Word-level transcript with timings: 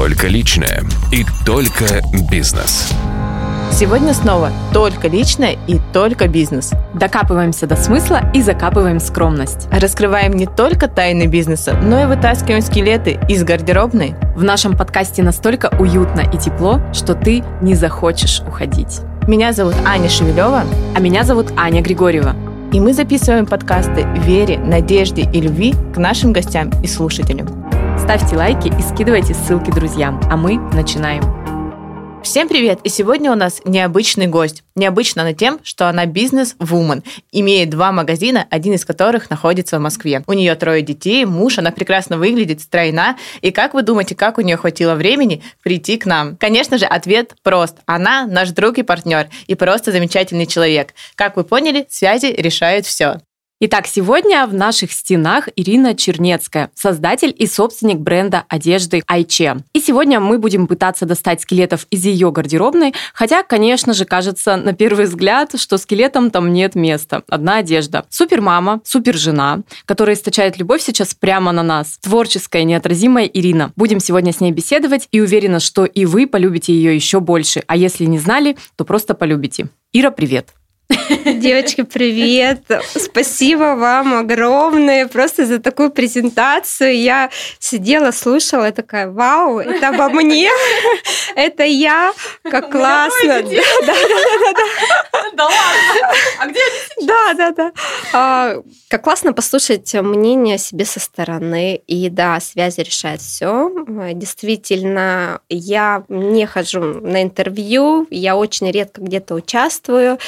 Только 0.00 0.28
личное 0.28 0.82
и 1.12 1.26
только 1.44 2.00
бизнес. 2.30 2.90
Сегодня 3.70 4.14
снова 4.14 4.50
только 4.72 5.08
личное 5.08 5.58
и 5.66 5.78
только 5.92 6.26
бизнес. 6.26 6.70
Докапываемся 6.94 7.66
до 7.66 7.76
смысла 7.76 8.22
и 8.32 8.40
закапываем 8.40 8.98
скромность. 8.98 9.68
Раскрываем 9.70 10.32
не 10.32 10.46
только 10.46 10.88
тайны 10.88 11.26
бизнеса, 11.26 11.78
но 11.82 12.00
и 12.00 12.06
вытаскиваем 12.06 12.62
скелеты 12.62 13.20
из 13.28 13.44
гардеробной. 13.44 14.14
В 14.36 14.42
нашем 14.42 14.74
подкасте 14.74 15.22
настолько 15.22 15.70
уютно 15.78 16.22
и 16.32 16.38
тепло, 16.38 16.80
что 16.94 17.14
ты 17.14 17.44
не 17.60 17.74
захочешь 17.74 18.40
уходить. 18.48 19.00
Меня 19.28 19.52
зовут 19.52 19.74
Аня 19.84 20.08
Шевелева. 20.08 20.64
А 20.96 20.98
меня 20.98 21.24
зовут 21.24 21.52
Аня 21.58 21.82
Григорьева. 21.82 22.34
И 22.72 22.80
мы 22.80 22.94
записываем 22.94 23.44
подкасты 23.44 24.06
вере, 24.16 24.56
надежде 24.56 25.28
и 25.30 25.42
любви 25.42 25.74
к 25.94 25.98
нашим 25.98 26.32
гостям 26.32 26.70
и 26.82 26.86
слушателям. 26.86 27.69
Ставьте 28.10 28.36
лайки 28.36 28.66
и 28.66 28.82
скидывайте 28.82 29.34
ссылки 29.34 29.70
друзьям. 29.70 30.20
А 30.28 30.36
мы 30.36 30.58
начинаем. 30.74 31.22
Всем 32.24 32.48
привет! 32.48 32.80
И 32.82 32.88
сегодня 32.88 33.30
у 33.30 33.36
нас 33.36 33.60
необычный 33.64 34.26
гость. 34.26 34.64
Необычно 34.74 35.22
она 35.22 35.32
тем, 35.32 35.60
что 35.62 35.88
она 35.88 36.06
бизнес-вумен, 36.06 37.04
имеет 37.30 37.70
два 37.70 37.92
магазина, 37.92 38.48
один 38.50 38.74
из 38.74 38.84
которых 38.84 39.30
находится 39.30 39.78
в 39.78 39.82
Москве. 39.82 40.24
У 40.26 40.32
нее 40.32 40.56
трое 40.56 40.82
детей, 40.82 41.24
муж, 41.24 41.58
она 41.58 41.70
прекрасно 41.70 42.18
выглядит, 42.18 42.60
стройна. 42.60 43.16
И 43.42 43.52
как 43.52 43.74
вы 43.74 43.82
думаете, 43.82 44.16
как 44.16 44.38
у 44.38 44.40
нее 44.40 44.56
хватило 44.56 44.96
времени 44.96 45.44
прийти 45.62 45.96
к 45.96 46.04
нам? 46.04 46.36
Конечно 46.36 46.78
же, 46.78 46.86
ответ 46.86 47.36
прост. 47.44 47.76
Она 47.86 48.26
наш 48.26 48.50
друг 48.50 48.78
и 48.78 48.82
партнер, 48.82 49.28
и 49.46 49.54
просто 49.54 49.92
замечательный 49.92 50.46
человек. 50.46 50.94
Как 51.14 51.36
вы 51.36 51.44
поняли, 51.44 51.86
связи 51.88 52.26
решают 52.26 52.86
все. 52.86 53.20
Итак, 53.62 53.86
сегодня 53.86 54.46
в 54.46 54.54
наших 54.54 54.90
стенах 54.90 55.50
Ирина 55.54 55.94
Чернецкая, 55.94 56.70
создатель 56.74 57.34
и 57.36 57.46
собственник 57.46 57.98
бренда 57.98 58.44
одежды 58.48 59.02
Айче. 59.06 59.58
И 59.74 59.80
сегодня 59.80 60.18
мы 60.18 60.38
будем 60.38 60.66
пытаться 60.66 61.04
достать 61.04 61.42
скелетов 61.42 61.86
из 61.90 62.06
ее 62.06 62.32
гардеробной, 62.32 62.94
хотя, 63.12 63.42
конечно 63.42 63.92
же, 63.92 64.06
кажется 64.06 64.56
на 64.56 64.72
первый 64.72 65.04
взгляд, 65.04 65.60
что 65.60 65.76
скелетам 65.76 66.30
там 66.30 66.54
нет 66.54 66.74
места. 66.74 67.22
Одна 67.28 67.58
одежда. 67.58 68.06
Супермама, 68.08 68.80
супержена, 68.82 69.60
которая 69.84 70.16
источает 70.16 70.56
любовь 70.56 70.80
сейчас 70.80 71.12
прямо 71.12 71.52
на 71.52 71.62
нас. 71.62 71.98
Творческая, 72.00 72.64
неотразимая 72.64 73.26
Ирина. 73.26 73.74
Будем 73.76 74.00
сегодня 74.00 74.32
с 74.32 74.40
ней 74.40 74.52
беседовать 74.52 75.06
и 75.12 75.20
уверена, 75.20 75.60
что 75.60 75.84
и 75.84 76.06
вы 76.06 76.26
полюбите 76.26 76.72
ее 76.72 76.94
еще 76.94 77.20
больше. 77.20 77.62
А 77.66 77.76
если 77.76 78.06
не 78.06 78.20
знали, 78.20 78.56
то 78.76 78.86
просто 78.86 79.12
полюбите. 79.12 79.68
Ира, 79.92 80.10
привет! 80.10 80.54
Девочки, 80.90 81.82
привет! 81.82 82.62
Спасибо 82.96 83.76
вам 83.76 84.14
огромное 84.14 85.06
просто 85.06 85.46
за 85.46 85.60
такую 85.60 85.90
презентацию. 85.90 87.00
Я 87.00 87.30
сидела, 87.58 88.10
слушала, 88.10 88.72
такая, 88.72 89.10
вау, 89.10 89.58
это 89.58 89.88
обо 89.88 90.10
мне, 90.10 90.50
это 91.36 91.62
я, 91.62 92.12
как 92.42 92.72
классно. 92.72 93.42
Да, 93.42 93.50
да, 93.86 93.94
да, 93.94 94.52
да. 94.52 95.00
Да 95.34 95.44
ладно? 95.44 96.14
А 96.40 96.46
где 96.46 96.60
Да, 97.02 97.34
да, 97.34 97.50
да. 97.52 97.72
А, 98.12 98.56
как 98.88 99.04
классно 99.04 99.32
послушать 99.32 99.94
мнение 99.94 100.56
о 100.56 100.58
себе 100.58 100.84
со 100.84 101.00
стороны. 101.00 101.80
И 101.86 102.08
да, 102.10 102.40
связи 102.40 102.80
решают 102.80 103.20
все. 103.20 103.70
Действительно, 104.12 105.40
я 105.48 106.04
не 106.08 106.46
хожу 106.46 106.80
на 106.80 107.22
интервью, 107.22 108.06
я 108.10 108.36
очень 108.36 108.70
редко 108.70 109.00
где-то 109.00 109.34
участвую. 109.34 110.18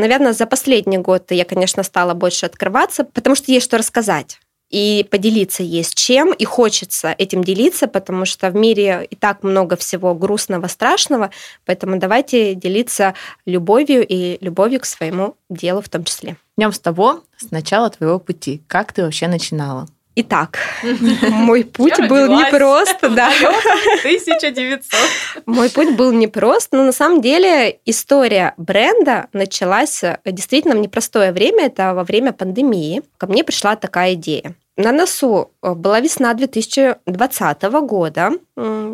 Наверное, 0.00 0.32
за 0.32 0.46
последний 0.46 0.98
год 0.98 1.30
я, 1.30 1.44
конечно, 1.44 1.82
стала 1.82 2.14
больше 2.14 2.46
открываться, 2.46 3.04
потому 3.04 3.36
что 3.36 3.52
есть 3.52 3.66
что 3.66 3.76
рассказать 3.76 4.40
и 4.70 5.06
поделиться 5.10 5.62
есть 5.62 5.94
чем, 5.96 6.32
и 6.32 6.44
хочется 6.44 7.14
этим 7.18 7.44
делиться, 7.44 7.88
потому 7.88 8.24
что 8.24 8.50
в 8.50 8.54
мире 8.54 9.06
и 9.10 9.16
так 9.16 9.42
много 9.42 9.76
всего 9.76 10.14
грустного, 10.14 10.68
страшного, 10.68 11.30
поэтому 11.66 11.98
давайте 11.98 12.54
делиться 12.54 13.14
любовью 13.44 14.06
и 14.06 14.38
любовью 14.42 14.80
к 14.80 14.86
своему 14.86 15.36
делу 15.50 15.82
в 15.82 15.88
том 15.88 16.04
числе. 16.04 16.36
Днем 16.56 16.72
с 16.72 16.78
того, 16.78 17.24
с 17.36 17.50
начала 17.50 17.90
твоего 17.90 18.18
пути. 18.18 18.62
Как 18.68 18.92
ты 18.92 19.02
вообще 19.02 19.26
начинала? 19.28 19.88
Итак, 20.16 20.58
мой 21.30 21.64
путь 21.64 21.98
был 22.08 22.26
непрост, 22.26 22.96
да. 23.00 23.28
1900. 24.00 25.44
Мой 25.46 25.70
путь 25.70 25.94
был 25.96 26.10
непрост, 26.12 26.68
но 26.72 26.84
на 26.84 26.92
самом 26.92 27.20
деле 27.20 27.78
история 27.86 28.54
бренда 28.56 29.28
началась 29.32 30.02
э, 30.02 30.18
действительно 30.24 30.74
в 30.74 30.78
непростое 30.78 31.32
время, 31.32 31.66
это 31.66 31.94
во 31.94 32.02
время 32.02 32.32
пандемии. 32.32 33.02
Ко 33.18 33.28
мне 33.28 33.44
пришла 33.44 33.76
такая 33.76 34.14
идея. 34.14 34.54
На 34.76 34.92
носу 34.92 35.52
э, 35.62 35.74
была 35.74 36.00
весна 36.00 36.34
2020 36.34 37.62
года. 37.62 38.32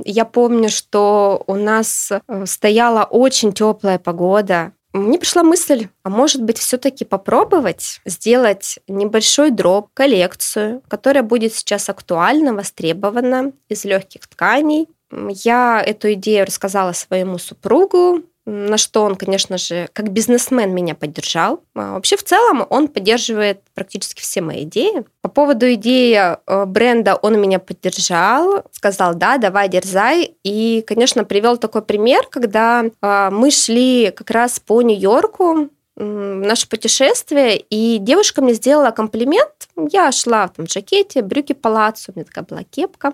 Я 0.04 0.24
помню, 0.26 0.68
что 0.68 1.42
у 1.46 1.54
нас 1.54 2.10
э, 2.10 2.44
стояла 2.46 3.04
очень 3.04 3.52
теплая 3.52 3.98
погода, 3.98 4.72
мне 4.96 5.18
пришла 5.18 5.42
мысль, 5.42 5.88
а 6.02 6.10
может 6.10 6.42
быть, 6.42 6.58
все-таки 6.58 7.04
попробовать 7.04 8.00
сделать 8.04 8.78
небольшой 8.88 9.50
дроп, 9.50 9.90
коллекцию, 9.94 10.82
которая 10.88 11.22
будет 11.22 11.54
сейчас 11.54 11.88
актуальна, 11.88 12.54
востребована 12.54 13.52
из 13.68 13.84
легких 13.84 14.26
тканей. 14.26 14.88
Я 15.10 15.82
эту 15.84 16.12
идею 16.14 16.46
рассказала 16.46 16.92
своему 16.92 17.38
супругу, 17.38 18.22
на 18.46 18.78
что 18.78 19.02
он, 19.02 19.16
конечно 19.16 19.58
же, 19.58 19.88
как 19.92 20.10
бизнесмен 20.10 20.72
меня 20.72 20.94
поддержал. 20.94 21.62
А 21.74 21.94
вообще, 21.94 22.16
в 22.16 22.22
целом, 22.22 22.64
он 22.70 22.86
поддерживает 22.86 23.60
практически 23.74 24.22
все 24.22 24.40
мои 24.40 24.62
идеи. 24.62 25.04
По 25.20 25.28
поводу 25.28 25.72
идеи 25.74 26.16
э, 26.16 26.64
бренда 26.64 27.16
он 27.16 27.40
меня 27.40 27.58
поддержал, 27.58 28.62
сказал, 28.70 29.14
да, 29.14 29.38
давай, 29.38 29.68
дерзай. 29.68 30.36
И, 30.44 30.84
конечно, 30.86 31.24
привел 31.24 31.56
такой 31.56 31.82
пример, 31.82 32.28
когда 32.30 32.84
э, 32.84 33.28
мы 33.32 33.50
шли 33.50 34.12
как 34.12 34.30
раз 34.30 34.60
по 34.60 34.80
Нью-Йорку, 34.80 35.70
наше 35.96 36.68
путешествие, 36.68 37.56
и 37.56 37.98
девушка 37.98 38.42
мне 38.42 38.52
сделала 38.52 38.90
комплимент. 38.90 39.50
Я 39.90 40.10
шла 40.12 40.46
в 40.46 40.52
там 40.52 40.66
жакете, 40.66 41.22
брюки 41.22 41.52
палаццо, 41.52 42.12
у 42.12 42.18
меня 42.18 42.24
такая 42.24 42.44
была 42.44 42.62
кепка. 42.64 43.12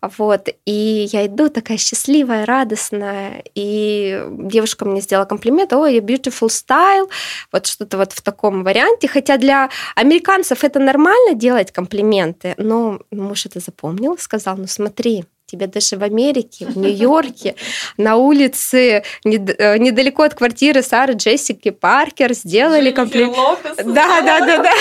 Вот, 0.00 0.48
и 0.64 1.08
я 1.12 1.26
иду 1.26 1.48
такая 1.48 1.76
счастливая, 1.76 2.46
радостная, 2.46 3.44
и 3.54 4.22
девушка 4.30 4.84
мне 4.84 5.00
сделала 5.00 5.26
комплимент, 5.26 5.72
ой, 5.72 5.98
beautiful 5.98 6.48
style, 6.48 7.10
вот 7.52 7.66
что-то 7.66 7.98
вот 7.98 8.12
в 8.12 8.22
таком 8.22 8.64
варианте, 8.64 9.08
хотя 9.08 9.36
для 9.36 9.68
американцев 9.94 10.64
это 10.64 10.78
нормально 10.78 11.34
делать 11.34 11.70
комплименты, 11.72 12.54
но 12.56 13.00
муж 13.10 13.46
это 13.46 13.60
запомнил, 13.60 14.16
сказал, 14.18 14.56
ну 14.56 14.66
смотри, 14.66 15.24
тебе 15.46 15.66
даже 15.66 15.96
в 15.96 16.02
Америке, 16.02 16.66
в 16.66 16.76
Нью-Йорке, 16.76 17.54
на 17.96 18.16
улице 18.16 19.02
э, 19.24 19.78
недалеко 19.78 20.22
от 20.22 20.34
квартиры 20.34 20.82
Сары 20.82 21.14
Джессики 21.14 21.70
Паркер 21.70 22.32
сделали 22.34 22.90
комплимент. 22.90 23.58
Да, 23.76 24.22
да, 24.22 24.40
да, 24.40 24.58
да. 24.58 24.72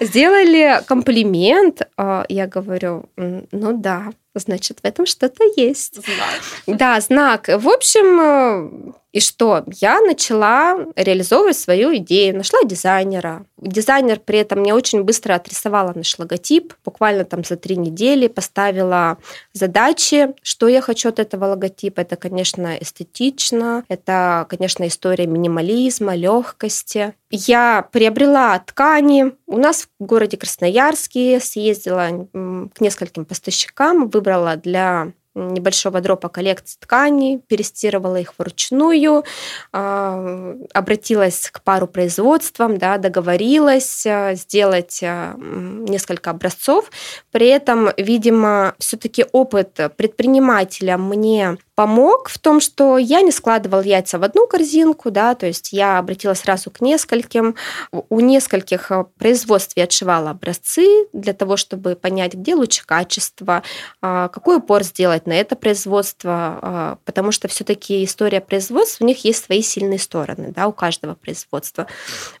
Сделали 0.00 0.82
комплимент. 0.86 1.82
А, 1.96 2.24
я 2.28 2.46
говорю, 2.46 3.08
ну 3.16 3.72
да, 3.76 4.12
значит, 4.34 4.80
в 4.82 4.84
этом 4.84 5.06
что-то 5.06 5.44
есть. 5.56 5.94
Знак. 5.94 6.78
Да, 6.78 7.00
знак. 7.00 7.48
В 7.48 7.68
общем, 7.68 8.20
э, 8.20 8.92
и 9.12 9.20
что? 9.20 9.64
Я 9.80 10.00
начала 10.00 10.76
реализовывать 10.94 11.58
свою 11.58 11.96
идею, 11.96 12.36
нашла 12.36 12.60
дизайнера. 12.64 13.46
Дизайнер 13.56 14.20
при 14.20 14.40
этом 14.40 14.60
мне 14.60 14.74
очень 14.74 15.04
быстро 15.04 15.34
отрисовала 15.34 15.92
наш 15.94 16.18
логотип, 16.18 16.74
буквально 16.84 17.24
там 17.24 17.42
за 17.42 17.56
три 17.56 17.76
недели 17.76 18.28
поставила 18.28 19.16
задачи, 19.54 20.34
что 20.42 20.68
я 20.68 20.82
хочу 20.82 21.08
от 21.08 21.18
этого 21.18 21.46
логотипа. 21.46 22.00
Это, 22.02 22.16
конечно, 22.16 22.76
эстетично, 22.78 23.84
это, 23.88 24.46
конечно, 24.50 24.86
история 24.86 25.26
минимализма, 25.26 26.14
легкости. 26.14 27.14
Я 27.30 27.88
приобрела 27.90 28.58
ткани. 28.60 29.32
У 29.46 29.58
нас 29.58 29.88
в 29.98 30.04
городе 30.04 30.36
Красноярске 30.36 31.40
съездила 31.40 32.28
к 32.32 32.80
нескольким 32.80 33.24
поставщикам, 33.24 34.08
выбрала 34.08 34.56
для 34.56 35.12
небольшого 35.36 36.00
дропа 36.00 36.28
коллекции 36.28 36.78
тканей, 36.80 37.38
перестирывала 37.38 38.16
их 38.16 38.34
вручную, 38.38 39.24
а, 39.72 40.54
обратилась 40.72 41.50
к 41.52 41.62
пару 41.62 41.86
производствам, 41.86 42.78
да, 42.78 42.96
договорилась 42.96 44.06
а, 44.06 44.34
сделать 44.34 45.00
а, 45.02 45.34
несколько 45.36 46.30
образцов. 46.30 46.90
При 47.30 47.48
этом, 47.48 47.90
видимо, 47.98 48.74
все-таки 48.78 49.26
опыт 49.32 49.78
предпринимателя 49.96 50.96
мне 50.96 51.58
помог 51.76 52.30
в 52.30 52.38
том, 52.38 52.58
что 52.60 52.96
я 52.96 53.20
не 53.20 53.30
складывал 53.30 53.82
яйца 53.82 54.18
в 54.18 54.24
одну 54.24 54.46
корзинку, 54.46 55.10
да, 55.10 55.34
то 55.34 55.46
есть 55.46 55.72
я 55.72 55.98
обратилась 55.98 56.40
сразу 56.40 56.70
к 56.70 56.80
нескольким. 56.80 57.54
У 57.92 58.20
нескольких 58.20 58.90
э, 58.90 59.04
производств 59.18 59.74
я 59.76 59.84
отшивала 59.84 60.30
образцы 60.30 61.06
для 61.12 61.34
того, 61.34 61.58
чтобы 61.58 61.94
понять, 61.94 62.32
где 62.32 62.54
лучше 62.54 62.84
качество, 62.86 63.62
а, 64.00 64.28
какой 64.28 64.56
упор 64.56 64.82
сделать 64.84 65.26
на 65.26 65.34
это 65.34 65.54
производство, 65.54 66.58
а, 66.62 66.98
потому 67.04 67.30
что 67.30 67.46
все-таки 67.46 68.02
история 68.04 68.40
производства, 68.40 69.04
у 69.04 69.06
них 69.06 69.24
есть 69.26 69.44
свои 69.44 69.60
сильные 69.60 69.98
стороны, 69.98 70.52
да, 70.56 70.68
у 70.68 70.72
каждого 70.72 71.14
производства. 71.14 71.86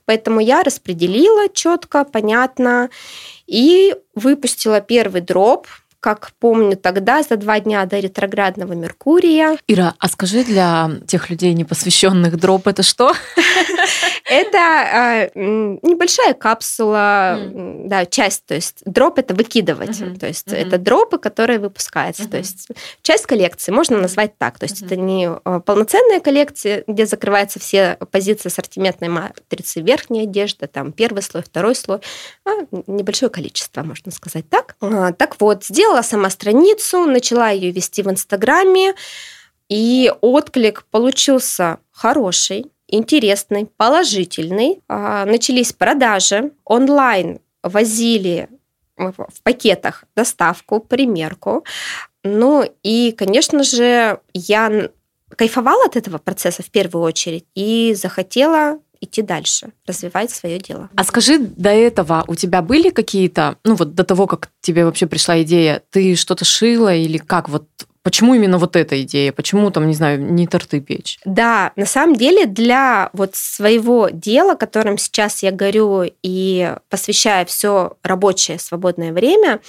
Поэтому 0.06 0.40
я 0.40 0.62
распределила 0.62 1.50
четко, 1.50 2.06
понятно, 2.06 2.88
и 3.46 3.94
выпустила 4.14 4.80
первый 4.80 5.20
дроп, 5.20 5.66
как 6.06 6.30
помню 6.38 6.76
тогда, 6.76 7.24
за 7.24 7.36
два 7.36 7.58
дня 7.58 7.84
до 7.84 7.98
ретроградного 7.98 8.74
Меркурия. 8.74 9.58
Ира, 9.66 9.94
а 9.98 10.06
скажи 10.06 10.44
для 10.44 10.88
тех 11.04 11.30
людей, 11.30 11.52
не 11.52 11.64
посвященных 11.64 12.36
дроп, 12.36 12.68
это 12.68 12.84
что? 12.84 13.12
Это 14.28 14.58
а, 14.58 15.30
небольшая 15.34 16.34
капсула, 16.34 17.38
да, 17.52 18.06
часть, 18.06 18.44
то 18.46 18.54
есть 18.54 18.82
дроп 18.84 19.18
это 19.18 19.34
выкидывать, 19.34 19.98
то 20.18 20.26
есть 20.26 20.48
это 20.48 20.78
дропы, 20.78 21.18
которые 21.18 21.58
выпускаются, 21.58 22.28
то 22.28 22.36
есть 22.36 22.68
часть 23.02 23.26
коллекции 23.26 23.72
можно 23.72 23.98
назвать 23.98 24.36
так, 24.38 24.58
то 24.58 24.64
есть 24.64 24.82
это 24.82 24.96
не 24.96 25.28
а, 25.28 25.60
полноценная 25.60 26.20
коллекция, 26.20 26.84
где 26.86 27.06
закрываются 27.06 27.60
все 27.60 27.98
позиции 28.10 28.48
ассортиментной 28.48 29.08
матрицы, 29.08 29.80
верхняя 29.80 30.24
одежда, 30.24 30.66
там 30.66 30.92
первый 30.92 31.22
слой, 31.22 31.42
второй 31.42 31.74
слой, 31.74 32.00
а 32.44 32.50
небольшое 32.86 33.30
количество, 33.30 33.82
можно 33.82 34.10
сказать 34.12 34.48
так. 34.48 34.76
Так 35.16 35.40
вот, 35.40 35.64
сделала 35.64 36.02
сама 36.02 36.30
страницу, 36.30 37.06
начала 37.06 37.50
ее 37.50 37.70
вести 37.70 38.02
в 38.02 38.10
Инстаграме, 38.10 38.94
и 39.68 40.12
отклик 40.20 40.84
получился 40.90 41.78
хороший, 41.90 42.66
интересный, 42.88 43.66
положительный. 43.76 44.80
А, 44.88 45.24
начались 45.24 45.72
продажи. 45.72 46.52
Онлайн 46.64 47.40
возили 47.62 48.48
в 48.96 49.42
пакетах 49.42 50.04
доставку, 50.14 50.80
примерку. 50.80 51.64
Ну 52.24 52.64
и, 52.82 53.12
конечно 53.16 53.62
же, 53.62 54.20
я 54.32 54.90
кайфовала 55.36 55.84
от 55.84 55.96
этого 55.96 56.18
процесса 56.18 56.62
в 56.62 56.70
первую 56.70 57.04
очередь 57.04 57.44
и 57.54 57.94
захотела 57.94 58.78
идти 59.00 59.22
дальше, 59.22 59.72
развивать 59.86 60.30
свое 60.30 60.58
дело. 60.58 60.88
А 60.96 61.04
скажи, 61.04 61.38
до 61.38 61.70
этого 61.70 62.24
у 62.26 62.34
тебя 62.34 62.62
были 62.62 62.90
какие-то, 62.90 63.56
ну 63.64 63.74
вот 63.74 63.94
до 63.94 64.04
того, 64.04 64.26
как 64.26 64.48
тебе 64.60 64.84
вообще 64.84 65.06
пришла 65.06 65.42
идея, 65.42 65.82
ты 65.90 66.16
что-то 66.16 66.44
шила 66.44 66.94
или 66.94 67.18
как 67.18 67.48
вот 67.48 67.68
Почему 68.06 68.34
именно 68.34 68.58
вот 68.58 68.76
эта 68.76 69.02
идея? 69.02 69.32
Почему 69.32 69.68
там, 69.72 69.88
не 69.88 69.94
знаю, 69.94 70.22
не 70.22 70.46
торты 70.46 70.80
печь? 70.80 71.18
Да, 71.24 71.72
на 71.74 71.86
самом 71.86 72.14
деле 72.14 72.46
для 72.46 73.10
вот 73.12 73.34
своего 73.34 74.10
дела, 74.12 74.54
которым 74.54 74.96
сейчас 74.96 75.42
я 75.42 75.50
горю 75.50 76.04
и 76.22 76.72
посвящаю 76.88 77.46
все 77.46 77.96
рабочее 78.04 78.60
свободное 78.60 79.12
время, 79.12 79.60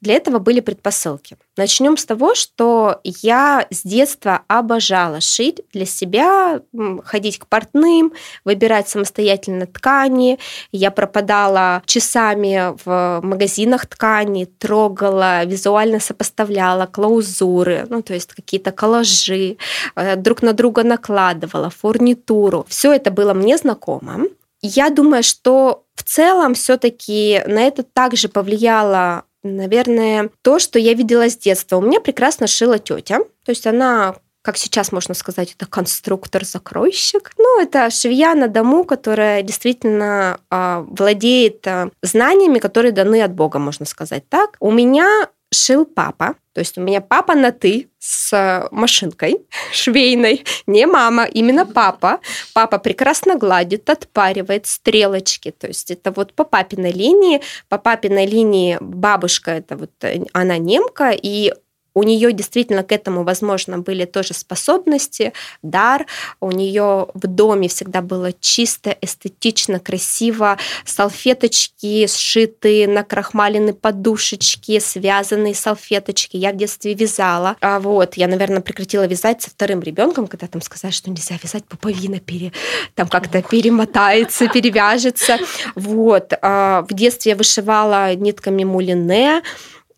для 0.00 0.14
этого 0.14 0.38
были 0.38 0.60
предпосылки. 0.60 1.36
Начнем 1.58 1.98
с 1.98 2.06
того, 2.06 2.34
что 2.34 3.00
я 3.04 3.66
с 3.70 3.82
детства 3.82 4.40
обожала 4.48 5.20
шить 5.20 5.60
для 5.72 5.84
себя, 5.84 6.62
ходить 7.04 7.38
к 7.38 7.46
портным, 7.46 8.14
выбирать 8.44 8.88
самостоятельно 8.88 9.66
ткани. 9.66 10.38
Я 10.72 10.90
пропадала 10.90 11.82
часами 11.84 12.74
в 12.84 13.20
магазинах 13.22 13.84
ткани, 13.84 14.46
трогала, 14.46 15.44
визуально 15.44 16.00
сопоставляла 16.00 16.86
клаузуры, 16.86 17.86
ну, 17.90 18.00
то 18.00 18.14
есть 18.14 18.32
какие-то 18.32 18.72
коллажи, 18.72 19.58
э, 19.94 20.16
друг 20.16 20.40
на 20.40 20.54
друга 20.54 20.84
накладывала, 20.84 21.68
фурнитуру. 21.68 22.64
Все 22.68 22.94
это 22.94 23.10
было 23.10 23.34
мне 23.34 23.58
знакомо. 23.58 24.22
Я 24.62 24.90
думаю, 24.90 25.22
что 25.22 25.84
в 25.96 26.02
целом 26.04 26.54
все-таки 26.54 27.42
на 27.46 27.62
это 27.62 27.82
также 27.82 28.28
повлияло 28.28 29.24
Наверное, 29.42 30.30
то, 30.42 30.58
что 30.58 30.78
я 30.78 30.94
видела 30.94 31.28
с 31.28 31.36
детства. 31.36 31.76
У 31.76 31.80
меня 31.80 32.00
прекрасно 32.00 32.46
шила 32.46 32.78
тетя. 32.78 33.18
То 33.44 33.50
есть 33.50 33.66
она 33.66 34.16
как 34.42 34.56
сейчас 34.56 34.90
можно 34.90 35.14
сказать, 35.14 35.54
это 35.56 35.66
конструктор-закройщик. 35.66 37.30
Ну, 37.38 37.62
это 37.62 37.90
швея 37.90 38.34
на 38.34 38.48
дому, 38.48 38.84
которая 38.84 39.42
действительно 39.42 40.40
э, 40.50 40.84
владеет 40.88 41.64
э, 41.66 41.90
знаниями, 42.02 42.58
которые 42.58 42.90
даны 42.90 43.22
от 43.22 43.32
Бога, 43.32 43.60
можно 43.60 43.86
сказать 43.86 44.28
так. 44.28 44.56
У 44.58 44.72
меня 44.72 45.28
шил 45.52 45.84
папа. 45.84 46.34
То 46.54 46.60
есть 46.60 46.76
у 46.76 46.82
меня 46.82 47.00
папа 47.00 47.34
на 47.34 47.50
«ты» 47.50 47.88
с 47.98 48.68
машинкой 48.70 49.46
швейной, 49.72 50.44
не 50.66 50.86
мама, 50.86 51.24
именно 51.24 51.64
папа. 51.64 52.20
Папа 52.52 52.78
прекрасно 52.78 53.36
гладит, 53.36 53.88
отпаривает 53.88 54.66
стрелочки. 54.66 55.50
То 55.50 55.68
есть 55.68 55.90
это 55.90 56.10
вот 56.10 56.34
по 56.34 56.44
папиной 56.44 56.92
линии. 56.92 57.40
По 57.68 57.78
папиной 57.78 58.26
линии 58.26 58.78
бабушка, 58.80 59.52
это 59.52 59.76
вот 59.76 59.92
э, 60.02 60.24
она 60.32 60.58
немка, 60.58 61.10
и 61.10 61.52
у 61.94 62.02
нее 62.02 62.32
действительно 62.32 62.82
к 62.82 62.92
этому, 62.92 63.24
возможно, 63.24 63.78
были 63.78 64.04
тоже 64.04 64.34
способности, 64.34 65.32
дар. 65.62 66.06
У 66.40 66.50
нее 66.50 67.08
в 67.14 67.26
доме 67.26 67.68
всегда 67.68 68.02
было 68.02 68.32
чисто, 68.32 68.96
эстетично, 69.00 69.78
красиво. 69.78 70.58
Салфеточки 70.84 72.06
сшитые, 72.06 72.88
накрахмаленные 72.88 73.74
подушечки, 73.74 74.78
связанные 74.78 75.54
салфеточки. 75.54 76.36
Я 76.36 76.52
в 76.52 76.56
детстве 76.56 76.94
вязала. 76.94 77.56
А 77.60 77.80
вот, 77.80 78.14
я, 78.14 78.28
наверное, 78.28 78.60
прекратила 78.60 79.06
вязать 79.06 79.42
со 79.42 79.50
вторым 79.50 79.80
ребенком, 79.80 80.26
когда 80.26 80.46
там 80.46 80.62
сказали, 80.62 80.92
что 80.92 81.10
нельзя 81.10 81.36
вязать, 81.42 81.64
пуповина 81.64 82.20
пере, 82.20 82.52
там 82.94 83.08
как-то 83.08 83.42
перемотается, 83.42 84.48
перевяжется. 84.48 85.38
Вот. 85.74 86.32
А 86.40 86.82
в 86.88 86.94
детстве 86.94 87.30
я 87.30 87.36
вышивала 87.36 88.14
нитками 88.14 88.64
мулине. 88.64 89.42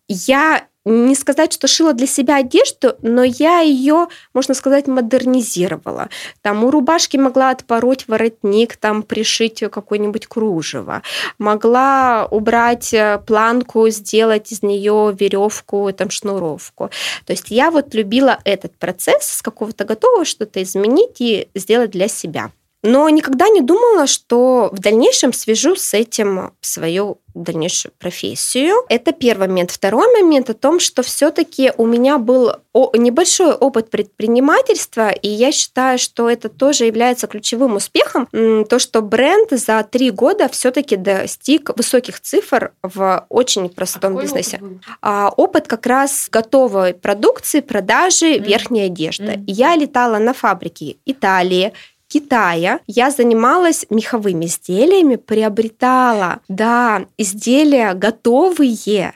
Я 0.08 0.67
не 0.85 1.15
сказать, 1.15 1.53
что 1.53 1.67
шила 1.67 1.93
для 1.93 2.07
себя 2.07 2.37
одежду, 2.37 2.97
но 3.03 3.25
я 3.25 3.61
ее, 3.61 4.09
можно 4.35 4.55
сказать, 4.55 4.87
модернизировала. 4.87 6.09
Там 6.43 6.65
у 6.65 6.71
рубашки 6.71 7.17
могла 7.17 7.51
отпороть 7.51 8.07
воротник, 8.07 8.77
там 8.77 9.03
пришить 9.03 9.61
какое-нибудь 9.61 10.27
кружево. 10.27 11.03
Могла 11.39 12.29
убрать 12.31 12.93
э, 12.93 13.21
планку, 13.27 13.89
сделать 13.89 14.53
из 14.53 14.63
нее 14.63 15.15
веревку, 15.19 15.91
там 15.93 16.11
шнуровку. 16.11 16.91
То 17.25 17.33
есть 17.33 17.51
я 17.51 17.71
вот 17.71 17.95
любила 17.95 18.39
этот 18.45 18.77
процесс 18.77 19.25
с 19.25 19.43
какого-то 19.43 19.85
готового 19.85 20.25
что-то 20.25 20.63
изменить 20.63 21.21
и 21.21 21.49
сделать 21.55 21.91
для 21.91 22.09
себя. 22.09 22.51
Но 22.85 23.09
никогда 23.09 23.49
не 23.49 23.63
думала, 23.63 24.07
что 24.07 24.69
в 24.71 24.79
дальнейшем 24.79 25.33
свяжу 25.33 25.75
с 25.75 25.95
этим 25.95 26.53
свою 26.61 27.19
дальнейшую 27.35 27.93
профессию. 27.99 28.75
Это 28.89 29.13
первый 29.13 29.49
момент. 29.49 29.71
Второй 29.73 30.07
момент 30.21 30.51
о 30.51 30.55
том, 30.55 30.79
что 30.79 31.03
все-таки 31.03 31.73
у 31.77 31.87
меня 31.87 32.19
был 32.19 32.53
небольшой 32.95 33.53
опыт 33.53 33.91
предпринимательства, 33.91 35.11
и 35.11 35.29
я 35.29 35.51
считаю, 35.51 35.99
что 35.99 36.31
это 36.31 36.49
тоже 36.49 36.85
является 36.85 37.27
ключевым 37.27 37.77
успехом. 37.77 38.29
То, 38.31 38.79
что 38.79 39.03
бренд 39.03 39.51
за 39.51 39.83
три 39.83 40.11
года 40.11 40.49
все-таки 40.49 40.97
достиг 40.97 41.77
высоких 41.77 42.21
цифр 42.21 42.73
в 42.83 43.27
очень 43.29 43.69
простом 43.69 44.17
а 44.17 44.23
бизнесе. 44.23 44.59
Опыт, 44.59 44.79
а, 45.03 45.33
опыт 45.37 45.67
как 45.67 45.87
раз 45.87 46.29
готовой 46.31 46.95
продукции, 46.95 47.61
продажи 47.61 48.35
mm. 48.35 48.45
верхней 48.45 48.83
одежды. 48.83 49.25
Mm. 49.25 49.44
Я 49.47 49.77
летала 49.77 50.19
на 50.19 50.35
фабрики 50.35 50.99
Италии, 51.05 51.73
Китая 52.15 52.79
я 52.87 53.11
занималась 53.11 53.87
меховыми 53.91 54.44
изделиями, 54.44 55.17
приобретала, 55.17 56.39
да, 56.47 57.06
изделия 57.19 57.93
готовые, 57.94 59.15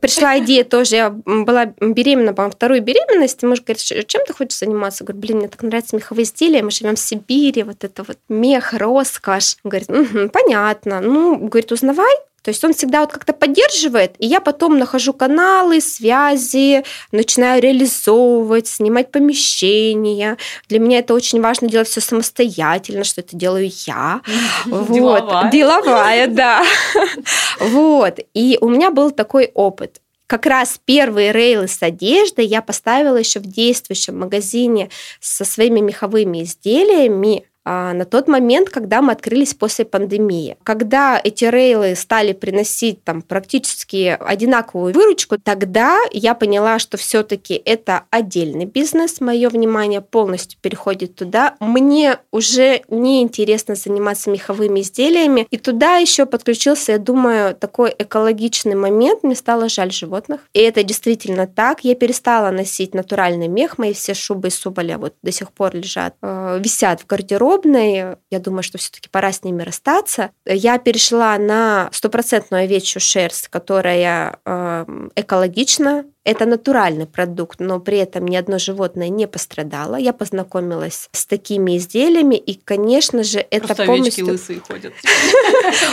пришла 0.00 0.38
идея 0.38 0.64
тоже, 0.64 0.96
я 0.96 1.10
была 1.10 1.66
беременна, 1.66 2.32
по-моему, 2.32 2.52
второй 2.52 2.80
беременности, 2.80 3.44
муж 3.44 3.60
говорит, 3.60 3.82
чем 3.82 4.24
ты 4.26 4.32
хочешь 4.32 4.58
заниматься? 4.58 5.04
Говорю, 5.04 5.20
блин, 5.20 5.38
мне 5.40 5.48
так 5.48 5.62
нравятся 5.62 5.96
меховые 5.96 6.24
изделия, 6.24 6.62
мы 6.62 6.70
живем 6.70 6.94
в 6.94 6.98
Сибири, 6.98 7.62
вот 7.62 7.84
это 7.84 8.02
вот 8.04 8.16
мех, 8.30 8.72
роскошь. 8.72 9.58
Говорит, 9.62 9.90
угу, 9.90 10.30
понятно. 10.30 11.02
Ну, 11.02 11.36
говорит, 11.36 11.72
узнавай, 11.72 12.14
то 12.48 12.50
есть 12.50 12.64
он 12.64 12.72
всегда 12.72 13.00
вот 13.00 13.12
как-то 13.12 13.34
поддерживает, 13.34 14.14
и 14.18 14.26
я 14.26 14.40
потом 14.40 14.78
нахожу 14.78 15.12
каналы, 15.12 15.82
связи, 15.82 16.82
начинаю 17.12 17.60
реализовывать, 17.60 18.66
снимать 18.68 19.12
помещения. 19.12 20.38
Для 20.66 20.78
меня 20.78 21.00
это 21.00 21.12
очень 21.12 21.42
важно 21.42 21.68
делать 21.68 21.88
все 21.88 22.00
самостоятельно, 22.00 23.04
что 23.04 23.20
это 23.20 23.36
делаю 23.36 23.70
я. 23.86 24.22
Деловая. 24.64 25.18
Вот. 25.18 25.50
Деловая, 25.50 26.26
да. 26.28 26.64
Вот. 27.60 28.18
И 28.32 28.56
у 28.62 28.70
меня 28.70 28.90
был 28.90 29.10
такой 29.10 29.50
опыт 29.52 30.00
как 30.26 30.44
раз 30.44 30.78
первые 30.84 31.32
рейлы 31.32 31.68
с 31.68 31.82
одеждой 31.82 32.44
я 32.44 32.60
поставила 32.60 33.16
еще 33.16 33.40
в 33.40 33.46
действующем 33.46 34.18
магазине 34.18 34.90
со 35.20 35.46
своими 35.46 35.80
меховыми 35.80 36.42
изделиями 36.42 37.44
на 37.68 38.04
тот 38.04 38.28
момент, 38.28 38.70
когда 38.70 39.02
мы 39.02 39.12
открылись 39.12 39.54
после 39.54 39.84
пандемии. 39.84 40.56
Когда 40.62 41.20
эти 41.22 41.44
рейлы 41.44 41.94
стали 41.96 42.32
приносить 42.32 43.04
там 43.04 43.22
практически 43.22 44.16
одинаковую 44.18 44.94
выручку, 44.94 45.36
тогда 45.38 45.98
я 46.12 46.34
поняла, 46.34 46.78
что 46.78 46.96
все-таки 46.96 47.60
это 47.64 48.04
отдельный 48.10 48.64
бизнес, 48.64 49.20
мое 49.20 49.48
внимание 49.50 50.00
полностью 50.00 50.58
переходит 50.60 51.14
туда. 51.14 51.56
Мне 51.60 52.18
уже 52.30 52.82
не 52.88 53.22
интересно 53.22 53.74
заниматься 53.74 54.30
меховыми 54.30 54.80
изделиями, 54.80 55.46
и 55.50 55.58
туда 55.58 55.96
еще 55.96 56.24
подключился, 56.26 56.92
я 56.92 56.98
думаю, 56.98 57.54
такой 57.54 57.94
экологичный 57.98 58.74
момент. 58.74 59.22
Мне 59.22 59.34
стало 59.34 59.68
жаль 59.68 59.92
животных, 59.92 60.40
и 60.54 60.60
это 60.60 60.82
действительно 60.82 61.46
так. 61.46 61.84
Я 61.84 61.94
перестала 61.94 62.50
носить 62.50 62.94
натуральный 62.94 63.48
мех, 63.48 63.78
мои 63.78 63.92
все 63.92 64.14
шубы 64.14 64.48
и 64.48 64.50
соболя 64.50 64.98
вот 64.98 65.14
до 65.22 65.32
сих 65.32 65.52
пор 65.52 65.74
лежат, 65.74 66.14
э, 66.22 66.58
висят 66.62 67.02
в 67.02 67.06
гардеробе 67.06 67.57
гардеробной. 67.58 68.16
Я 68.30 68.38
думаю, 68.38 68.62
что 68.62 68.78
все-таки 68.78 69.08
пора 69.08 69.32
с 69.32 69.42
ними 69.42 69.62
расстаться. 69.62 70.30
Я 70.44 70.78
перешла 70.78 71.36
на 71.38 71.88
стопроцентную 71.92 72.64
овечью 72.64 73.00
шерсть, 73.00 73.48
которая 73.48 74.38
э, 74.44 74.86
экологична, 75.16 76.04
это 76.28 76.44
натуральный 76.44 77.06
продукт, 77.06 77.58
но 77.58 77.80
при 77.80 77.96
этом 77.96 78.28
ни 78.28 78.36
одно 78.36 78.58
животное 78.58 79.08
не 79.08 79.26
пострадало. 79.26 79.96
Я 79.96 80.12
познакомилась 80.12 81.08
с 81.12 81.24
такими 81.24 81.78
изделиями, 81.78 82.34
и, 82.34 82.60
конечно 82.62 83.22
же, 83.22 83.38
это 83.38 83.68
Просто 83.68 83.86
полностью... 83.86 84.26
лысые 84.26 84.60
ходят. 84.60 84.92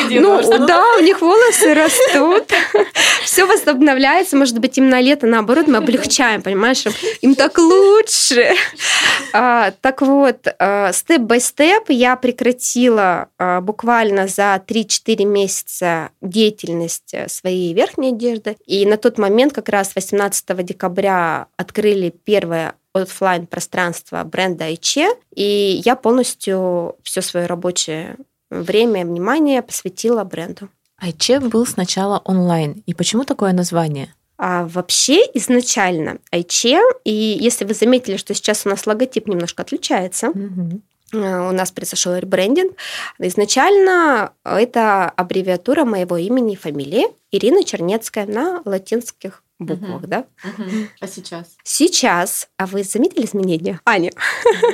Ну, 0.09 0.41
да, 0.67 0.95
у 0.97 1.01
них 1.01 1.21
волосы 1.21 1.73
растут. 1.73 2.49
Все 3.23 3.45
возобновляется. 3.45 4.37
Может 4.37 4.59
быть, 4.59 4.77
им 4.77 4.89
на 4.89 5.01
лето, 5.01 5.27
наоборот, 5.27 5.67
мы 5.67 5.77
облегчаем, 5.77 6.41
понимаешь? 6.41 6.85
Им 7.21 7.35
так 7.35 7.57
лучше. 7.57 8.53
А, 9.33 9.71
так 9.81 10.01
вот, 10.01 10.47
степ-бай-степ 10.93 11.89
я 11.89 12.15
прекратила 12.15 13.27
а, 13.37 13.59
буквально 13.59 14.27
за 14.27 14.61
3-4 14.65 15.25
месяца 15.25 16.09
деятельность 16.21 17.13
своей 17.27 17.73
верхней 17.73 18.09
одежды. 18.09 18.55
И 18.65 18.85
на 18.85 18.97
тот 18.97 19.17
момент, 19.17 19.51
как 19.51 19.67
раз 19.69 19.93
18 19.95 20.24
17 20.33 20.65
декабря 20.65 21.47
открыли 21.57 22.13
первое 22.23 22.75
офлайн 22.93 23.45
пространство 23.45 24.23
бренда 24.23 24.65
Айче, 24.65 25.09
и 25.35 25.81
я 25.83 25.95
полностью 25.95 26.95
все 27.03 27.21
свое 27.21 27.45
рабочее 27.45 28.15
время 28.49 29.01
и 29.01 29.03
внимание 29.03 29.61
посвятила 29.61 30.23
бренду. 30.23 30.69
Айче 30.97 31.39
был 31.39 31.65
сначала 31.65 32.21
онлайн. 32.23 32.83
И 32.85 32.93
почему 32.93 33.25
такое 33.25 33.51
название? 33.51 34.13
А 34.37 34.65
вообще 34.65 35.21
изначально 35.33 36.17
Айче, 36.31 36.81
и 37.03 37.37
если 37.39 37.65
вы 37.65 37.73
заметили, 37.73 38.17
что 38.17 38.33
сейчас 38.33 38.65
у 38.65 38.69
нас 38.69 38.87
логотип 38.87 39.27
немножко 39.27 39.63
отличается, 39.63 40.29
угу. 40.29 40.81
у 41.13 41.51
нас 41.51 41.71
произошел 41.71 42.15
ребрендинг. 42.15 42.75
Изначально 43.19 44.31
это 44.43 45.09
аббревиатура 45.09 45.85
моего 45.85 46.17
имени 46.17 46.53
и 46.53 46.57
фамилии 46.57 47.07
Ирина 47.31 47.63
Чернецкая 47.63 48.25
на 48.25 48.61
латинских 48.65 49.41
буквах, 49.59 50.01
угу. 50.01 50.07
да? 50.07 50.25
Угу. 50.43 50.63
А 50.99 51.07
сейчас? 51.07 51.55
Сейчас. 51.63 52.47
А 52.57 52.65
вы 52.65 52.83
заметили 52.83 53.25
изменения? 53.25 53.79
Аня? 53.85 54.11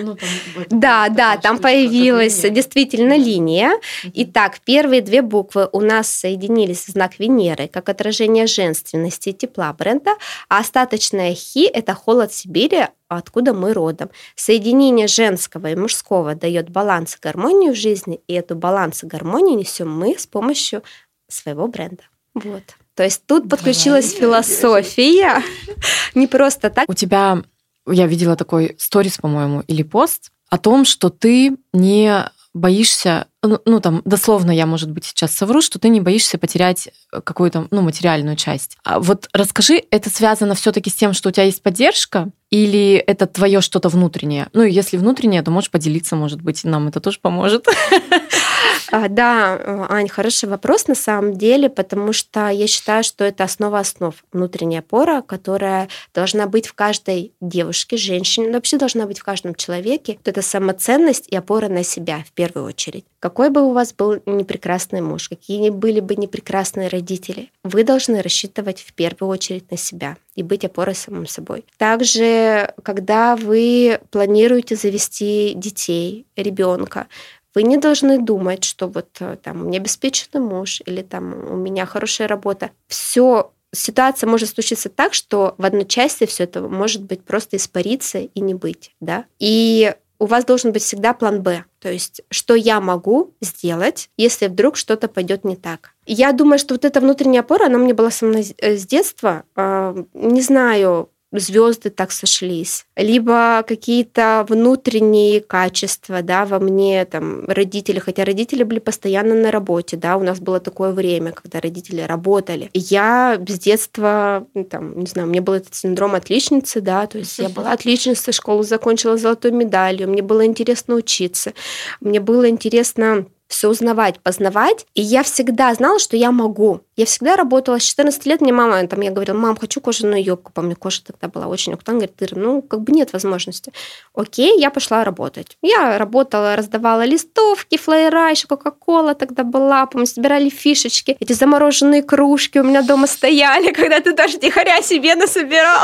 Ну, 0.01 0.15
там, 0.15 0.79
да, 0.79 1.09
да, 1.09 1.37
там 1.37 1.59
появилась 1.59 2.41
действительно 2.41 3.15
линия. 3.15 3.73
Угу. 3.73 4.13
Итак, 4.15 4.59
первые 4.65 5.01
две 5.01 5.21
буквы 5.21 5.69
у 5.71 5.81
нас 5.81 6.09
соединились 6.09 6.85
в 6.85 6.91
знак 6.91 7.19
Венеры, 7.19 7.67
как 7.67 7.89
отражение 7.89 8.47
женственности 8.47 9.29
и 9.29 9.33
тепла 9.33 9.71
бренда, 9.73 10.15
а 10.49 10.59
остаточная 10.59 11.33
хи– 11.35 11.65
это 11.73 11.93
холод 11.93 12.33
Сибири, 12.33 12.87
откуда 13.07 13.53
мы 13.53 13.73
родом. 13.73 14.09
Соединение 14.35 15.07
женского 15.07 15.67
и 15.67 15.75
мужского 15.75 16.35
дает 16.35 16.69
баланс 16.69 17.15
и 17.15 17.19
гармонию 17.21 17.73
в 17.73 17.77
жизни, 17.77 18.21
и 18.27 18.33
эту 18.33 18.55
баланс 18.55 19.03
и 19.03 19.07
гармонию 19.07 19.57
несем 19.57 19.91
мы 19.91 20.17
с 20.17 20.25
помощью 20.25 20.83
своего 21.27 21.67
бренда. 21.67 22.03
Вот. 22.33 22.63
То 23.01 23.05
есть 23.05 23.25
тут 23.25 23.49
подключилась 23.49 24.13
философия. 24.13 25.41
Не 26.13 26.27
просто 26.27 26.69
так. 26.69 26.87
У 26.87 26.93
тебя, 26.93 27.41
я 27.87 28.05
видела 28.05 28.35
такой 28.35 28.75
сторис, 28.77 29.17
по-моему, 29.17 29.63
или 29.65 29.81
пост 29.81 30.31
о 30.51 30.59
том, 30.59 30.85
что 30.85 31.09
ты 31.09 31.57
не 31.73 32.29
боишься, 32.53 33.25
ну, 33.41 33.59
ну 33.65 33.79
там 33.79 34.03
дословно 34.05 34.51
я, 34.51 34.67
может 34.67 34.91
быть, 34.91 35.05
сейчас 35.05 35.31
совру, 35.33 35.61
что 35.63 35.79
ты 35.79 35.89
не 35.89 35.99
боишься 35.99 36.37
потерять 36.37 36.89
какую-то 37.09 37.67
ну, 37.71 37.81
материальную 37.81 38.35
часть. 38.35 38.77
А 38.83 38.99
вот 38.99 39.27
расскажи, 39.33 39.81
это 39.89 40.11
связано 40.11 40.53
все-таки 40.53 40.91
с 40.91 40.93
тем, 40.93 41.13
что 41.13 41.29
у 41.29 41.31
тебя 41.31 41.45
есть 41.45 41.63
поддержка, 41.63 42.29
или 42.51 42.97
это 42.97 43.25
твое 43.25 43.61
что-то 43.61 43.89
внутреннее? 43.89 44.49
Ну, 44.53 44.61
и 44.61 44.71
если 44.71 44.97
внутреннее, 44.97 45.41
то 45.41 45.49
можешь 45.49 45.71
поделиться, 45.71 46.15
может 46.15 46.43
быть, 46.43 46.63
нам 46.65 46.89
это 46.89 46.99
тоже 46.99 47.17
поможет. 47.19 47.65
А, 48.91 49.07
да, 49.07 49.57
э, 49.57 49.85
Ань, 49.89 50.09
хороший 50.09 50.49
вопрос 50.49 50.87
на 50.87 50.95
самом 50.95 51.37
деле, 51.37 51.69
потому 51.69 52.11
что 52.11 52.49
я 52.49 52.67
считаю, 52.67 53.05
что 53.05 53.23
это 53.23 53.45
основа 53.45 53.79
основ, 53.79 54.13
внутренняя 54.33 54.81
опора, 54.81 55.21
которая 55.21 55.87
должна 56.13 56.45
быть 56.45 56.67
в 56.67 56.73
каждой 56.73 57.31
девушке, 57.39 57.95
женщине, 57.95 58.51
вообще 58.51 58.77
должна 58.77 59.05
быть 59.05 59.19
в 59.19 59.23
каждом 59.23 59.55
человеке. 59.55 60.17
Вот 60.17 60.27
это 60.27 60.41
самоценность 60.41 61.27
и 61.29 61.37
опора 61.37 61.69
на 61.69 61.83
себя 61.83 62.23
в 62.27 62.33
первую 62.33 62.65
очередь. 62.65 63.05
Какой 63.19 63.49
бы 63.49 63.61
у 63.61 63.71
вас 63.71 63.93
был 63.93 64.21
непрекрасный 64.25 64.99
муж, 64.99 65.29
какие 65.29 65.69
были 65.69 66.01
бы 66.01 66.15
непрекрасные 66.17 66.89
родители, 66.89 67.49
вы 67.63 67.85
должны 67.85 68.21
рассчитывать 68.21 68.81
в 68.81 68.93
первую 68.93 69.29
очередь 69.29 69.71
на 69.71 69.77
себя 69.77 70.17
и 70.35 70.43
быть 70.43 70.65
опорой 70.65 70.95
самим 70.95 71.27
собой. 71.27 71.63
Также, 71.77 72.73
когда 72.83 73.35
вы 73.35 73.99
планируете 74.09 74.75
завести 74.75 75.53
детей, 75.55 76.25
ребенка, 76.35 77.07
вы 77.53 77.63
не 77.63 77.77
должны 77.77 78.19
думать, 78.19 78.63
что 78.63 78.87
вот 78.87 79.09
э, 79.19 79.37
там 79.41 79.61
у 79.61 79.65
меня 79.65 79.79
обеспеченный 79.79 80.41
муж 80.41 80.81
или 80.85 81.01
там 81.01 81.33
у 81.49 81.55
меня 81.55 81.85
хорошая 81.85 82.27
работа. 82.27 82.71
Все 82.87 83.51
ситуация 83.73 84.27
может 84.27 84.49
случиться 84.49 84.89
так, 84.89 85.13
что 85.13 85.55
в 85.57 85.65
одночасье 85.65 86.27
все 86.27 86.43
это 86.43 86.61
может 86.61 87.03
быть 87.03 87.23
просто 87.23 87.57
испариться 87.57 88.19
и 88.19 88.39
не 88.39 88.53
быть, 88.53 88.95
да. 88.99 89.25
И 89.39 89.93
у 90.19 90.27
вас 90.27 90.45
должен 90.45 90.71
быть 90.71 90.83
всегда 90.83 91.13
план 91.13 91.41
Б. 91.41 91.65
То 91.79 91.91
есть, 91.91 92.21
что 92.29 92.53
я 92.53 92.79
могу 92.79 93.33
сделать, 93.41 94.09
если 94.17 94.47
вдруг 94.47 94.77
что-то 94.77 95.07
пойдет 95.07 95.43
не 95.43 95.55
так. 95.55 95.93
Я 96.05 96.31
думаю, 96.31 96.59
что 96.59 96.75
вот 96.75 96.85
эта 96.85 97.01
внутренняя 97.01 97.41
опора, 97.41 97.65
она 97.65 97.79
мне 97.79 97.95
была 97.95 98.11
со 98.11 98.25
мной 98.25 98.43
с 98.43 98.85
детства. 98.85 99.43
А, 99.55 99.95
не 100.13 100.41
знаю, 100.41 101.09
звезды 101.31 101.89
так 101.89 102.11
сошлись, 102.11 102.85
либо 102.95 103.63
какие-то 103.67 104.45
внутренние 104.47 105.41
качества, 105.41 106.21
да, 106.21 106.45
во 106.45 106.59
мне, 106.59 107.05
там, 107.05 107.45
родители, 107.47 107.99
хотя 107.99 108.25
родители 108.25 108.63
были 108.63 108.79
постоянно 108.79 109.35
на 109.35 109.51
работе, 109.51 109.97
да, 109.97 110.17
у 110.17 110.23
нас 110.23 110.39
было 110.39 110.59
такое 110.59 110.91
время, 110.91 111.31
когда 111.31 111.59
родители 111.59 112.01
работали. 112.01 112.69
Я 112.73 113.39
с 113.47 113.59
детства, 113.59 114.45
ну, 114.53 114.63
там, 114.63 114.99
не 114.99 115.07
знаю, 115.07 115.27
у 115.27 115.31
меня 115.31 115.41
был 115.41 115.53
этот 115.53 115.75
синдром 115.75 116.15
отличницы, 116.15 116.81
да, 116.81 117.07
то 117.07 117.17
есть 117.17 117.39
я 117.39 117.49
была 117.49 117.71
отличницей, 117.71 118.33
школу 118.33 118.63
закончила 118.63 119.17
золотой 119.17 119.51
медалью, 119.51 120.09
мне 120.09 120.21
было 120.21 120.45
интересно 120.45 120.95
учиться, 120.95 121.53
мне 121.99 122.19
было 122.19 122.49
интересно 122.49 123.25
все 123.51 123.69
узнавать, 123.69 124.19
познавать. 124.19 124.85
И 124.95 125.01
я 125.01 125.23
всегда 125.23 125.73
знала, 125.73 125.99
что 125.99 126.17
я 126.17 126.31
могу. 126.31 126.81
Я 127.01 127.07
всегда 127.07 127.35
работала 127.35 127.79
с 127.79 127.83
14 127.83 128.27
лет. 128.27 128.41
Мне 128.41 128.53
мама, 128.53 128.85
там, 128.85 129.01
я 129.01 129.09
говорила, 129.09 129.35
мам, 129.35 129.57
хочу 129.57 129.81
кожаную 129.81 130.23
юбку. 130.23 130.51
Помню, 130.53 130.75
кожа 130.75 131.03
тогда 131.03 131.29
была 131.29 131.47
очень 131.47 131.73
актуальна. 131.73 132.05
Говорит, 132.05 132.37
ну, 132.37 132.61
как 132.61 132.81
бы 132.81 132.91
нет 132.91 133.11
возможности. 133.11 133.73
Окей, 134.13 134.59
я 134.59 134.69
пошла 134.69 135.03
работать. 135.03 135.57
Я 135.63 135.97
работала, 135.97 136.55
раздавала 136.55 137.03
листовки, 137.03 137.77
флайера, 137.79 138.29
еще 138.29 138.45
Кока-Кола 138.45 139.15
тогда 139.15 139.43
была. 139.43 139.87
Помню, 139.87 140.05
собирали 140.05 140.49
фишечки. 140.49 141.17
Эти 141.19 141.33
замороженные 141.33 142.03
кружки 142.03 142.59
у 142.59 142.63
меня 142.63 142.83
дома 142.83 143.07
стояли, 143.07 143.71
когда 143.73 143.99
ты 143.99 144.13
даже 144.13 144.37
тихоря 144.37 144.83
себе 144.83 145.15
насобирал. 145.15 145.81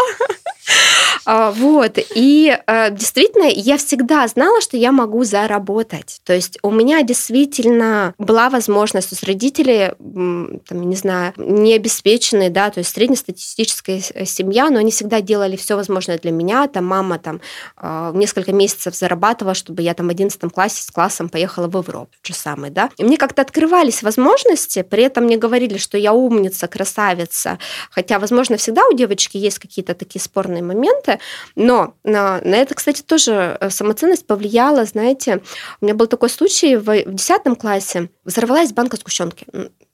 А, 1.25 1.51
вот. 1.51 1.97
И 2.15 2.57
э, 2.65 2.91
действительно, 2.91 3.45
я 3.45 3.77
всегда 3.77 4.27
знала, 4.27 4.61
что 4.61 4.77
я 4.77 4.91
могу 4.91 5.23
заработать. 5.23 6.21
То 6.23 6.33
есть 6.33 6.59
у 6.61 6.71
меня 6.71 7.01
действительно 7.03 8.13
была 8.17 8.49
возможность, 8.49 9.11
есть 9.11 9.23
родители, 9.23 9.95
там, 9.97 10.89
не 10.89 10.95
знаю, 10.95 11.06
не 11.37 11.75
обеспеченные, 11.75 12.49
да, 12.49 12.69
то 12.69 12.79
есть 12.79 12.93
среднестатистическая 12.93 14.01
семья, 14.25 14.69
но 14.69 14.79
они 14.79 14.91
всегда 14.91 15.21
делали 15.21 15.55
все 15.55 15.75
возможное 15.75 16.17
для 16.17 16.31
меня. 16.31 16.67
Там 16.67 16.85
мама 16.85 17.19
там 17.19 17.41
э, 17.81 18.11
несколько 18.13 18.51
месяцев 18.53 18.95
зарабатывала, 18.95 19.53
чтобы 19.53 19.81
я 19.81 19.93
там 19.93 20.07
в 20.07 20.09
11 20.09 20.51
классе 20.51 20.83
с 20.83 20.91
классом 20.91 21.29
поехала 21.29 21.67
в 21.67 21.75
Европу, 21.77 22.11
же 22.23 22.33
самое, 22.33 22.71
да. 22.71 22.89
И 22.97 23.03
мне 23.03 23.17
как-то 23.17 23.41
открывались 23.41 24.03
возможности, 24.03 24.81
при 24.83 25.03
этом 25.03 25.25
мне 25.25 25.37
говорили, 25.37 25.77
что 25.77 25.97
я 25.97 26.13
умница, 26.13 26.67
красавица, 26.67 27.59
хотя, 27.91 28.19
возможно, 28.19 28.57
всегда 28.57 28.87
у 28.87 28.93
девочки 28.93 29.37
есть 29.37 29.59
какие-то 29.59 29.93
такие 29.93 30.21
спорные 30.21 30.63
моменты, 30.63 31.19
но 31.55 31.93
на, 32.03 32.41
на 32.43 32.55
это, 32.55 32.75
кстати, 32.75 33.01
тоже 33.01 33.57
э, 33.59 33.69
самоценность 33.69 34.25
повлияла, 34.27 34.85
знаете, 34.85 35.41
у 35.81 35.85
меня 35.85 35.95
был 35.95 36.07
такой 36.07 36.29
случай 36.29 36.75
в, 36.75 36.85
в 36.85 37.13
10 37.13 37.59
классе, 37.59 38.09
взорвалась 38.25 38.73
банка 38.73 38.97
сгущенки. 38.97 39.45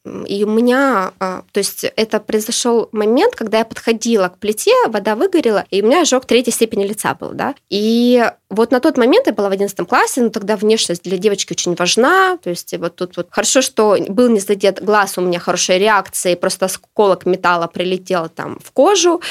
И 0.06 0.44
у 0.44 0.50
меня, 0.50 1.14
а, 1.20 1.44
то 1.54 1.60
есть 1.60 1.86
это 1.96 2.20
произошел 2.20 2.90
момент, 2.92 3.36
когда 3.36 3.60
я 3.60 3.66
подходила 3.66 4.28
к 4.28 4.38
плите, 4.38 4.74
вода 4.88 5.16
выгорела, 5.16 5.66
и 5.70 5.82
у 5.82 5.86
меня 5.86 6.02
ожог 6.02 6.26
третьей 6.26 6.52
степени 6.52 6.86
лица 6.86 7.16
был, 7.16 7.32
да. 7.32 7.56
И 7.70 8.30
вот 8.50 8.72
на 8.72 8.82
тот 8.82 8.98
момент 8.98 9.28
я 9.28 9.34
была 9.34 9.48
в 9.48 9.54
11 9.54 9.88
классе, 9.88 10.22
но 10.22 10.30
тогда 10.30 10.58
внешность 10.58 11.04
для 11.04 11.18
девочки 11.18 11.54
очень 11.54 11.74
важна, 11.76 12.38
то 12.38 12.50
есть 12.50 12.78
вот 12.78 12.96
тут 12.98 13.16
вот 13.16 13.28
хорошо, 13.32 13.62
что 13.62 13.98
был 14.10 14.30
не 14.30 14.42
задет 14.42 14.84
глаз, 14.84 15.18
у 15.18 15.22
меня 15.22 15.40
хорошая 15.40 15.78
реакция, 15.78 16.34
и 16.34 16.36
просто 16.36 16.66
осколок 16.66 17.26
металла 17.26 17.68
прилетел 17.68 18.28
там 18.28 18.60
в 18.62 18.72
кожу. 18.72 19.22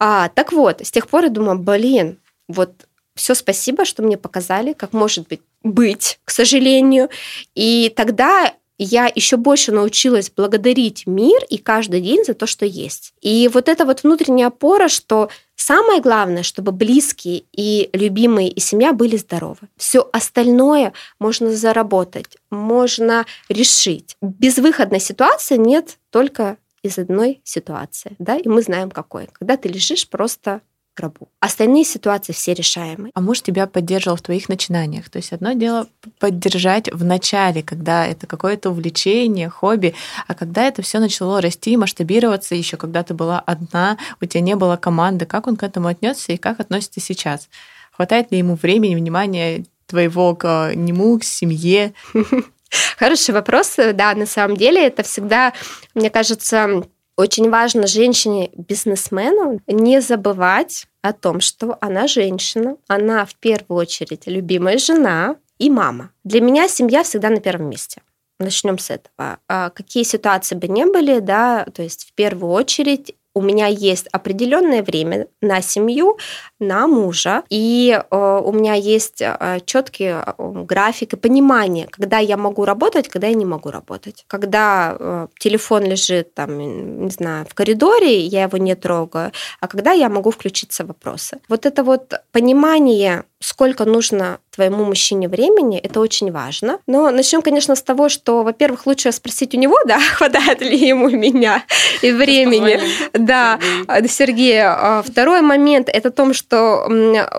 А, 0.00 0.30
так 0.30 0.52
вот, 0.52 0.80
с 0.80 0.90
тех 0.90 1.06
пор 1.06 1.24
я 1.24 1.30
думаю, 1.30 1.60
блин, 1.60 2.18
вот 2.48 2.72
все 3.14 3.34
спасибо, 3.34 3.84
что 3.84 4.02
мне 4.02 4.16
показали, 4.16 4.72
как 4.72 4.92
может 4.92 5.28
быть 5.28 5.42
быть, 5.62 6.20
к 6.24 6.30
сожалению. 6.30 7.08
И 7.54 7.92
тогда 7.96 8.54
я 8.78 9.10
еще 9.12 9.36
больше 9.36 9.72
научилась 9.72 10.30
благодарить 10.30 11.06
мир 11.06 11.40
и 11.50 11.58
каждый 11.58 12.00
день 12.00 12.24
за 12.24 12.34
то, 12.34 12.46
что 12.46 12.64
есть. 12.64 13.12
И 13.20 13.48
вот 13.52 13.68
эта 13.68 13.84
вот 13.84 14.02
внутренняя 14.02 14.48
опора, 14.48 14.88
что 14.88 15.28
Самое 15.60 16.00
главное, 16.00 16.44
чтобы 16.44 16.70
близкие 16.70 17.42
и 17.52 17.90
любимые 17.92 18.48
и 18.48 18.60
семья 18.60 18.92
были 18.92 19.16
здоровы. 19.16 19.68
Все 19.76 20.08
остальное 20.12 20.92
можно 21.18 21.50
заработать, 21.50 22.38
можно 22.48 23.26
решить. 23.48 24.16
Безвыходной 24.22 25.00
ситуации 25.00 25.56
нет 25.56 25.98
только 26.10 26.58
из 26.84 26.96
одной 26.96 27.40
ситуации, 27.42 28.14
да, 28.20 28.36
и 28.36 28.48
мы 28.48 28.62
знаем 28.62 28.90
какой. 28.90 29.28
Когда 29.32 29.56
ты 29.56 29.68
лежишь 29.68 30.08
просто 30.08 30.60
гробу. 30.98 31.28
Остальные 31.40 31.84
ситуации 31.84 32.32
все 32.32 32.54
решаемы. 32.54 33.10
А 33.14 33.20
муж 33.20 33.42
тебя 33.42 33.66
поддерживал 33.66 34.16
в 34.16 34.22
твоих 34.22 34.48
начинаниях. 34.48 35.08
То 35.08 35.18
есть 35.18 35.32
одно 35.32 35.52
дело 35.52 35.86
поддержать 36.18 36.92
в 36.92 37.04
начале, 37.04 37.62
когда 37.62 38.06
это 38.06 38.26
какое-то 38.26 38.70
увлечение, 38.70 39.48
хобби, 39.48 39.94
а 40.26 40.34
когда 40.34 40.66
это 40.66 40.82
все 40.82 40.98
начало 40.98 41.40
расти, 41.40 41.76
масштабироваться, 41.76 42.54
еще 42.54 42.76
когда 42.76 43.02
ты 43.02 43.14
была 43.14 43.40
одна, 43.40 43.96
у 44.20 44.26
тебя 44.26 44.40
не 44.40 44.56
было 44.56 44.76
команды, 44.76 45.26
как 45.26 45.46
он 45.46 45.56
к 45.56 45.62
этому 45.62 45.88
отнесся 45.88 46.32
и 46.32 46.36
как 46.36 46.60
относится 46.60 47.00
сейчас? 47.00 47.48
Хватает 47.92 48.30
ли 48.32 48.38
ему 48.38 48.56
времени, 48.56 48.94
внимания 48.94 49.64
твоего 49.86 50.34
к 50.34 50.72
нему, 50.74 51.18
к 51.18 51.24
семье? 51.24 51.94
Хороший 52.98 53.34
вопрос. 53.34 53.76
Да, 53.76 54.14
на 54.14 54.26
самом 54.26 54.56
деле 54.56 54.86
это 54.86 55.02
всегда, 55.02 55.52
мне 55.94 56.10
кажется, 56.10 56.84
очень 57.18 57.50
важно 57.50 57.88
женщине-бизнесмену 57.88 59.60
не 59.66 60.00
забывать 60.00 60.86
о 61.02 61.12
том, 61.12 61.40
что 61.40 61.76
она 61.80 62.06
женщина, 62.06 62.76
она 62.86 63.26
в 63.26 63.34
первую 63.34 63.80
очередь 63.80 64.22
любимая 64.26 64.78
жена 64.78 65.34
и 65.58 65.68
мама. 65.68 66.12
Для 66.22 66.40
меня 66.40 66.68
семья 66.68 67.02
всегда 67.02 67.28
на 67.30 67.40
первом 67.40 67.70
месте. 67.70 68.02
Начнем 68.38 68.78
с 68.78 68.90
этого. 68.90 69.40
А 69.48 69.70
какие 69.70 70.04
ситуации 70.04 70.54
бы 70.54 70.68
ни 70.68 70.84
были, 70.84 71.18
да, 71.18 71.66
то 71.74 71.82
есть 71.82 72.08
в 72.08 72.14
первую 72.14 72.52
очередь 72.52 73.16
у 73.34 73.40
меня 73.40 73.66
есть 73.66 74.06
определенное 74.12 74.84
время 74.84 75.26
на 75.40 75.60
семью, 75.60 76.18
на 76.58 76.86
мужа, 76.86 77.42
и 77.50 77.98
э, 77.98 78.40
у 78.44 78.52
меня 78.52 78.74
есть 78.74 79.20
э, 79.20 79.60
четкий 79.64 80.12
э, 80.14 80.22
график 80.38 81.12
и 81.12 81.16
понимание, 81.16 81.86
когда 81.90 82.18
я 82.18 82.36
могу 82.36 82.64
работать, 82.64 83.08
когда 83.08 83.26
я 83.28 83.34
не 83.34 83.44
могу 83.44 83.70
работать. 83.70 84.24
Когда 84.26 84.96
э, 84.98 85.26
телефон 85.38 85.84
лежит 85.84 86.34
там, 86.34 86.58
не 87.04 87.10
знаю, 87.10 87.46
в 87.48 87.54
коридоре, 87.54 88.20
я 88.26 88.44
его 88.44 88.58
не 88.58 88.74
трогаю, 88.74 89.32
а 89.60 89.68
когда 89.68 89.92
я 89.92 90.08
могу 90.08 90.30
включиться 90.30 90.84
в 90.84 90.88
вопросы. 90.88 91.38
Вот 91.48 91.66
это 91.66 91.84
вот 91.84 92.14
понимание 92.32 93.24
сколько 93.40 93.84
нужно 93.84 94.40
твоему 94.50 94.84
мужчине 94.84 95.28
времени, 95.28 95.78
это 95.78 96.00
очень 96.00 96.32
важно. 96.32 96.80
Но 96.88 97.10
начнем, 97.10 97.40
конечно, 97.40 97.76
с 97.76 97.82
того, 97.82 98.08
что, 98.08 98.42
во-первых, 98.42 98.86
лучше 98.86 99.12
спросить 99.12 99.54
у 99.54 99.58
него, 99.58 99.78
да, 99.86 100.00
хватает 100.00 100.60
ли 100.60 100.76
ему 100.76 101.08
меня 101.08 101.62
и 102.02 102.10
времени. 102.10 102.80
Да, 103.12 103.60
Сергей. 104.08 104.08
Сергея. 104.08 104.76
А, 104.78 105.02
второй 105.02 105.40
момент 105.40 105.88
это 105.88 106.08
о 106.08 106.12
том, 106.12 106.34
что 106.34 106.47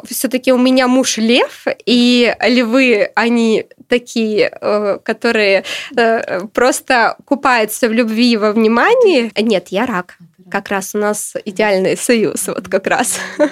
все-таки 0.05 0.51
у 0.51 0.57
меня 0.57 0.87
муж 0.87 1.17
лев, 1.17 1.65
и 1.85 2.35
львы, 2.41 3.11
они 3.15 3.65
такие, 3.87 4.51
э, 4.61 4.99
которые 5.03 5.63
э, 5.95 6.45
просто 6.53 7.17
купаются 7.25 7.89
в 7.89 7.91
любви 7.91 8.31
и 8.31 8.37
во 8.37 8.51
внимании. 8.51 9.31
Нет, 9.41 9.69
я 9.69 9.85
рак. 9.85 10.17
Как 10.49 10.69
раз 10.69 10.95
у 10.95 10.97
нас 10.97 11.35
идеальный 11.45 11.95
союз, 11.97 12.47
вот 12.47 12.67
как 12.67 12.87
раз. 12.87 13.19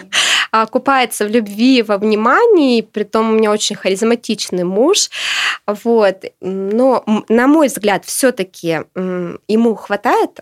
А, 0.49 0.65
купается 0.65 1.25
в 1.25 1.27
любви, 1.27 1.81
во 1.81 1.97
внимании, 1.97 2.81
при 2.81 3.03
том 3.03 3.29
у 3.29 3.33
меня 3.33 3.51
очень 3.51 3.75
харизматичный 3.75 4.63
муж. 4.63 5.09
Вот. 5.65 6.23
Но, 6.39 7.03
на 7.27 7.47
мой 7.47 7.67
взгляд, 7.67 8.05
все 8.05 8.31
таки 8.31 8.79
ему 8.95 9.75
хватает 9.75 10.39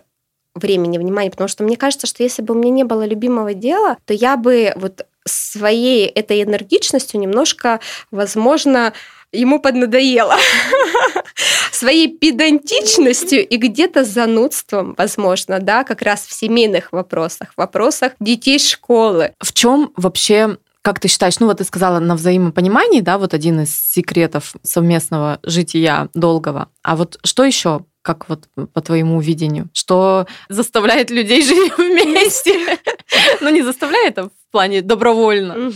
времени, 0.56 0.98
внимания, 0.98 1.30
потому 1.30 1.48
что 1.48 1.64
мне 1.64 1.76
кажется, 1.76 2.06
что 2.06 2.22
если 2.22 2.42
бы 2.42 2.54
у 2.54 2.58
меня 2.58 2.70
не 2.70 2.84
было 2.84 3.04
любимого 3.04 3.54
дела, 3.54 3.96
то 4.04 4.14
я 4.14 4.36
бы 4.36 4.72
вот 4.76 5.06
своей 5.24 6.06
этой 6.06 6.42
энергичностью 6.42 7.20
немножко, 7.20 7.80
возможно, 8.10 8.92
ему 9.32 9.60
поднадоело 9.60 10.36
своей 11.72 12.16
педантичностью 12.16 13.46
и 13.46 13.56
где-то 13.56 14.04
занудством, 14.04 14.94
возможно, 14.96 15.58
да, 15.60 15.84
как 15.84 16.02
раз 16.02 16.26
в 16.26 16.32
семейных 16.32 16.92
вопросах, 16.92 17.52
вопросах 17.56 18.12
детей 18.20 18.58
школы. 18.58 19.32
В 19.40 19.52
чем 19.52 19.92
вообще 19.96 20.56
как 20.82 21.00
ты 21.00 21.08
считаешь, 21.08 21.40
ну 21.40 21.46
вот 21.46 21.58
ты 21.58 21.64
сказала 21.64 21.98
на 21.98 22.14
взаимопонимании, 22.14 23.00
да, 23.00 23.18
вот 23.18 23.34
один 23.34 23.62
из 23.62 23.74
секретов 23.74 24.54
совместного 24.62 25.40
жития 25.42 26.08
долгого. 26.14 26.68
А 26.84 26.94
вот 26.94 27.18
что 27.24 27.42
еще 27.42 27.80
как 28.06 28.28
вот 28.28 28.48
по 28.72 28.80
твоему 28.80 29.20
видению? 29.20 29.68
Что 29.72 30.28
заставляет 30.48 31.10
людей 31.10 31.42
жить 31.44 31.76
вместе? 31.76 32.78
Ну, 33.40 33.50
не 33.50 33.62
заставляет, 33.62 34.18
а 34.18 34.24
в 34.24 34.50
плане 34.50 34.82
добровольно. 34.82 35.72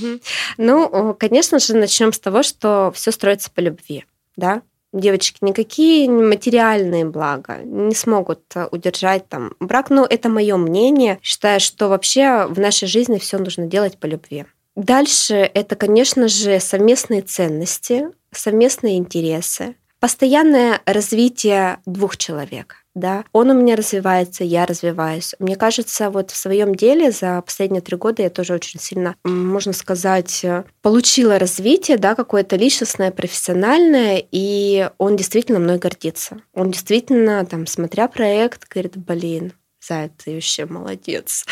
Ну, 0.56 1.14
конечно 1.18 1.58
же, 1.58 1.76
начнем 1.76 2.12
с 2.12 2.18
того, 2.18 2.42
что 2.42 2.92
все 2.94 3.12
строится 3.12 3.50
по 3.50 3.60
любви, 3.60 4.04
да? 4.36 4.62
Девочки, 4.92 5.38
никакие 5.42 6.10
материальные 6.10 7.04
блага 7.04 7.58
не 7.62 7.94
смогут 7.94 8.40
э, 8.56 8.66
удержать 8.72 9.28
там 9.28 9.52
брак. 9.60 9.88
Но 9.88 10.04
это 10.04 10.28
мое 10.28 10.56
мнение. 10.56 11.20
Считаю, 11.22 11.60
что 11.60 11.88
вообще 11.88 12.46
в 12.46 12.58
нашей 12.58 12.88
жизни 12.88 13.18
все 13.18 13.38
нужно 13.38 13.66
делать 13.66 13.98
по 13.98 14.06
любви. 14.06 14.46
Дальше 14.74 15.34
это, 15.34 15.76
конечно 15.76 16.26
же, 16.26 16.58
совместные 16.58 17.22
ценности, 17.22 18.08
совместные 18.32 18.98
интересы, 18.98 19.76
постоянное 20.00 20.80
развитие 20.86 21.78
двух 21.86 22.16
человек. 22.16 22.76
Да, 22.96 23.24
он 23.32 23.50
у 23.50 23.54
меня 23.54 23.76
развивается, 23.76 24.42
я 24.42 24.66
развиваюсь. 24.66 25.36
Мне 25.38 25.54
кажется, 25.54 26.10
вот 26.10 26.32
в 26.32 26.36
своем 26.36 26.74
деле 26.74 27.12
за 27.12 27.40
последние 27.40 27.82
три 27.82 27.96
года 27.96 28.22
я 28.22 28.30
тоже 28.30 28.52
очень 28.52 28.80
сильно, 28.80 29.14
можно 29.22 29.72
сказать, 29.72 30.44
получила 30.82 31.38
развитие, 31.38 31.98
да, 31.98 32.16
какое-то 32.16 32.56
личностное, 32.56 33.12
профессиональное, 33.12 34.26
и 34.32 34.90
он 34.98 35.16
действительно 35.16 35.60
мной 35.60 35.78
гордится. 35.78 36.38
Он 36.52 36.72
действительно, 36.72 37.46
там, 37.46 37.68
смотря 37.68 38.08
проект, 38.08 38.66
говорит, 38.68 38.96
блин, 38.96 39.52
Зая, 39.80 40.10
ты 40.22 40.34
вообще 40.34 40.66
молодец. 40.66 41.46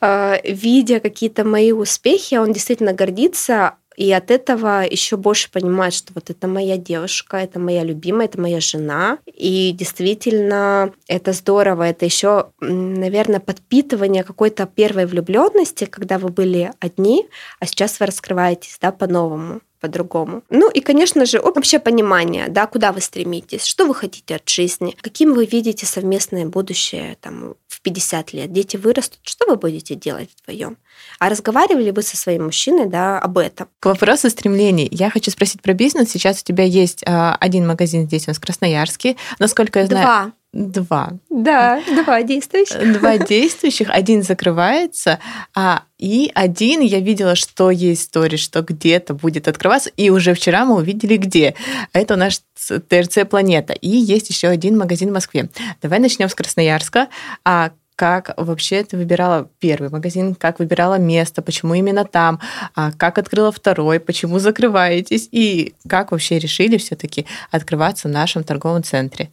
А, 0.00 0.40
видя 0.42 1.00
какие-то 1.00 1.44
мои 1.44 1.70
успехи, 1.72 2.34
он 2.34 2.52
действительно 2.52 2.92
гордится, 2.92 3.76
и 3.98 4.12
от 4.12 4.30
этого 4.30 4.86
еще 4.88 5.16
больше 5.16 5.50
понимает, 5.50 5.92
что 5.92 6.12
вот 6.14 6.30
это 6.30 6.46
моя 6.46 6.76
девушка, 6.76 7.38
это 7.38 7.58
моя 7.58 7.82
любимая, 7.82 8.26
это 8.28 8.40
моя 8.40 8.60
жена. 8.60 9.18
И 9.26 9.72
действительно, 9.72 10.92
это 11.08 11.32
здорово. 11.32 11.82
Это 11.82 12.04
еще, 12.04 12.50
наверное, 12.60 13.40
подпитывание 13.40 14.22
какой-то 14.22 14.66
первой 14.66 15.06
влюбленности, 15.06 15.86
когда 15.86 16.18
вы 16.18 16.28
были 16.28 16.70
одни, 16.78 17.26
а 17.58 17.66
сейчас 17.66 17.98
вы 17.98 18.06
раскрываетесь 18.06 18.78
да, 18.80 18.92
по-новому 18.92 19.62
по-другому. 19.80 20.42
Ну 20.50 20.70
и, 20.70 20.80
конечно 20.80 21.24
же, 21.24 21.40
вообще 21.40 21.78
понимание, 21.78 22.48
да, 22.48 22.66
куда 22.66 22.92
вы 22.92 23.00
стремитесь, 23.00 23.64
что 23.64 23.86
вы 23.86 23.94
хотите 23.94 24.36
от 24.36 24.48
жизни, 24.48 24.96
каким 25.00 25.34
вы 25.34 25.46
видите 25.46 25.86
совместное 25.86 26.46
будущее 26.46 27.16
там, 27.20 27.54
в 27.78 27.82
50 27.82 28.32
лет. 28.32 28.52
Дети 28.52 28.76
вырастут, 28.76 29.20
что 29.22 29.46
вы 29.46 29.56
будете 29.56 29.94
делать 29.94 30.30
вдвоем? 30.42 30.76
А 31.20 31.28
разговаривали 31.28 31.92
вы 31.92 32.02
со 32.02 32.16
своим 32.16 32.46
мужчиной 32.46 32.86
да, 32.86 33.20
об 33.20 33.38
этом? 33.38 33.68
К 33.78 33.86
вопросу 33.86 34.28
стремлений. 34.30 34.88
Я 34.90 35.10
хочу 35.10 35.30
спросить 35.30 35.62
про 35.62 35.74
бизнес. 35.74 36.10
Сейчас 36.10 36.40
у 36.40 36.44
тебя 36.44 36.64
есть 36.64 37.04
а, 37.06 37.36
один 37.38 37.66
магазин 37.66 38.06
здесь 38.06 38.26
у 38.26 38.30
нас 38.30 38.38
в 38.38 38.40
Красноярске. 38.40 39.16
Насколько 39.38 39.80
я 39.80 39.86
знаю... 39.86 40.04
Два. 40.04 40.32
Два. 40.52 41.12
Да, 41.28 41.82
два 42.04 42.22
действующих. 42.22 42.98
Два 42.98 43.18
действующих. 43.18 43.90
Один 43.90 44.22
закрывается, 44.22 45.18
а 45.54 45.82
и 45.98 46.30
один 46.34 46.80
я 46.80 47.00
видела, 47.00 47.34
что 47.34 47.70
есть 47.70 48.04
история, 48.04 48.38
что 48.38 48.62
где-то 48.62 49.12
будет 49.12 49.46
открываться, 49.46 49.90
и 49.96 50.08
уже 50.08 50.32
вчера 50.32 50.64
мы 50.64 50.76
увидели 50.76 51.18
где. 51.18 51.54
Это 51.92 52.14
у 52.14 52.16
нас 52.16 52.42
ТРЦ 52.88 53.28
Планета. 53.28 53.74
И 53.74 53.88
есть 53.88 54.30
еще 54.30 54.48
один 54.48 54.78
магазин 54.78 55.10
в 55.10 55.12
Москве. 55.12 55.50
Давай 55.82 55.98
начнем 55.98 56.30
с 56.30 56.34
Красноярска. 56.34 57.08
А 57.44 57.72
как 57.94 58.32
вообще 58.36 58.84
ты 58.84 58.96
выбирала 58.96 59.50
первый 59.58 59.90
магазин, 59.90 60.34
как 60.34 60.60
выбирала 60.60 60.98
место, 60.98 61.42
почему 61.42 61.74
именно 61.74 62.04
там, 62.04 62.40
а 62.76 62.92
как 62.92 63.18
открыла 63.18 63.50
второй, 63.50 63.98
почему 63.98 64.38
закрываетесь 64.38 65.28
и 65.32 65.74
как 65.88 66.12
вообще 66.12 66.38
решили 66.38 66.78
все-таки 66.78 67.26
открываться 67.50 68.06
в 68.06 68.12
нашем 68.12 68.44
торговом 68.44 68.84
центре? 68.84 69.30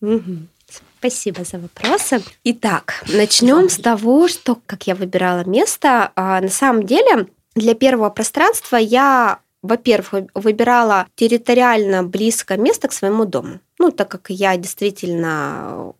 Угу. 0.00 0.48
Спасибо 0.98 1.44
за 1.44 1.58
вопросы. 1.58 2.22
Итак, 2.42 3.04
начнем 3.06 3.68
с 3.68 3.76
того, 3.76 4.26
что 4.26 4.58
как 4.66 4.88
я 4.88 4.96
выбирала 4.96 5.44
место. 5.44 6.10
А, 6.16 6.40
на 6.40 6.48
самом 6.48 6.84
деле, 6.84 7.28
для 7.54 7.74
первого 7.74 8.10
пространства 8.10 8.76
я, 8.76 9.38
во-первых, 9.62 10.24
выбирала 10.34 11.06
территориально 11.14 12.02
близкое 12.02 12.58
место 12.58 12.88
к 12.88 12.92
своему 12.92 13.26
дому. 13.26 13.60
Ну, 13.78 13.92
так 13.92 14.08
как 14.08 14.26
я 14.30 14.56
действительно 14.56 15.92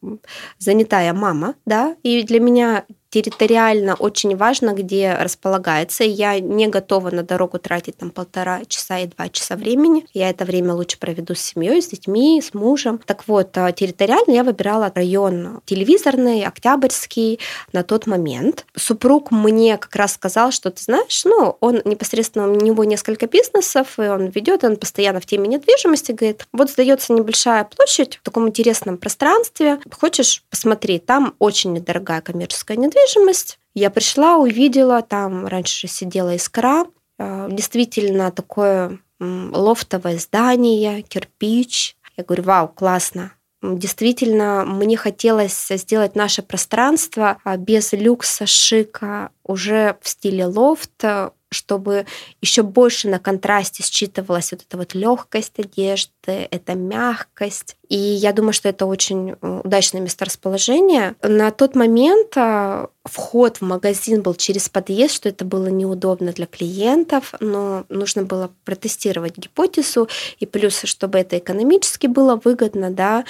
занятая 0.59 1.13
мама, 1.13 1.55
да, 1.65 1.95
и 2.03 2.25
для 2.25 2.41
меня 2.41 2.85
территориально 3.11 3.95
очень 3.95 4.37
важно, 4.37 4.73
где 4.75 5.15
располагается. 5.15 6.05
Я 6.05 6.39
не 6.41 6.67
готова 6.69 7.11
на 7.11 7.23
дорогу 7.23 7.59
тратить 7.59 7.97
там 7.97 8.11
полтора 8.11 8.65
часа 8.67 8.99
и 8.99 9.07
два 9.07 9.29
часа 9.29 9.57
времени. 9.57 10.07
Я 10.13 10.31
это 10.31 10.45
время 10.45 10.75
лучше 10.75 10.99
проведу 10.99 11.35
с 11.35 11.41
семьей, 11.41 11.81
с 11.81 11.89
детьми, 11.89 12.43
с 12.43 12.55
мужем. 12.55 13.01
Так 13.07 13.27
вот, 13.27 13.57
а, 13.57 13.73
территориально 13.73 14.33
я 14.33 14.45
выбирала 14.45 14.93
район 14.95 15.61
телевизорный, 15.65 16.45
Октябрьский 16.45 17.41
на 17.73 17.83
тот 17.83 18.07
момент. 18.07 18.67
Супруг 18.77 19.31
мне 19.31 19.79
как 19.79 19.95
раз 19.97 20.15
сказал, 20.15 20.51
что 20.51 20.71
ты 20.71 20.83
знаешь, 20.83 21.25
ну, 21.25 21.57
он 21.61 21.81
непосредственно, 21.85 22.51
у 22.51 22.55
него 22.57 22.85
несколько 22.85 23.27
бизнесов, 23.27 23.99
и 23.99 24.03
он 24.03 24.27
ведет, 24.27 24.65
он 24.65 24.77
постоянно 24.77 25.21
в 25.21 25.27
теме 25.27 25.49
недвижимости, 25.49 26.13
говорит, 26.13 26.47
вот 26.53 26.71
сдается 26.71 27.13
небольшая 27.13 27.65
площадь 27.65 28.19
в 28.19 28.23
таком 28.23 28.49
интересном 28.49 28.99
пространстве, 28.99 29.79
хочешь 29.91 30.43
посмотреть, 30.51 31.07
там 31.07 31.35
очень 31.39 31.73
недорогая 31.73 32.21
коммерческая 32.21 32.77
недвижимость, 32.77 32.98
недвижимость. 32.99 33.59
Я 33.75 33.91
пришла, 33.91 34.37
увидела, 34.37 35.03
там 35.03 35.47
раньше 35.47 35.89
сидела 35.89 36.35
искра, 36.35 36.87
э, 37.19 37.49
действительно 37.51 38.31
такое 38.31 38.99
лофтовое 39.21 40.19
здание, 40.19 41.03
кирпич. 41.03 41.97
Я 42.17 42.25
говорю, 42.25 42.45
вау, 42.45 42.69
классно. 42.69 43.33
Действительно, 43.61 44.65
мне 44.65 44.97
хотелось 44.97 45.69
сделать 45.69 46.15
наше 46.15 46.43
пространство 46.43 47.39
а, 47.43 47.57
без 47.57 47.93
люкса, 47.93 48.47
шика, 48.47 49.31
уже 49.43 49.97
в 50.01 50.09
стиле 50.09 50.47
лофта, 50.47 51.33
чтобы 51.51 52.07
еще 52.41 52.63
больше 52.63 53.09
на 53.09 53.19
контрасте 53.19 53.83
считывалась 53.83 54.53
вот 54.53 54.63
эта 54.63 54.77
вот 54.77 54.95
легкость 54.95 55.59
одежды, 55.59 56.49
эта 56.51 56.75
мягкость. 56.75 57.77
И 57.89 57.97
я 57.97 58.33
думаю, 58.33 58.53
что 58.53 58.69
это 58.69 58.85
очень 58.87 59.31
э, 59.41 59.61
удачное 59.65 60.03
месторасположение. 60.03 61.15
На 61.23 61.51
тот 61.51 61.75
момент 61.75 62.37
а, 62.37 62.89
вход 63.05 63.59
в 63.59 63.63
магазин 63.63 64.23
был 64.23 64.35
через 64.35 64.69
подъезд, 64.69 65.15
что 65.15 65.29
это 65.31 65.45
было 65.45 65.69
неудобно 65.69 66.33
для 66.33 66.47
клиентов, 66.47 67.35
но 67.41 67.87
нужно 67.89 68.25
было 68.25 68.51
протестировать 68.65 69.39
гипотезу, 69.39 70.09
и 70.39 70.47
плюс, 70.47 70.83
чтобы 70.85 71.19
это 71.19 71.39
экономически 71.39 72.07
было 72.07 72.41
выгодно, 72.43 72.91
да, 72.91 73.25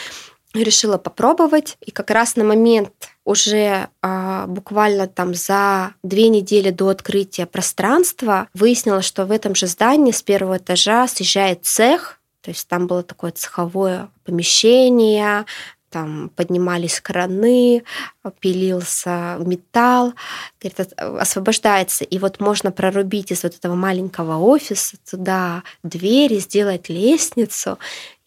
решила 0.54 0.98
попробовать. 0.98 1.76
И 1.84 1.90
как 1.90 2.10
раз 2.10 2.36
на 2.36 2.44
момент 2.44 2.90
уже 3.24 3.88
а, 4.02 4.46
буквально 4.46 5.06
там 5.06 5.34
за 5.34 5.92
две 6.02 6.28
недели 6.28 6.70
до 6.70 6.88
открытия 6.88 7.46
пространства 7.46 8.48
выяснилось, 8.54 9.04
что 9.04 9.26
в 9.26 9.30
этом 9.30 9.54
же 9.54 9.66
здании 9.66 10.12
с 10.12 10.22
первого 10.22 10.56
этажа 10.56 11.06
съезжает 11.06 11.64
цех, 11.64 12.20
то 12.40 12.50
есть 12.50 12.66
там 12.68 12.86
было 12.86 13.02
такое 13.02 13.32
цеховое 13.32 14.08
помещение, 14.24 15.44
там 15.90 16.30
поднимались 16.34 17.00
краны, 17.00 17.82
пилился 18.40 19.36
металл, 19.40 20.12
говорит, 20.60 20.92
освобождается, 20.98 22.04
и 22.04 22.18
вот 22.18 22.40
можно 22.40 22.72
прорубить 22.72 23.32
из 23.32 23.42
вот 23.42 23.54
этого 23.54 23.74
маленького 23.74 24.36
офиса 24.36 24.96
туда 25.10 25.62
двери, 25.82 26.38
сделать 26.38 26.88
лестницу, 26.88 27.78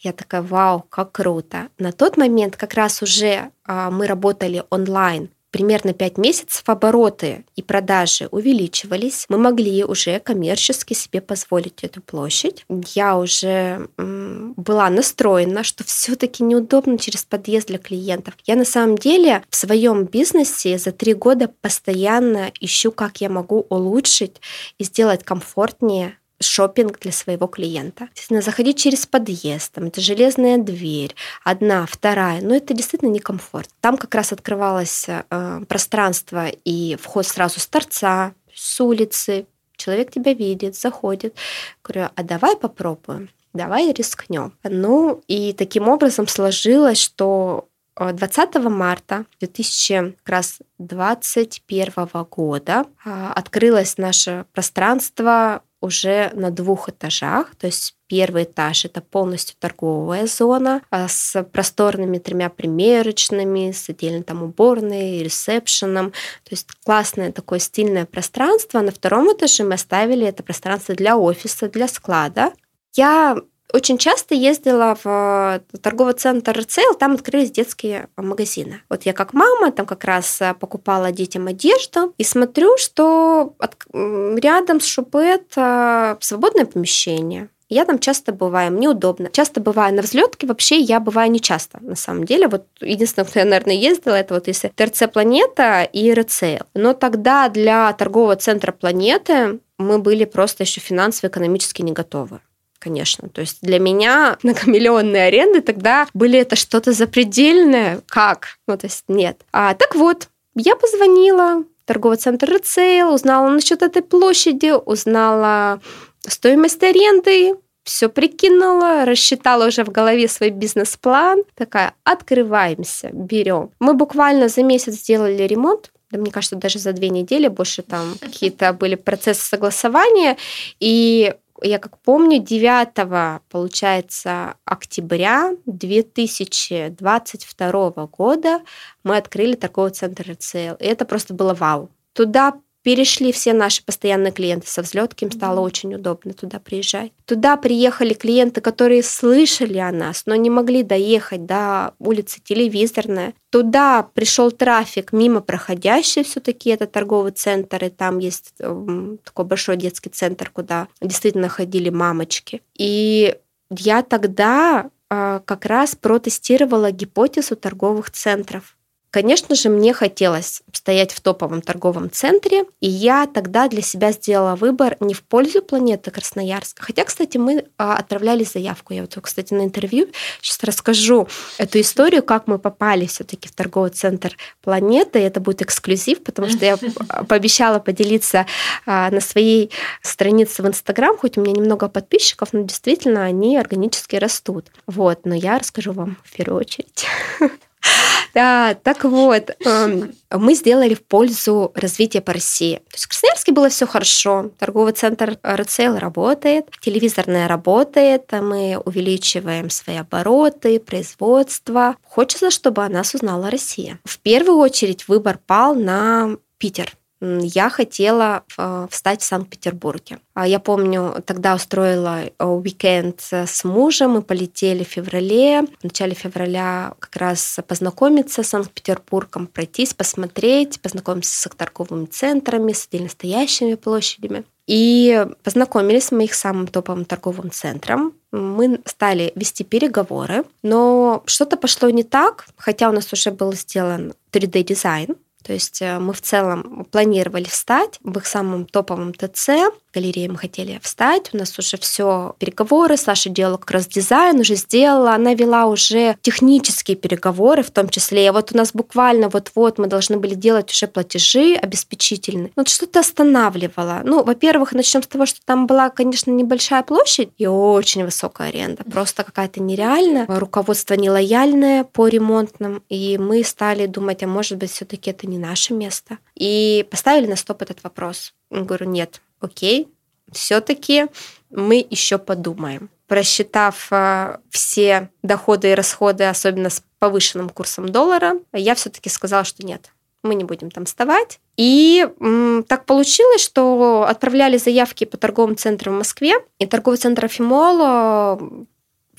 я 0.01 0.13
такая, 0.13 0.41
вау, 0.41 0.85
как 0.89 1.11
круто. 1.11 1.69
На 1.77 1.91
тот 1.91 2.17
момент 2.17 2.57
как 2.57 2.73
раз 2.73 3.01
уже 3.01 3.51
а, 3.65 3.91
мы 3.91 4.07
работали 4.07 4.63
онлайн, 4.69 5.29
примерно 5.51 5.93
5 5.93 6.17
месяцев 6.17 6.63
обороты 6.67 7.45
и 7.55 7.61
продажи 7.61 8.27
увеличивались, 8.31 9.25
мы 9.29 9.37
могли 9.37 9.83
уже 9.83 10.19
коммерчески 10.19 10.93
себе 10.93 11.21
позволить 11.21 11.83
эту 11.83 12.01
площадь. 12.01 12.65
Я 12.95 13.17
уже 13.17 13.89
была 13.97 14.89
настроена, 14.89 15.63
что 15.63 15.83
все-таки 15.83 16.43
неудобно 16.43 16.97
через 16.97 17.25
подъезд 17.25 17.67
для 17.67 17.77
клиентов. 17.77 18.33
Я 18.45 18.55
на 18.55 18.65
самом 18.65 18.97
деле 18.97 19.43
в 19.49 19.55
своем 19.55 20.05
бизнесе 20.05 20.77
за 20.77 20.91
три 20.91 21.13
года 21.13 21.51
постоянно 21.61 22.51
ищу, 22.59 22.91
как 22.91 23.21
я 23.21 23.29
могу 23.29 23.65
улучшить 23.69 24.41
и 24.77 24.83
сделать 24.83 25.23
комфортнее 25.23 26.17
шопинг 26.41 26.99
для 26.99 27.11
своего 27.11 27.47
клиента. 27.47 28.09
Естественно, 28.13 28.41
заходить 28.41 28.77
через 28.77 29.05
подъезд, 29.05 29.73
там, 29.73 29.85
это 29.85 30.01
железная 30.01 30.57
дверь, 30.57 31.15
одна, 31.43 31.85
вторая, 31.85 32.41
но 32.41 32.55
это 32.55 32.73
действительно 32.73 33.09
некомфорт. 33.09 33.69
Там 33.79 33.97
как 33.97 34.13
раз 34.15 34.33
открывалось 34.33 35.05
э, 35.07 35.61
пространство 35.67 36.47
и 36.47 36.97
вход 37.01 37.25
сразу 37.25 37.59
с 37.59 37.67
торца, 37.67 38.33
с 38.53 38.81
улицы, 38.81 39.45
человек 39.77 40.11
тебя 40.11 40.33
видит, 40.33 40.75
заходит. 40.75 41.35
Говорю, 41.83 42.09
а 42.15 42.23
давай 42.23 42.55
попробуем, 42.55 43.29
давай 43.53 43.91
рискнем. 43.91 44.53
Ну 44.63 45.23
и 45.27 45.53
таким 45.53 45.87
образом 45.87 46.27
сложилось, 46.27 46.99
что 46.99 47.67
20 47.95 48.55
марта 48.55 49.25
2021 49.39 52.25
года 52.29 52.85
а, 53.03 53.33
открылось 53.33 53.97
наше 53.97 54.45
пространство 54.53 55.63
уже 55.81 56.31
на 56.33 56.51
двух 56.51 56.89
этажах. 56.89 57.55
То 57.55 57.67
есть 57.67 57.95
первый 58.07 58.43
этаж 58.43 58.85
это 58.85 59.01
полностью 59.01 59.55
торговая 59.59 60.27
зона 60.27 60.81
а 60.89 61.07
с 61.07 61.43
просторными 61.43 62.19
тремя 62.19 62.49
примерочными, 62.49 63.71
с 63.71 63.89
отдельно 63.89 64.23
там 64.23 64.43
уборной, 64.43 65.23
ресепшеном. 65.23 66.11
То 66.11 66.51
есть 66.51 66.67
классное 66.85 67.31
такое 67.31 67.59
стильное 67.59 68.05
пространство. 68.05 68.79
На 68.79 68.91
втором 68.91 69.33
этаже 69.33 69.63
мы 69.63 69.73
оставили 69.73 70.25
это 70.25 70.43
пространство 70.43 70.95
для 70.95 71.17
офиса, 71.17 71.67
для 71.67 71.87
склада. 71.87 72.53
Я 72.93 73.37
очень 73.73 73.97
часто 73.97 74.35
ездила 74.35 74.97
в 75.03 75.61
э, 75.73 75.77
торговый 75.79 76.13
центр 76.13 76.57
Рецейл, 76.57 76.93
там 76.93 77.13
открылись 77.13 77.51
детские 77.51 78.07
магазины. 78.17 78.81
Вот 78.89 79.03
я 79.03 79.13
как 79.13 79.33
мама 79.33 79.71
там 79.71 79.85
как 79.85 80.03
раз 80.03 80.41
э, 80.41 80.53
покупала 80.53 81.11
детям 81.11 81.47
одежду 81.47 82.13
и 82.17 82.23
смотрю, 82.23 82.77
что 82.77 83.55
рядом 83.93 84.79
с 84.79 84.85
Шупет 84.85 85.53
э, 85.55 86.17
свободное 86.19 86.65
помещение. 86.65 87.49
Я 87.69 87.85
там 87.85 87.99
часто 87.99 88.33
бываю, 88.33 88.69
мне 88.73 88.89
удобно. 88.89 89.29
Часто 89.31 89.61
бываю 89.61 89.95
на 89.95 90.01
взлетке, 90.01 90.45
вообще 90.45 90.77
я 90.79 90.99
бываю 90.99 91.31
не 91.31 91.39
часто, 91.39 91.79
на 91.81 91.95
самом 91.95 92.25
деле. 92.25 92.49
Вот 92.49 92.65
единственное, 92.81 93.25
кто 93.25 93.39
я, 93.39 93.45
наверное, 93.45 93.75
ездила, 93.75 94.15
это 94.15 94.33
вот 94.33 94.47
если 94.47 94.73
ТРЦ 94.75 95.03
«Планета» 95.11 95.83
и 95.83 96.13
«Рецейл». 96.13 96.65
Но 96.73 96.93
тогда 96.93 97.47
для 97.47 97.93
торгового 97.93 98.35
центра 98.35 98.73
«Планеты» 98.73 99.61
мы 99.77 99.99
были 99.99 100.25
просто 100.25 100.63
еще 100.63 100.81
финансово-экономически 100.81 101.81
не 101.81 101.93
готовы 101.93 102.41
конечно. 102.81 103.29
То 103.29 103.41
есть 103.41 103.59
для 103.61 103.79
меня 103.79 104.37
многомиллионные 104.43 105.25
аренды 105.27 105.61
тогда 105.61 106.07
были 106.13 106.39
это 106.39 106.55
что-то 106.55 106.91
запредельное. 106.91 108.01
Как? 108.07 108.57
Ну, 108.67 108.77
то 108.77 108.87
есть 108.87 109.05
нет. 109.07 109.41
А, 109.53 109.73
так 109.75 109.95
вот, 109.95 110.27
я 110.55 110.75
позвонила 110.75 111.63
в 111.63 111.85
торговый 111.85 112.17
центр 112.17 112.49
Рецейл, 112.49 113.13
узнала 113.13 113.49
насчет 113.49 113.81
этой 113.81 114.01
площади, 114.01 114.73
узнала 114.85 115.79
стоимость 116.27 116.83
аренды, 116.83 117.55
все 117.83 118.09
прикинула, 118.09 119.05
рассчитала 119.05 119.67
уже 119.67 119.83
в 119.83 119.89
голове 119.89 120.27
свой 120.27 120.49
бизнес-план. 120.49 121.43
Такая, 121.55 121.93
открываемся, 122.03 123.09
берем. 123.11 123.71
Мы 123.79 123.93
буквально 123.93 124.49
за 124.49 124.63
месяц 124.63 124.93
сделали 124.93 125.43
ремонт, 125.43 125.91
да, 126.11 126.19
мне 126.19 126.31
кажется, 126.31 126.55
даже 126.57 126.77
за 126.79 126.93
две 126.93 127.09
недели 127.09 127.47
больше 127.47 127.81
там 127.81 128.15
какие-то 128.21 128.73
были 128.73 128.95
процессы 128.95 129.47
согласования. 129.47 130.37
И 130.79 131.33
я 131.61 131.79
как 131.79 131.97
помню, 131.99 132.39
9, 132.39 133.41
получается, 133.49 134.55
октября 134.65 135.55
2022 135.65 138.07
года 138.07 138.61
мы 139.03 139.17
открыли 139.17 139.55
торговый 139.55 139.91
центр 139.91 140.31
РЦЛ. 140.31 140.75
И 140.79 140.85
это 140.85 141.03
просто 141.05 141.33
было 141.33 141.53
вау. 141.53 141.89
Туда 142.13 142.53
перешли 142.83 143.31
все 143.31 143.53
наши 143.53 143.83
постоянные 143.83 144.31
клиенты 144.31 144.67
со 144.67 144.81
взлетки, 144.81 145.23
им 145.23 145.31
стало 145.31 145.59
очень 145.59 145.93
удобно 145.95 146.33
туда 146.33 146.59
приезжать. 146.59 147.11
Туда 147.25 147.57
приехали 147.57 148.13
клиенты, 148.13 148.61
которые 148.61 149.03
слышали 149.03 149.77
о 149.77 149.91
нас, 149.91 150.23
но 150.25 150.35
не 150.35 150.49
могли 150.49 150.83
доехать 150.83 151.45
до 151.45 151.93
улицы 151.99 152.41
Телевизорная. 152.43 153.33
Туда 153.49 154.03
пришел 154.13 154.51
трафик 154.51 155.13
мимо 155.13 155.41
проходящий 155.41 156.23
все-таки, 156.23 156.69
это 156.69 156.87
торговый 156.87 157.31
центр, 157.31 157.83
и 157.85 157.89
там 157.89 158.19
есть 158.19 158.53
эм, 158.59 159.19
такой 159.23 159.45
большой 159.45 159.77
детский 159.77 160.09
центр, 160.09 160.49
куда 160.49 160.87
действительно 161.01 161.49
ходили 161.49 161.89
мамочки. 161.89 162.61
И 162.77 163.35
я 163.69 164.01
тогда 164.03 164.89
э, 165.09 165.39
как 165.45 165.65
раз 165.65 165.95
протестировала 165.95 166.91
гипотезу 166.91 167.55
торговых 167.55 168.11
центров. 168.11 168.75
Конечно 169.11 169.55
же, 169.55 169.67
мне 169.67 169.93
хотелось 169.93 170.63
стоять 170.71 171.11
в 171.11 171.19
топовом 171.19 171.61
торговом 171.61 172.09
центре, 172.09 172.63
и 172.79 172.89
я 172.89 173.27
тогда 173.27 173.67
для 173.67 173.81
себя 173.81 174.13
сделала 174.13 174.55
выбор 174.55 174.95
не 175.01 175.13
в 175.13 175.21
пользу 175.21 175.61
планеты 175.61 176.11
Красноярска. 176.11 176.81
Хотя, 176.81 177.03
кстати, 177.03 177.37
мы 177.37 177.65
а, 177.77 177.97
отправляли 177.97 178.45
заявку. 178.45 178.93
Я 178.93 179.01
вот, 179.01 179.17
кстати, 179.21 179.53
на 179.53 179.63
интервью 179.63 180.07
сейчас 180.41 180.63
расскажу 180.63 181.27
эту 181.57 181.81
историю, 181.81 182.23
как 182.23 182.47
мы 182.47 182.57
попали 182.57 183.05
все-таки 183.05 183.49
в 183.49 183.51
торговый 183.51 183.91
центр 183.91 184.37
планеты. 184.61 185.19
И 185.19 185.23
это 185.23 185.41
будет 185.41 185.61
эксклюзив, 185.61 186.23
потому 186.23 186.47
что 186.47 186.65
я 186.65 186.77
пообещала 187.27 187.79
поделиться 187.79 188.45
а, 188.85 189.11
на 189.11 189.19
своей 189.19 189.71
странице 190.01 190.63
в 190.63 190.67
Инстаграм, 190.67 191.17
хоть 191.17 191.37
у 191.37 191.41
меня 191.41 191.51
немного 191.51 191.89
подписчиков, 191.89 192.53
но 192.53 192.61
действительно 192.61 193.25
они 193.25 193.57
органически 193.57 194.15
растут. 194.15 194.67
Вот, 194.87 195.25
но 195.25 195.35
я 195.35 195.59
расскажу 195.59 195.91
вам 195.91 196.17
в 196.23 196.31
первую 196.33 196.61
очередь. 196.61 197.05
Да, 198.33 198.75
так 198.75 199.03
вот, 199.03 199.51
эм, 199.65 200.13
мы 200.29 200.55
сделали 200.55 200.93
в 200.93 201.03
пользу 201.03 201.71
развития 201.75 202.21
по 202.21 202.31
России. 202.31 202.77
То 202.77 202.93
есть 202.93 203.05
в 203.05 203.09
Красноярске 203.09 203.51
было 203.51 203.67
все 203.67 203.85
хорошо. 203.85 204.51
Торговый 204.57 204.93
центр 204.93 205.37
Рецейл 205.43 205.97
работает, 205.97 206.67
телевизорная 206.79 207.49
работает, 207.49 208.31
мы 208.31 208.81
увеличиваем 208.85 209.69
свои 209.69 209.97
обороты, 209.97 210.79
производство. 210.79 211.97
Хочется, 212.03 212.51
чтобы 212.51 212.85
о 212.85 212.89
нас 212.89 213.13
узнала 213.13 213.51
Россия. 213.51 213.99
В 214.05 214.19
первую 214.19 214.59
очередь 214.59 215.09
выбор 215.09 215.37
пал 215.45 215.75
на 215.75 216.37
Питер 216.57 216.93
я 217.21 217.69
хотела 217.69 218.43
э, 218.57 218.87
встать 218.89 219.21
в 219.21 219.25
Санкт-Петербурге. 219.25 220.19
А 220.33 220.47
я 220.47 220.59
помню, 220.59 221.21
тогда 221.25 221.53
устроила 221.55 222.23
э, 222.23 222.45
уикенд 222.45 223.21
с 223.31 223.63
мужем, 223.63 224.11
мы 224.11 224.21
полетели 224.23 224.83
в 224.83 224.87
феврале. 224.87 225.61
В 225.81 225.83
начале 225.83 226.15
февраля 226.15 226.93
как 226.99 227.15
раз 227.17 227.59
познакомиться 227.67 228.41
с 228.41 228.47
Санкт-Петербургом, 228.49 229.47
пройтись, 229.47 229.93
посмотреть, 229.93 230.81
познакомиться 230.81 231.49
с 231.49 231.55
торговыми 231.55 232.05
центрами, 232.05 232.73
с 232.73 232.87
отдельно 232.87 233.09
стоящими 233.09 233.75
площадями. 233.75 234.43
И 234.67 235.27
познакомились 235.43 236.11
мы 236.11 236.23
их 236.23 236.33
самым 236.33 236.67
топовым 236.67 237.05
торговым 237.05 237.51
центром. 237.51 238.13
Мы 238.31 238.79
стали 238.85 239.31
вести 239.35 239.63
переговоры, 239.63 240.45
но 240.63 241.23
что-то 241.25 241.57
пошло 241.57 241.89
не 241.89 242.03
так, 242.03 242.47
хотя 242.57 242.89
у 242.89 242.93
нас 242.93 243.11
уже 243.11 243.31
был 243.31 243.53
сделан 243.53 244.13
3D-дизайн, 244.31 245.17
то 245.43 245.53
есть 245.53 245.81
э, 245.81 245.99
мы 245.99 246.13
в 246.13 246.21
целом 246.21 246.85
планировали 246.91 247.45
встать 247.45 247.99
в 248.03 248.17
их 248.17 248.27
самом 248.27 248.65
топовом 248.65 249.13
ТЦ. 249.13 249.49
Галерее 249.93 250.29
мы 250.29 250.37
хотели 250.37 250.79
встать. 250.81 251.31
У 251.33 251.37
нас 251.37 251.57
уже 251.59 251.77
все 251.77 252.35
переговоры. 252.39 252.95
Саша 252.95 253.29
делала 253.29 253.57
как 253.57 253.71
раз 253.71 253.87
дизайн, 253.87 254.39
уже 254.39 254.55
сделала. 254.55 255.13
Она 255.13 255.33
вела 255.33 255.65
уже 255.65 256.15
технические 256.21 256.95
переговоры 256.95 257.61
в 257.61 257.71
том 257.71 257.89
числе. 257.89 258.25
И 258.25 258.29
вот 258.29 258.53
у 258.53 258.57
нас 258.57 258.71
буквально 258.73 259.27
вот-вот 259.27 259.79
мы 259.79 259.87
должны 259.87 260.17
были 260.17 260.33
делать 260.33 260.71
уже 260.71 260.87
платежи 260.87 261.55
обеспечительные. 261.55 262.51
Вот 262.55 262.69
что-то 262.69 263.01
останавливало. 263.01 264.01
Ну, 264.05 264.23
во-первых, 264.23 264.71
начнем 264.71 265.03
с 265.03 265.07
того, 265.07 265.25
что 265.25 265.39
там 265.43 265.67
была, 265.67 265.89
конечно, 265.89 266.31
небольшая 266.31 266.83
площадь 266.83 267.29
и 267.37 267.47
очень 267.47 268.05
высокая 268.05 268.47
аренда. 268.47 268.83
Просто 268.85 269.23
какая-то 269.23 269.61
нереальная. 269.61 270.25
Руководство 270.27 270.93
нелояльное 270.93 271.83
по 271.83 272.07
ремонтным. 272.07 272.81
И 272.87 273.17
мы 273.17 273.43
стали 273.43 273.87
думать, 273.87 274.23
а 274.23 274.27
может 274.27 274.57
быть, 274.57 274.71
все-таки 274.71 275.11
это 275.11 275.27
не 275.27 275.37
наше 275.37 275.73
место. 275.73 276.17
И 276.35 276.87
поставили 276.89 277.27
на 277.27 277.35
стоп 277.35 277.61
этот 277.61 277.83
вопрос. 277.83 278.33
Я 278.49 278.61
говорю, 278.61 278.89
нет, 278.89 279.21
окей, 279.41 279.89
все-таки 280.31 281.07
мы 281.49 281.85
еще 281.89 282.17
подумаем. 282.17 282.89
Просчитав 283.07 283.87
э, 283.91 284.37
все 284.49 285.09
доходы 285.21 285.71
и 285.71 285.75
расходы, 285.75 286.23
особенно 286.25 286.69
с 286.69 286.81
повышенным 286.99 287.49
курсом 287.49 287.89
доллара, 287.89 288.35
я 288.53 288.73
все-таки 288.75 289.09
сказала, 289.09 289.43
что 289.43 289.65
нет, 289.65 289.91
мы 290.23 290.35
не 290.35 290.45
будем 290.45 290.71
там 290.71 290.85
вставать. 290.85 291.39
И 291.57 292.07
м, 292.19 292.63
так 292.67 292.85
получилось, 292.85 293.43
что 293.43 294.05
отправляли 294.07 294.57
заявки 294.57 295.03
по 295.03 295.17
торговым 295.17 295.57
центрам 295.57 295.95
в 295.95 295.97
Москве, 295.97 296.35
и 296.59 296.65
торговый 296.65 296.97
центр 296.97 297.25
Афимол 297.25 297.79
э, 297.81 298.65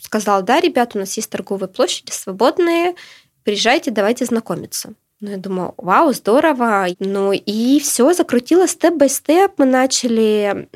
сказал, 0.00 0.42
да, 0.42 0.60
ребят, 0.60 0.92
у 0.94 0.98
нас 0.98 1.14
есть 1.16 1.28
торговые 1.28 1.68
площади 1.68 2.12
свободные, 2.12 2.94
приезжайте, 3.44 3.90
давайте 3.90 4.24
знакомиться. 4.24 4.94
Ну, 5.22 5.30
я 5.30 5.36
думаю, 5.36 5.72
вау, 5.76 6.12
здорово. 6.12 6.88
Ну, 6.98 7.32
и 7.32 7.78
все 7.78 8.12
закрутилось 8.12 8.72
степ-бай-степ. 8.72 9.52
Мы 9.56 9.66
начали 9.66 10.68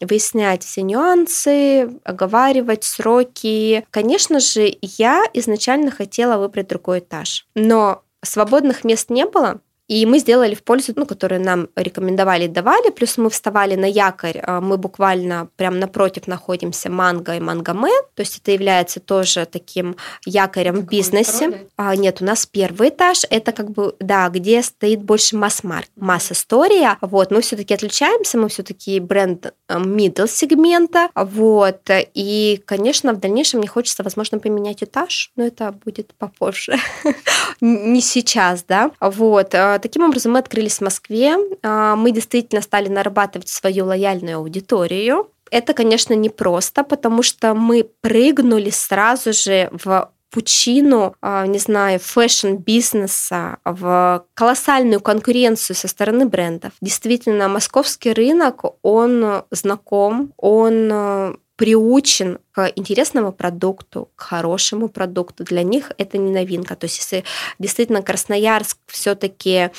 выяснять 0.00 0.64
все 0.64 0.80
нюансы, 0.80 1.90
оговаривать 2.02 2.84
сроки. 2.84 3.86
Конечно 3.90 4.40
же, 4.40 4.74
я 4.80 5.24
изначально 5.34 5.90
хотела 5.90 6.38
выбрать 6.38 6.68
другой 6.68 7.00
этаж. 7.00 7.46
Но 7.54 8.02
свободных 8.24 8.82
мест 8.82 9.10
не 9.10 9.26
было. 9.26 9.60
И 9.88 10.04
мы 10.04 10.18
сделали 10.18 10.54
в 10.54 10.64
пользу, 10.64 10.92
ну, 10.96 11.06
которые 11.06 11.38
нам 11.38 11.68
рекомендовали, 11.76 12.48
давали, 12.48 12.90
плюс 12.90 13.18
мы 13.18 13.30
вставали 13.30 13.76
на 13.76 13.86
якорь, 13.86 14.40
а, 14.42 14.60
мы 14.60 14.78
буквально 14.78 15.48
прям 15.56 15.78
напротив 15.78 16.26
находимся 16.26 16.90
Манго 16.90 17.36
и 17.36 17.40
Мангаме, 17.40 17.92
то 18.14 18.22
есть 18.22 18.38
это 18.38 18.50
является 18.50 18.98
тоже 18.98 19.46
таким 19.46 19.96
якорем 20.24 20.76
в 20.76 20.86
бизнесе. 20.86 21.68
А, 21.76 21.94
нет, 21.94 22.20
у 22.20 22.24
нас 22.24 22.46
первый 22.46 22.88
этаж, 22.88 23.22
это 23.30 23.52
как 23.52 23.70
бы, 23.70 23.94
да, 24.00 24.28
где 24.28 24.62
стоит 24.62 25.02
больше 25.02 25.36
масс-марк, 25.36 25.88
масс-история, 25.94 26.98
вот, 27.00 27.30
мы 27.30 27.40
все 27.40 27.56
таки 27.56 27.74
отличаемся, 27.74 28.38
мы 28.38 28.48
все 28.48 28.64
таки 28.64 28.98
бренд 28.98 29.54
а, 29.68 29.78
middle 29.78 30.28
сегмента, 30.28 31.10
вот, 31.14 31.82
и, 32.14 32.60
конечно, 32.64 33.12
в 33.12 33.20
дальнейшем 33.20 33.60
мне 33.60 33.68
хочется, 33.68 34.02
возможно, 34.02 34.40
поменять 34.40 34.82
этаж, 34.82 35.30
но 35.36 35.46
это 35.46 35.70
будет 35.70 36.12
попозже, 36.14 36.76
не 37.60 38.00
сейчас, 38.00 38.64
да, 38.64 38.90
вот, 39.00 39.54
а, 39.54 39.75
Таким 39.78 40.04
образом, 40.04 40.32
мы 40.32 40.38
открылись 40.38 40.78
в 40.78 40.82
Москве. 40.82 41.36
А, 41.62 41.96
мы 41.96 42.10
действительно 42.10 42.62
стали 42.62 42.88
нарабатывать 42.88 43.48
свою 43.48 43.86
лояльную 43.86 44.38
аудиторию. 44.38 45.30
Это, 45.50 45.74
конечно, 45.74 46.14
непросто, 46.14 46.82
потому 46.84 47.22
что 47.22 47.54
мы 47.54 47.88
прыгнули 48.00 48.70
сразу 48.70 49.32
же 49.32 49.68
в 49.72 50.10
пучину, 50.30 51.14
а, 51.22 51.46
не 51.46 51.58
знаю, 51.58 51.98
fashion-бизнеса, 52.00 53.58
в 53.64 54.26
колоссальную 54.34 55.00
конкуренцию 55.00 55.76
со 55.76 55.88
стороны 55.88 56.26
брендов. 56.26 56.72
Действительно, 56.80 57.48
московский 57.48 58.12
рынок, 58.12 58.64
он 58.82 59.44
знаком, 59.50 60.32
он 60.36 61.38
приучен 61.56 62.38
к 62.52 62.70
интересному 62.76 63.32
продукту, 63.32 64.10
к 64.14 64.22
хорошему 64.22 64.88
продукту. 64.88 65.44
Для 65.44 65.62
них 65.62 65.92
это 65.98 66.18
не 66.18 66.30
новинка. 66.30 66.76
То 66.76 66.84
есть 66.84 66.98
если 66.98 67.24
действительно 67.58 68.02
Красноярск 68.02 68.78
все-таки 68.86 69.70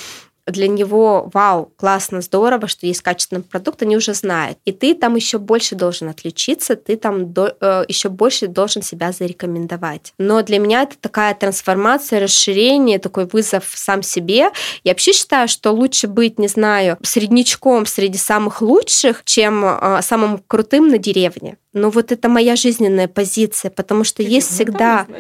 для 0.48 0.68
него, 0.68 1.30
вау, 1.34 1.72
классно, 1.76 2.22
здорово, 2.22 2.68
что 2.68 2.88
есть 2.88 3.02
качественный 3.02 3.44
продукт, 3.44 3.82
они 3.84 3.98
уже 3.98 4.14
знают. 4.14 4.58
И 4.66 4.72
ты 4.72 4.94
там 4.96 5.16
еще 5.16 5.38
больше 5.38 5.76
должен 5.76 6.10
отличиться, 6.10 6.76
ты 6.76 6.96
там 6.96 7.34
до, 7.34 7.56
э, 7.60 7.84
еще 7.88 8.10
больше 8.10 8.48
должен 8.48 8.82
себя 8.82 9.12
зарекомендовать. 9.12 10.14
Но 10.18 10.42
для 10.42 10.60
меня 10.60 10.84
это 10.84 10.96
такая 11.00 11.36
трансформация, 11.36 12.22
расширение, 12.22 13.00
такой 13.00 13.26
вызов 13.26 13.66
сам 13.76 14.02
себе. 14.02 14.50
Я 14.84 14.92
вообще 14.92 15.12
считаю, 15.12 15.48
что 15.48 15.72
лучше 15.72 16.08
быть, 16.08 16.40
не 16.40 16.48
знаю, 16.48 16.98
среднячком 17.04 17.86
среди 17.86 18.18
самых 18.18 18.62
лучших, 18.62 19.24
чем 19.26 19.66
э, 19.66 20.02
самым 20.02 20.42
крутым 20.48 20.88
на 20.88 20.98
деревне. 20.98 21.58
Но 21.78 21.90
вот 21.90 22.12
это 22.12 22.30
моя 22.30 22.56
жизненная 22.56 23.08
позиция, 23.08 23.72
потому 23.72 24.04
что 24.04 24.24
есть 24.24 24.52
всегда... 24.52 25.08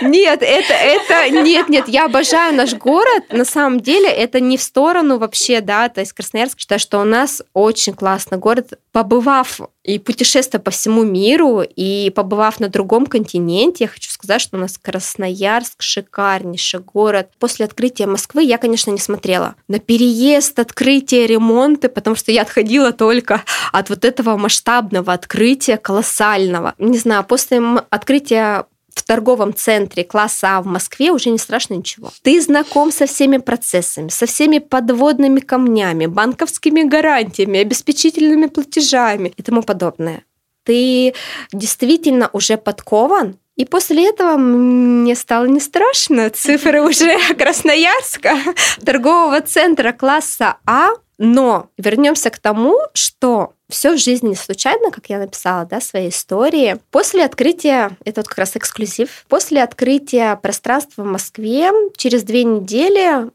Нет, 0.00 0.42
это, 0.42 0.72
это, 0.72 1.28
нет, 1.30 1.68
нет, 1.68 1.88
я 1.88 2.06
обожаю 2.06 2.54
наш 2.54 2.72
город. 2.74 3.24
На 3.30 3.44
самом 3.44 3.80
деле 3.80 4.08
это 4.08 4.40
не 4.40 4.56
в 4.56 4.62
сторону 4.62 5.18
вообще, 5.18 5.60
да, 5.60 5.88
то 5.90 6.00
есть 6.00 6.12
Красноярск, 6.14 6.58
считаю, 6.58 6.78
что 6.78 7.00
у 7.00 7.04
нас 7.04 7.42
очень 7.52 7.92
классный 7.92 8.38
город. 8.38 8.78
Побывав 8.92 9.60
и 9.94 9.98
путешествуя 9.98 10.60
по 10.60 10.70
всему 10.70 11.04
миру, 11.04 11.62
и 11.62 12.12
побывав 12.14 12.60
на 12.60 12.68
другом 12.68 13.06
континенте, 13.06 13.84
я 13.84 13.88
хочу 13.88 14.10
сказать, 14.10 14.40
что 14.40 14.56
у 14.56 14.60
нас 14.60 14.78
Красноярск 14.78 15.82
шикарнейший 15.82 16.80
город. 16.80 17.30
После 17.38 17.64
открытия 17.64 18.06
Москвы 18.06 18.44
я, 18.44 18.58
конечно, 18.58 18.90
не 18.90 18.98
смотрела 18.98 19.56
на 19.68 19.78
переезд, 19.78 20.58
открытие, 20.58 21.26
ремонты, 21.26 21.88
потому 21.88 22.16
что 22.16 22.32
я 22.32 22.42
отходила 22.42 22.92
только 22.92 23.42
от 23.72 23.90
вот 23.90 24.04
этого 24.04 24.36
масштабного 24.36 25.12
открытия, 25.12 25.76
колоссального. 25.76 26.74
Не 26.78 26.98
знаю, 26.98 27.24
после 27.24 27.60
открытия 27.90 28.66
в 29.00 29.02
торговом 29.02 29.54
центре 29.54 30.04
класса 30.04 30.58
А 30.58 30.62
в 30.62 30.66
Москве 30.66 31.10
уже 31.10 31.30
не 31.30 31.38
страшно 31.38 31.74
ничего. 31.74 32.10
Ты 32.22 32.40
знаком 32.40 32.92
со 32.92 33.06
всеми 33.06 33.38
процессами, 33.38 34.10
со 34.10 34.26
всеми 34.26 34.58
подводными 34.58 35.40
камнями, 35.40 36.04
банковскими 36.04 36.82
гарантиями, 36.82 37.60
обеспечительными 37.60 38.46
платежами 38.46 39.32
и 39.36 39.42
тому 39.42 39.62
подобное. 39.62 40.24
Ты 40.64 41.14
действительно 41.52 42.28
уже 42.34 42.58
подкован, 42.58 43.38
и 43.56 43.64
после 43.64 44.08
этого 44.08 44.36
мне 44.36 45.14
стало 45.14 45.46
не 45.46 45.60
страшно. 45.60 46.28
Цифры 46.28 46.82
уже 46.88 47.16
Красноярска, 47.38 48.36
торгового 48.84 49.40
центра 49.40 49.92
класса 49.92 50.56
А. 50.66 50.90
Но 51.18 51.68
вернемся 51.76 52.30
к 52.30 52.38
тому, 52.38 52.78
что 52.94 53.52
все 53.70 53.94
в 53.94 53.98
жизни 53.98 54.34
случайно, 54.34 54.90
как 54.90 55.06
я 55.08 55.18
написала, 55.18 55.64
да, 55.64 55.80
своей 55.80 56.10
истории. 56.10 56.78
После 56.90 57.24
открытия, 57.24 57.96
это 58.04 58.20
вот 58.20 58.28
как 58.28 58.38
раз 58.38 58.56
эксклюзив, 58.56 59.24
после 59.28 59.62
открытия 59.62 60.36
пространства 60.36 61.02
в 61.02 61.06
Москве 61.06 61.70
через 61.96 62.22
две 62.22 62.44
недели 62.44 63.30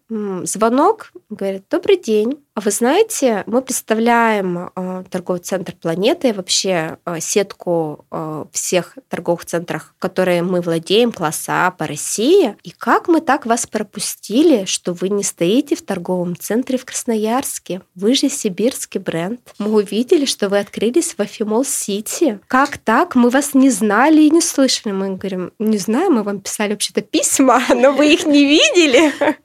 звонок, 0.46 1.12
говорит, 1.30 1.64
добрый 1.70 1.98
день, 1.98 2.40
а 2.56 2.62
вы 2.62 2.72
знаете, 2.72 3.44
мы 3.48 3.62
представляем 3.62 4.72
э, 4.74 5.04
торговый 5.12 5.42
центр 5.42 5.74
планеты, 5.74 6.34
вообще 6.34 6.98
э, 7.06 7.20
сетку 7.20 8.06
э, 8.10 8.46
всех 8.54 8.98
торговых 9.10 9.44
центров, 9.44 9.94
которые 10.00 10.42
мы 10.42 10.62
владеем, 10.62 11.12
класса 11.12 11.68
А 11.68 11.72
по 11.72 11.86
России. 11.86 12.56
И 12.64 12.72
как 12.72 13.10
мы 13.10 13.20
так 13.20 13.46
вас 13.46 13.68
пропустили, 13.68 14.64
что 14.64 14.94
вы 14.94 15.10
не 15.10 15.22
стоите 15.22 15.76
в 15.76 15.82
торговом 15.82 16.38
центре 16.38 16.78
в 16.78 16.86
Красноярске? 16.86 17.82
Вы 17.94 18.16
же 18.16 18.30
сибирский 18.30 19.02
бренд. 19.02 19.42
Мы 19.60 19.74
увидели, 19.74 20.24
что 20.24 20.48
вы 20.48 20.60
открылись 20.60 21.16
в 21.18 21.20
Афимол-Сити. 21.20 22.40
Как 22.48 22.78
так? 22.78 23.16
Мы 23.16 23.32
вас 23.32 23.54
не 23.54 23.70
знали 23.70 24.22
и 24.22 24.30
не 24.30 24.40
слышали. 24.40 24.94
Мы 24.94 25.18
говорим, 25.18 25.52
не 25.60 25.78
знаю, 25.78 26.10
мы 26.10 26.24
вам 26.24 26.40
писали 26.40 26.72
вообще-то 26.72 27.02
письма, 27.02 27.62
но 27.76 27.92
вы 27.92 28.14
их 28.14 28.26
не 28.26 28.46
видели. 28.46 29.12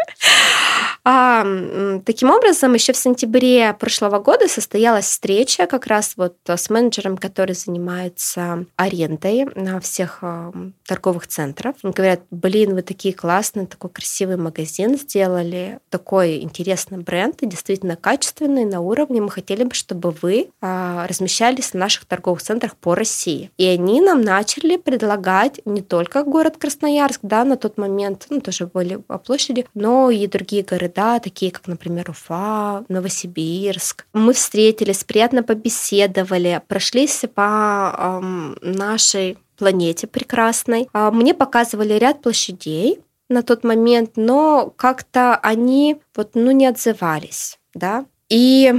А, 1.03 1.46
таким 2.05 2.31
образом, 2.31 2.75
еще 2.75 2.92
в 2.92 2.96
сентябре 3.01 3.73
прошлого 3.75 4.19
года 4.19 4.49
состоялась 4.49 5.07
встреча 5.07 5.67
как 5.67 5.87
раз 5.87 6.15
вот 6.17 6.37
с 6.47 6.71
менеджером, 6.71 7.17
который 7.17 7.55
занимается 7.55 8.67
арендой 8.77 9.47
на 9.55 9.81
всех 9.81 10.19
а, 10.23 10.53
торговых 10.87 11.27
центров. 11.27 11.77
Он 11.83 11.91
говорят, 11.91 12.21
блин, 12.31 12.75
вы 12.75 12.83
такие 12.83 13.15
классные, 13.15 13.67
такой 13.67 13.91
красивый 13.91 14.37
магазин 14.37 14.99
сделали, 14.99 15.81
такой 15.89 16.43
интересный 16.43 16.99
бренд, 16.99 17.43
и 17.43 17.47
действительно 17.47 17.97
качественный, 17.97 18.65
на 18.65 18.81
уровне. 18.81 19.21
Мы 19.21 19.31
хотели 19.31 19.65
бы, 19.65 19.75
чтобы 19.75 20.15
вы 20.23 20.51
а, 20.61 21.07
размещались 21.07 21.71
в 21.71 21.75
наших 21.75 22.05
торговых 22.05 22.43
центрах 22.43 22.77
по 22.77 22.95
России. 22.95 23.51
И 23.57 23.67
они 23.67 24.01
нам 24.01 24.23
начали 24.23 24.77
предлагать 24.77 25.61
не 25.65 25.83
только 25.83 26.23
город 26.25 26.57
Красноярск, 26.59 27.21
да, 27.23 27.45
на 27.45 27.57
тот 27.57 27.79
момент, 27.79 28.27
ну, 28.31 28.41
тоже 28.41 28.67
были 28.67 28.97
по 28.97 29.19
площади, 29.19 29.67
но 29.75 30.11
и 30.11 30.27
другие 30.27 30.63
города, 30.63 31.19
такие 31.21 31.51
как, 31.51 31.67
например, 31.67 32.11
Уфа, 32.11 32.85
Новосибирск. 32.90 34.07
Мы 34.12 34.33
встретились, 34.35 35.05
приятно 35.05 35.42
побеседовали, 35.42 36.61
прошлись 36.68 37.24
по 37.35 37.94
эм, 37.96 38.59
нашей 38.61 39.38
планете 39.57 40.07
прекрасной. 40.07 40.88
А, 40.92 41.11
мне 41.11 41.35
показывали 41.35 41.94
ряд 41.94 42.22
площадей 42.22 43.00
на 43.29 43.42
тот 43.42 43.64
момент, 43.64 44.12
но 44.16 44.72
как-то 44.76 45.37
они 45.37 46.00
вот, 46.16 46.31
ну, 46.35 46.50
не 46.50 46.66
отзывались, 46.66 47.59
да. 47.74 48.05
И 48.29 48.74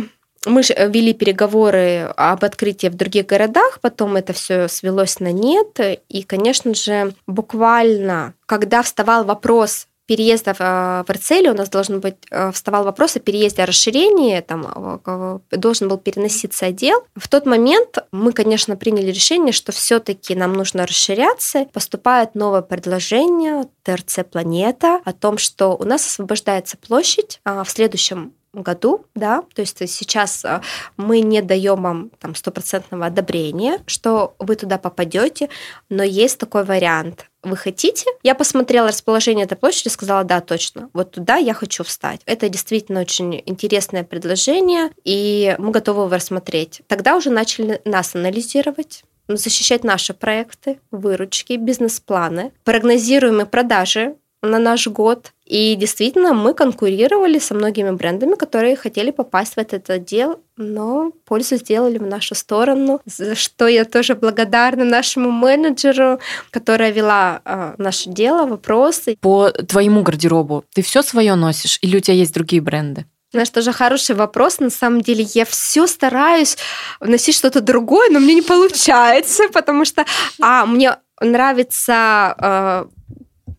мы 0.46 0.64
же 0.64 0.74
вели 0.74 1.14
переговоры 1.14 2.12
об 2.18 2.44
открытии 2.44 2.88
в 2.88 2.96
других 2.96 3.28
городах, 3.28 3.80
потом 3.80 4.16
это 4.16 4.34
все 4.34 4.68
свелось 4.68 5.20
на 5.20 5.32
нет. 5.32 5.80
И, 6.10 6.24
конечно 6.24 6.74
же, 6.74 7.14
буквально, 7.28 8.34
когда 8.48 8.82
вставал 8.82 9.24
вопрос 9.24 9.88
переезда 10.06 10.54
в 10.54 11.06
Арцели 11.08 11.50
у 11.50 11.54
нас 11.54 11.70
должен 11.70 12.00
быть, 12.00 12.16
э, 12.30 12.52
вставал 12.52 12.84
вопрос 12.84 13.16
о 13.16 13.20
переезде, 13.20 13.64
о 13.64 13.66
расширении, 13.66 14.40
там, 14.42 15.00
э, 15.06 15.40
должен 15.52 15.88
был 15.88 15.98
переноситься 15.98 16.66
отдел. 16.66 17.04
В 17.16 17.28
тот 17.28 17.46
момент 17.46 17.98
мы, 18.12 18.34
конечно, 18.34 18.76
приняли 18.76 19.12
решение, 19.12 19.54
что 19.54 19.72
все-таки 19.72 20.36
нам 20.36 20.54
нужно 20.54 20.86
расширяться. 20.86 21.66
Поступает 21.74 22.36
новое 22.36 22.62
предложение 22.62 23.66
ТРЦ 23.84 24.20
«Планета» 24.30 25.02
о 25.06 25.14
том, 25.14 25.38
что 25.38 25.76
у 25.78 25.84
нас 25.84 26.06
освобождается 26.06 26.78
площадь 26.78 27.40
а, 27.44 27.64
в 27.64 27.70
следующем 27.70 28.34
году, 28.54 29.06
да, 29.16 29.44
то 29.54 29.62
есть 29.62 29.78
сейчас 29.90 30.44
э, 30.44 30.62
мы 30.98 31.22
не 31.22 31.42
даем 31.42 31.82
вам 31.82 32.12
там 32.20 32.36
стопроцентного 32.36 33.06
одобрения, 33.06 33.80
что 33.88 34.36
вы 34.40 34.56
туда 34.56 34.78
попадете, 34.78 35.50
но 35.90 36.04
есть 36.04 36.38
такой 36.38 36.66
вариант. 36.66 37.28
Вы 37.44 37.56
хотите? 37.56 38.06
Я 38.24 38.36
посмотрела 38.36 38.90
расположение 38.90 39.46
этой 39.46 39.58
площади 39.58 39.88
сказала, 39.88 40.24
да, 40.24 40.42
точно, 40.42 40.90
вот 40.94 41.12
туда 41.12 41.38
я 41.38 41.54
хочу 41.54 41.84
встать. 41.84 42.22
Это 42.26 42.50
действительно 42.50 43.02
очень 43.02 43.42
интересное 43.46 44.04
предложение, 44.04 44.92
и 45.04 45.56
мы 45.58 45.72
готовы 45.72 46.04
его 46.04 46.14
рассмотреть. 46.14 46.82
Тогда 46.88 47.16
уже 47.16 47.30
начали 47.30 47.82
нас 47.86 48.16
анализировать, 48.16 49.04
защищать 49.28 49.84
наши 49.84 50.14
проекты, 50.14 50.80
выручки, 50.92 51.54
бизнес-планы, 51.54 52.52
прогнозируемые 52.64 53.46
продажи 53.46 54.16
на 54.42 54.60
наш 54.60 54.88
год. 54.88 55.32
И 55.46 55.76
действительно, 55.76 56.34
мы 56.34 56.54
конкурировали 56.54 57.40
со 57.40 57.54
многими 57.54 57.92
брендами, 57.92 58.36
которые 58.36 58.76
хотели 58.76 59.12
попасть 59.12 59.56
в 59.56 59.58
этот 59.58 59.90
отдел, 59.90 60.40
но 60.58 61.12
пользу 61.26 61.58
сделали 61.58 61.98
в 61.98 62.08
нашу 62.08 62.36
сторону, 62.36 63.02
за 63.06 63.36
что 63.36 63.68
я 63.68 63.86
тоже 63.86 64.16
благодарна 64.16 64.86
нашему 64.86 65.32
менеджеру, 65.32 66.20
которая 66.52 66.92
вела 66.92 67.42
э, 67.44 67.76
наше 67.78 68.10
дело, 68.10 68.46
вопросы. 68.48 69.18
По 69.22 69.52
твоему 69.52 70.04
гардеробу 70.04 70.64
ты 70.74 70.82
все 70.82 71.02
свое 71.02 71.36
носишь 71.36 71.78
или 71.82 71.98
у 71.98 72.00
тебя 72.00 72.16
есть 72.16 72.34
другие 72.34 72.62
бренды? 72.62 73.06
Знаешь, 73.32 73.50
тоже 73.50 73.72
хороший 73.72 74.16
вопрос. 74.16 74.60
На 74.60 74.70
самом 74.70 75.02
деле 75.02 75.26
я 75.34 75.46
все 75.46 75.88
стараюсь 75.88 76.58
носить 77.00 77.36
что-то 77.36 77.62
другое, 77.62 78.10
но 78.10 78.20
мне 78.20 78.36
не 78.36 78.42
получается, 78.42 79.44
потому 79.54 79.86
что 79.86 80.06
а, 80.42 80.66
мне 80.66 80.98
нравится 81.22 82.36
э, 82.38 82.86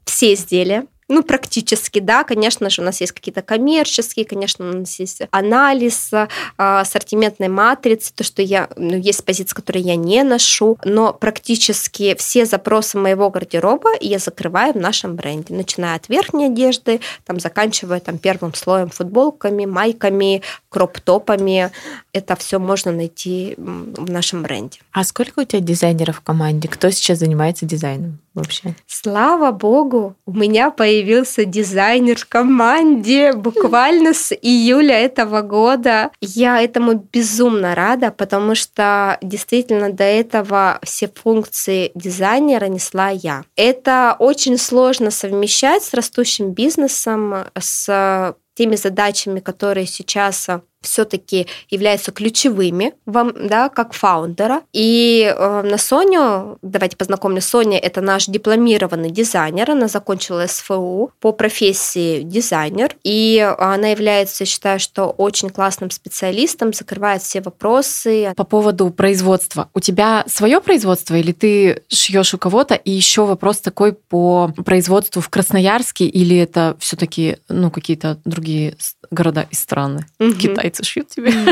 все 0.05 0.35
изделия, 0.35 0.87
ну, 1.13 1.23
практически, 1.23 1.99
да, 1.99 2.25
конечно 2.25 2.71
же, 2.71 2.81
у 2.81 2.85
нас 2.85 3.01
есть 3.03 3.13
какие-то 3.13 3.43
коммерческие, 3.43 4.25
конечно, 4.25 4.69
у 4.69 4.73
нас 4.73 4.99
есть 4.99 5.21
анализ 5.31 6.11
э, 6.13 6.27
ассортиментной 6.57 7.49
матрицы, 7.49 8.15
то, 8.15 8.25
что 8.25 8.41
я, 8.41 8.71
ну, 8.77 8.97
есть 8.97 9.23
позиции, 9.25 9.55
которые 9.55 9.85
я 9.85 9.97
не 9.97 10.23
ношу, 10.23 10.79
но 10.85 11.13
практически 11.13 12.15
все 12.15 12.47
запросы 12.47 12.97
моего 12.97 13.29
гардероба 13.29 13.91
я 14.01 14.19
закрываю 14.19 14.73
в 14.73 14.77
нашем 14.77 15.15
бренде, 15.15 15.53
начиная 15.55 15.97
от 15.97 16.09
верхней 16.09 16.47
одежды, 16.47 17.01
там, 17.27 17.41
заканчивая 17.41 18.01
там 18.01 18.17
первым 18.17 18.55
слоем 18.55 18.89
футболками, 18.89 19.67
майками, 19.67 20.41
кроп-топами, 20.71 21.73
это 22.15 22.37
все 22.37 22.59
можно 22.59 22.91
найти 22.91 23.55
в 23.59 24.11
нашем 24.11 24.43
бренде. 24.43 24.79
А 24.93 25.05
сколько 25.05 25.41
у 25.41 25.45
тебя 25.45 25.61
дизайнеров 25.61 26.17
в 26.17 26.21
команде? 26.23 26.69
Кто 26.69 26.91
сейчас 26.91 27.19
занимается 27.19 27.67
дизайном? 27.67 28.19
Вообще? 28.35 28.75
Слава 28.87 29.53
богу, 29.53 30.17
у 30.27 30.33
меня 30.33 30.71
появился 30.71 31.45
дизайнер 31.45 32.19
в 32.19 32.27
команде 32.27 33.33
буквально 33.37 34.15
с 34.15 34.33
июля 34.33 34.99
этого 34.99 35.43
года. 35.43 36.11
Я 36.21 36.63
этому 36.63 36.95
безумно 36.95 37.75
рада, 37.75 38.11
потому 38.11 38.55
что 38.55 39.19
действительно 39.23 39.93
до 39.93 40.05
этого 40.05 40.79
все 40.83 41.09
функции 41.09 41.93
дизайнера 41.95 42.67
несла 42.67 43.11
я. 43.11 43.45
Это 43.57 44.17
очень 44.19 44.59
сложно 44.59 45.11
совмещать 45.11 45.83
с 45.83 45.95
растущим 45.95 46.53
бизнесом, 46.53 47.47
с 47.59 48.35
теми 48.55 48.77
задачами, 48.77 49.41
которые 49.41 49.87
сейчас 49.87 50.49
все-таки 50.83 51.47
являются 51.71 52.13
ключевыми 52.13 52.95
вам, 53.07 53.33
да, 53.49 53.69
как 53.69 53.93
фаундера. 53.93 54.63
И 54.73 55.33
э, 55.35 55.63
на 55.63 55.79
Соню, 55.79 56.59
давайте 56.63 56.97
познакомлю, 56.97 57.41
Соня– 57.41 57.79
это 57.83 58.01
наш 58.01 58.27
дипломированный 58.27 59.11
дизайнер, 59.11 59.71
она 59.71 59.89
закончила 59.89 60.47
СФУ 60.47 61.13
по 61.21 61.33
профессии 61.33 62.23
дизайнер, 62.23 62.97
и 63.05 63.55
она 63.59 63.89
является, 63.89 64.45
считаю, 64.45 64.81
что 64.81 65.07
очень 65.07 65.51
классным 65.51 65.91
специалистом, 65.91 66.73
закрывает 66.73 67.23
все 67.23 67.41
вопросы. 67.41 68.33
По 68.37 68.45
поводу 68.45 68.91
производства. 68.91 69.69
У 69.75 69.81
тебя 69.81 70.25
свое 70.27 70.61
производство 70.61 71.15
или 71.15 71.33
ты 71.33 71.83
шьешь 71.89 72.35
у 72.35 72.39
кого-то? 72.39 72.75
И 72.75 72.91
еще 72.91 73.25
вопрос 73.25 73.61
такой 73.61 73.93
по 73.93 74.53
производству 74.65 75.21
в 75.21 75.29
Красноярске 75.29 76.07
или 76.07 76.37
это 76.37 76.77
все-таки 76.79 77.39
ну, 77.49 77.71
какие-то 77.71 78.19
другие 78.25 78.77
города 79.11 79.47
и 79.51 79.55
страны? 79.55 80.07
Угу. 80.19 80.35
Китай 80.35 80.71
яйца 80.73 80.85
шьют 80.85 81.09
тебе. 81.09 81.33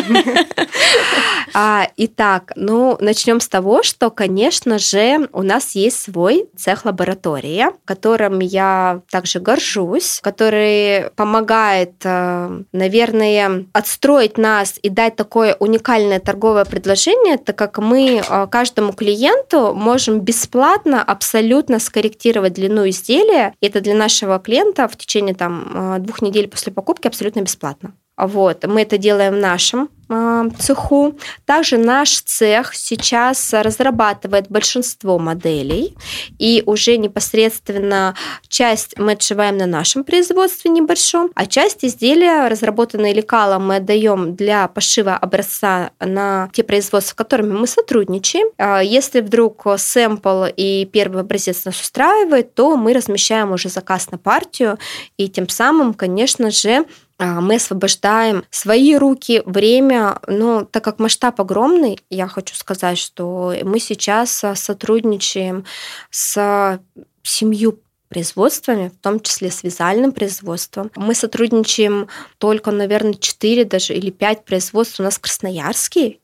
А, 1.53 1.89
итак, 1.97 2.53
ну, 2.55 2.97
начнем 3.01 3.41
с 3.41 3.49
того, 3.49 3.83
что, 3.83 4.11
конечно 4.11 4.79
же, 4.79 5.29
у 5.33 5.43
нас 5.43 5.73
есть 5.73 6.01
свой 6.01 6.49
цех-лаборатория, 6.57 7.73
которым 7.85 8.39
я 8.39 9.01
также 9.11 9.41
горжусь, 9.41 10.21
который 10.23 11.11
помогает, 11.17 11.95
э, 12.05 12.63
наверное, 12.71 13.65
отстроить 13.73 14.39
нас 14.39 14.79
и 14.81 14.91
дать 14.91 15.17
такое 15.17 15.57
уникальное 15.59 16.21
торговое 16.21 16.65
предложение, 16.65 17.37
так 17.37 17.57
как 17.57 17.79
мы 17.79 18.23
э, 18.23 18.47
каждому 18.49 18.93
клиенту 18.93 19.75
можем 19.75 20.21
бесплатно 20.21 21.03
абсолютно 21.03 21.81
скорректировать 21.81 22.53
длину 22.53 22.89
изделия. 22.89 23.55
Это 23.61 23.81
для 23.81 23.95
нашего 23.95 24.39
клиента 24.39 24.87
в 24.87 24.97
течение 24.97 25.35
там, 25.35 25.97
э, 25.97 25.99
двух 25.99 26.23
недель 26.23 26.47
после 26.47 26.73
покупки 26.73 27.09
абсолютно 27.09 27.41
бесплатно. 27.41 27.93
Вот, 28.27 28.67
мы 28.67 28.83
это 28.83 28.99
делаем 28.99 29.35
в 29.35 29.39
нашем 29.39 29.89
а, 30.13 30.49
цеху. 30.59 31.17
Также 31.45 31.79
наш 31.79 32.21
цех 32.23 32.75
сейчас 32.75 33.53
разрабатывает 33.53 34.51
большинство 34.51 35.19
моделей, 35.19 35.97
и 36.39 36.65
уже 36.67 36.97
непосредственно 36.97 38.17
часть 38.49 38.99
мы 38.99 39.13
отшиваем 39.13 39.57
на 39.57 39.67
нашем 39.67 40.03
производстве 40.03 40.71
небольшом, 40.71 41.31
а 41.35 41.47
часть 41.47 41.85
изделия, 41.85 42.49
разработанные 42.49 43.15
лекалом, 43.15 43.69
мы 43.69 43.77
отдаем 43.77 44.35
для 44.35 44.67
пошива 44.67 45.15
образца 45.15 45.93
на 46.01 46.51
те 46.53 46.65
производства, 46.65 47.13
с 47.13 47.15
которыми 47.15 47.57
мы 47.57 47.69
сотрудничаем. 47.69 48.49
А 48.59 48.81
если 48.81 49.21
вдруг 49.21 49.65
сэмпл 49.77 50.47
и 50.57 50.89
первый 50.93 51.23
образец 51.23 51.65
нас 51.65 51.81
устраивает, 51.81 52.55
то 52.55 52.77
мы 52.77 52.93
размещаем 52.93 53.53
уже 53.53 53.69
заказ 53.69 54.11
на 54.11 54.19
партию, 54.19 54.79
и 55.17 55.29
тем 55.29 55.49
самым, 55.49 55.95
конечно 55.95 56.51
же, 56.51 56.85
мы 57.27 57.57
освобождаем 57.57 58.45
свои 58.51 58.97
руки, 58.97 59.43
время, 59.45 60.19
но 60.27 60.65
так 60.65 60.85
как 60.85 60.99
масштаб 60.99 61.41
огромный, 61.41 61.99
я 62.11 62.29
хочу 62.29 62.55
сказать, 62.55 62.99
что 62.99 63.55
мы 63.63 63.79
сейчас 63.79 64.43
а, 64.45 64.55
сотрудничаем 64.55 65.65
с 66.11 66.81
семью 67.23 67.81
производствами, 68.09 68.89
в 68.89 69.01
том 69.01 69.21
числе 69.21 69.51
с 69.51 69.63
вязальным 69.63 70.13
производством. 70.13 70.91
Мы 70.97 71.15
сотрудничаем 71.15 72.09
только, 72.39 72.73
наверное, 72.73 73.15
4 73.15 73.65
даже 73.65 73.95
или 73.95 74.11
5 74.11 74.45
производств 74.45 74.99
у 74.99 75.05
нас 75.05 75.15
в 75.15 75.21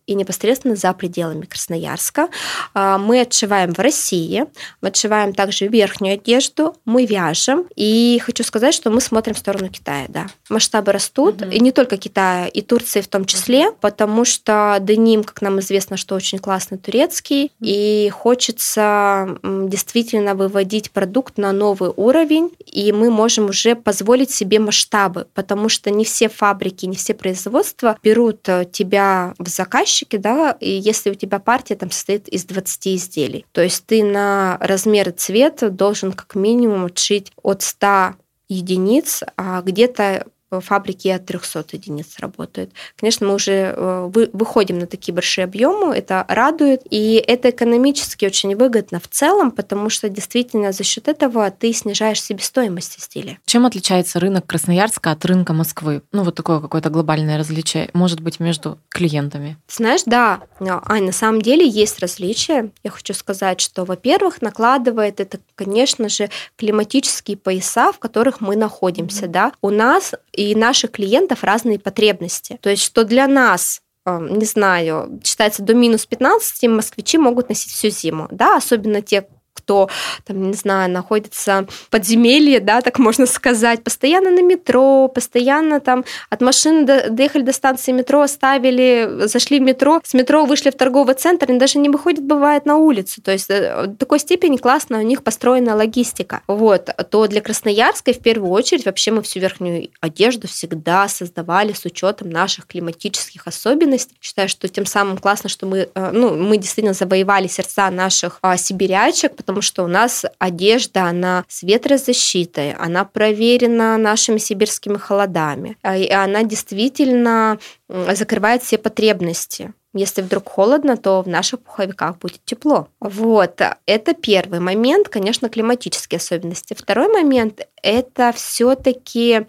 и 0.07 0.15
непосредственно 0.15 0.77
за 0.77 0.93
пределами 0.93 1.45
Красноярска. 1.45 2.29
А, 2.75 2.99
мы 2.99 3.21
отшиваем 3.21 3.75
в 3.75 3.79
России, 3.79 4.45
мы 4.81 4.89
отшиваем 4.89 5.33
также 5.33 5.67
верхнюю 5.67 6.15
одежду, 6.15 6.77
мы 6.85 7.05
вяжем. 7.07 7.67
И 7.75 8.21
хочу 8.25 8.45
сказать, 8.45 8.75
что 8.75 8.91
мы 8.91 9.01
смотрим 9.01 9.35
в 9.35 9.39
сторону 9.39 9.69
Китая, 9.69 10.07
да. 10.09 10.27
Масштабы 10.49 10.93
растут, 10.93 11.43
угу. 11.43 11.51
и 11.51 11.61
не 11.61 11.73
только 11.73 11.97
Китая, 11.97 12.47
и 12.47 12.63
Турции 12.63 13.01
в 13.01 13.09
том 13.09 13.25
числе, 13.25 13.73
потому 13.81 14.25
что 14.25 14.79
деним, 14.81 15.25
как 15.25 15.43
нам 15.43 15.61
известно, 15.61 15.97
что 15.97 16.15
очень 16.15 16.39
классный 16.39 16.79
турецкий, 16.79 17.45
угу. 17.45 17.51
и 17.61 18.09
хочется 18.11 19.39
действительно 19.43 20.35
выводить 20.35 20.91
продукт 20.91 21.39
на 21.39 21.53
новый 21.53 21.93
уровень, 21.97 22.51
и 22.65 22.93
мы 22.93 23.11
можем 23.11 23.47
уже 23.47 23.75
позволить 23.75 24.31
себе 24.31 24.59
масштабы, 24.59 25.27
потому 25.35 25.69
что 25.69 25.91
не 25.91 26.05
все 26.05 26.29
фабрики, 26.29 26.87
не 26.87 26.97
все 26.97 27.15
производства 27.15 27.97
берут 28.03 28.49
э, 28.49 28.67
тебя 28.71 29.35
в 29.39 29.49
заказчики, 29.97 30.17
да, 30.17 30.57
и 30.61 30.71
если 30.71 31.11
у 31.11 31.15
тебя 31.15 31.39
партия 31.39 31.77
там 31.77 31.91
состоит 31.91 32.29
из 32.29 32.45
20 32.45 32.89
изделий, 32.89 33.47
то 33.53 33.63
есть 33.63 33.87
ты 33.87 34.05
на 34.05 34.59
размер 34.61 35.09
и 35.09 35.13
цвет 35.13 35.75
должен 35.75 36.13
как 36.13 36.35
минимум 36.35 36.87
отшить 36.87 37.33
от 37.43 37.63
100 37.63 38.15
единиц, 38.49 39.23
а 39.37 39.63
где-то 39.63 40.27
фабрики 40.61 41.09
от 41.09 41.27
300 41.27 41.65
единиц 41.73 42.19
работают. 42.19 42.73
Конечно, 42.97 43.27
мы 43.27 43.35
уже 43.35 43.75
э, 43.77 44.11
выходим 44.33 44.79
на 44.79 44.87
такие 44.87 45.15
большие 45.15 45.45
объемы, 45.45 45.95
это 45.95 46.25
радует, 46.29 46.83
и 46.91 47.23
это 47.27 47.51
экономически 47.51 48.27
очень 48.27 48.55
выгодно 48.57 49.01
в 49.01 49.09
целом, 49.09 49.51
потому 49.51 49.91
что 49.91 50.09
действительно 50.09 50.73
за 50.73 50.85
счет 50.85 51.09
этого 51.09 51.51
ты 51.51 51.73
снижаешь 51.73 52.23
себестоимость 52.23 52.99
изделия. 52.99 53.39
Чем 53.47 53.67
отличается 53.67 54.21
рынок 54.21 54.47
Красноярска 54.47 55.11
от 55.11 55.25
рынка 55.25 55.53
Москвы? 55.53 56.03
Ну, 56.13 56.23
вот 56.23 56.35
такое 56.35 56.61
какое-то 56.61 56.91
глобальное 56.91 57.39
различие, 57.39 57.91
может 57.93 58.21
быть, 58.21 58.41
между 58.41 58.79
клиентами? 58.89 59.57
Знаешь, 59.69 60.03
да, 60.07 60.41
Ань, 60.61 61.05
на 61.05 61.13
самом 61.13 61.43
деле 61.43 61.67
есть 61.67 61.99
различия. 62.01 62.71
Я 62.83 62.91
хочу 62.91 63.15
сказать, 63.15 63.61
что, 63.61 63.85
во-первых, 63.85 64.43
накладывает 64.43 65.21
это, 65.21 65.39
конечно 65.55 66.09
же, 66.09 66.31
климатические 66.57 67.37
пояса, 67.37 67.93
в 67.93 67.99
которых 67.99 68.41
мы 68.41 68.57
находимся, 68.57 69.27
mm-hmm. 69.27 69.31
да. 69.31 69.53
У 69.61 69.71
нас 69.71 70.15
и 70.33 70.46
наших 70.55 70.93
клиентов 70.93 71.43
разные 71.43 71.79
потребности. 71.79 72.59
То 72.61 72.71
есть, 72.71 72.83
что 72.83 73.05
для 73.05 73.27
нас 73.27 73.81
не 74.09 74.45
знаю, 74.45 75.21
считается 75.25 75.65
до 75.65 75.75
минус 75.75 76.07
15, 76.07 76.69
москвичи 76.69 77.19
могут 77.19 77.49
носить 77.49 77.73
всю 77.73 77.91
зиму, 77.91 78.29
да, 78.31 78.57
особенно 78.57 79.03
те, 79.03 79.27
кто, 79.67 79.91
там, 80.25 80.51
не 80.51 80.55
знаю, 80.55 80.89
находится 80.91 81.67
в 81.69 81.91
подземелье, 81.91 82.61
да, 82.61 82.81
так 82.83 83.01
можно 83.01 83.27
сказать, 83.27 83.83
постоянно 83.83 84.31
на 84.31 84.41
метро, 84.41 85.09
постоянно 85.09 85.81
там 85.81 86.05
от 86.31 86.41
машины 86.41 86.87
до, 86.87 87.11
доехали 87.11 87.43
до 87.43 87.53
станции 87.53 87.91
метро, 87.91 88.21
оставили, 88.21 89.27
зашли 89.27 89.59
в 89.59 89.62
метро, 89.62 90.01
с 90.05 90.14
метро 90.14 90.45
вышли 90.45 90.71
в 90.71 90.77
торговый 90.77 91.17
центр, 91.17 91.47
они 91.49 91.59
даже 91.59 91.79
не 91.79 91.89
выходят, 91.89 92.23
бывает, 92.23 92.64
на 92.64 92.77
улицу. 92.77 93.21
То 93.23 93.33
есть 93.33 93.51
э, 93.51 93.87
в 93.89 93.97
такой 93.97 94.21
степени 94.21 94.57
классно 94.57 94.99
у 94.99 95.03
них 95.03 95.25
построена 95.25 95.75
логистика. 95.75 96.43
Вот, 96.47 96.89
то 97.11 97.27
для 97.27 97.41
Красноярска 97.41 98.12
в 98.12 98.21
первую 98.21 98.53
очередь 98.53 98.87
вообще 98.87 99.11
мы 99.11 99.23
всю 99.23 99.41
верхнюю 99.41 99.89
одежду 100.01 100.47
всегда 100.47 101.09
создавали 101.09 101.73
с 101.73 101.85
учетом 101.85 102.31
наших 102.31 102.69
климатических 102.69 103.49
особенностей. 103.49 104.14
Считаю, 104.21 104.49
что 104.49 104.69
тем 104.69 104.87
самым 104.87 105.19
классно, 105.19 105.49
что 105.49 105.67
мы, 105.67 105.89
э, 105.93 106.11
ну, 106.12 106.37
мы 106.37 106.57
действительно 106.57 106.95
завоевали 106.95 107.49
сердца 107.49 107.91
наших 107.91 108.39
а, 108.43 108.57
сибирячек, 108.57 109.35
потому 109.35 109.56
что 109.61 109.85
у 109.85 109.87
нас 109.87 110.25
одежда, 110.39 111.05
она 111.05 111.45
с 111.49 111.63
ветрозащитой, 111.63 112.73
она 112.73 113.05
проверена 113.05 113.97
нашими 113.97 114.39
сибирскими 114.39 114.97
холодами, 114.97 115.77
а, 115.83 115.97
и 115.97 116.11
она 116.11 116.43
действительно 116.43 117.59
закрывает 117.89 118.63
все 118.63 118.79
потребности. 118.79 119.73
Если 119.95 120.21
вдруг 120.21 120.49
холодно, 120.49 120.99
то 120.99 121.23
в 121.23 121.29
наших 121.29 121.61
пуховиках 121.61 122.19
будет 122.19 122.45
тепло. 122.45 122.89
Вот, 123.01 123.63
это 123.87 124.15
первый 124.15 124.61
момент, 124.61 125.09
конечно, 125.09 125.49
климатические 125.49 126.19
особенности. 126.19 126.75
Второй 126.75 127.09
момент– 127.09 127.63
это 127.83 128.33
все-таки 128.33 129.47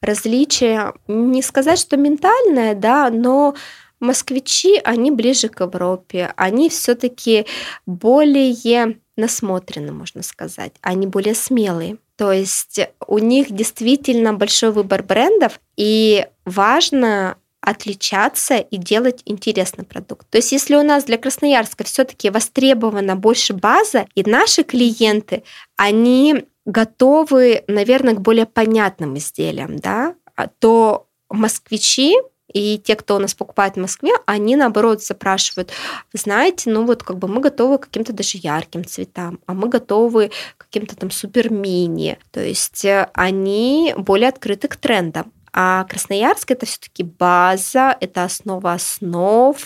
различие, 0.00 0.94
не 1.06 1.42
сказать, 1.42 1.78
что 1.78 1.98
ментальное, 1.98 2.74
да, 2.74 3.10
но 3.10 3.54
москвичи, 4.00 4.80
они 4.82 5.10
ближе 5.10 5.48
к 5.48 5.60
Европе, 5.60 6.32
они 6.36 6.68
все-таки 6.68 7.46
более 7.86 8.96
насмотрены, 9.16 9.92
можно 9.92 10.22
сказать, 10.22 10.72
они 10.80 11.06
более 11.06 11.34
смелые. 11.34 11.98
То 12.16 12.32
есть 12.32 12.80
у 13.06 13.18
них 13.18 13.50
действительно 13.50 14.34
большой 14.34 14.72
выбор 14.72 15.02
брендов, 15.02 15.60
и 15.76 16.26
важно 16.44 17.36
отличаться 17.62 18.56
и 18.56 18.76
делать 18.78 19.22
интересный 19.26 19.84
продукт. 19.84 20.26
То 20.30 20.38
есть 20.38 20.52
если 20.52 20.76
у 20.76 20.82
нас 20.82 21.04
для 21.04 21.18
Красноярска 21.18 21.84
все-таки 21.84 22.30
востребована 22.30 23.16
больше 23.16 23.52
база, 23.52 24.06
и 24.14 24.22
наши 24.22 24.62
клиенты, 24.62 25.44
они 25.76 26.46
готовы, 26.64 27.64
наверное, 27.68 28.14
к 28.14 28.20
более 28.20 28.46
понятным 28.46 29.18
изделиям, 29.18 29.78
да, 29.78 30.14
то 30.58 31.06
москвичи 31.28 32.16
и 32.52 32.78
те, 32.78 32.96
кто 32.96 33.16
у 33.16 33.18
нас 33.18 33.34
покупает 33.34 33.74
в 33.74 33.80
Москве, 33.80 34.12
они 34.26 34.56
наоборот 34.56 35.02
запрашивают, 35.02 35.70
знаете, 36.12 36.70
ну 36.70 36.84
вот 36.86 37.02
как 37.02 37.18
бы 37.18 37.28
мы 37.28 37.40
готовы 37.40 37.78
к 37.78 37.82
каким-то 37.82 38.12
даже 38.12 38.38
ярким 38.38 38.84
цветам, 38.84 39.38
а 39.46 39.54
мы 39.54 39.68
готовы 39.68 40.30
к 40.56 40.64
каким-то 40.64 40.96
там 40.96 41.10
супер 41.10 41.52
мини. 41.52 42.18
То 42.30 42.40
есть 42.40 42.84
э, 42.84 43.08
они 43.14 43.94
более 43.96 44.28
открыты 44.28 44.68
к 44.68 44.76
трендам. 44.76 45.32
А 45.52 45.84
Красноярск 45.84 46.52
это 46.52 46.64
все-таки 46.64 47.02
база, 47.02 47.96
это 48.00 48.24
основа 48.24 48.74
основ, 48.74 49.56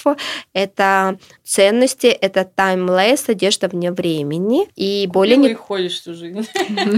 это 0.55 1.19
ценности, 1.45 2.07
это 2.07 2.45
таймлесс, 2.45 3.29
одежда 3.29 3.69
вне 3.69 3.93
времени 3.93 4.67
и 4.77 5.07
более 5.07 5.37
не... 5.37 5.55
ходишь 5.55 6.01
всю 6.01 6.15
жизнь. 6.15 6.47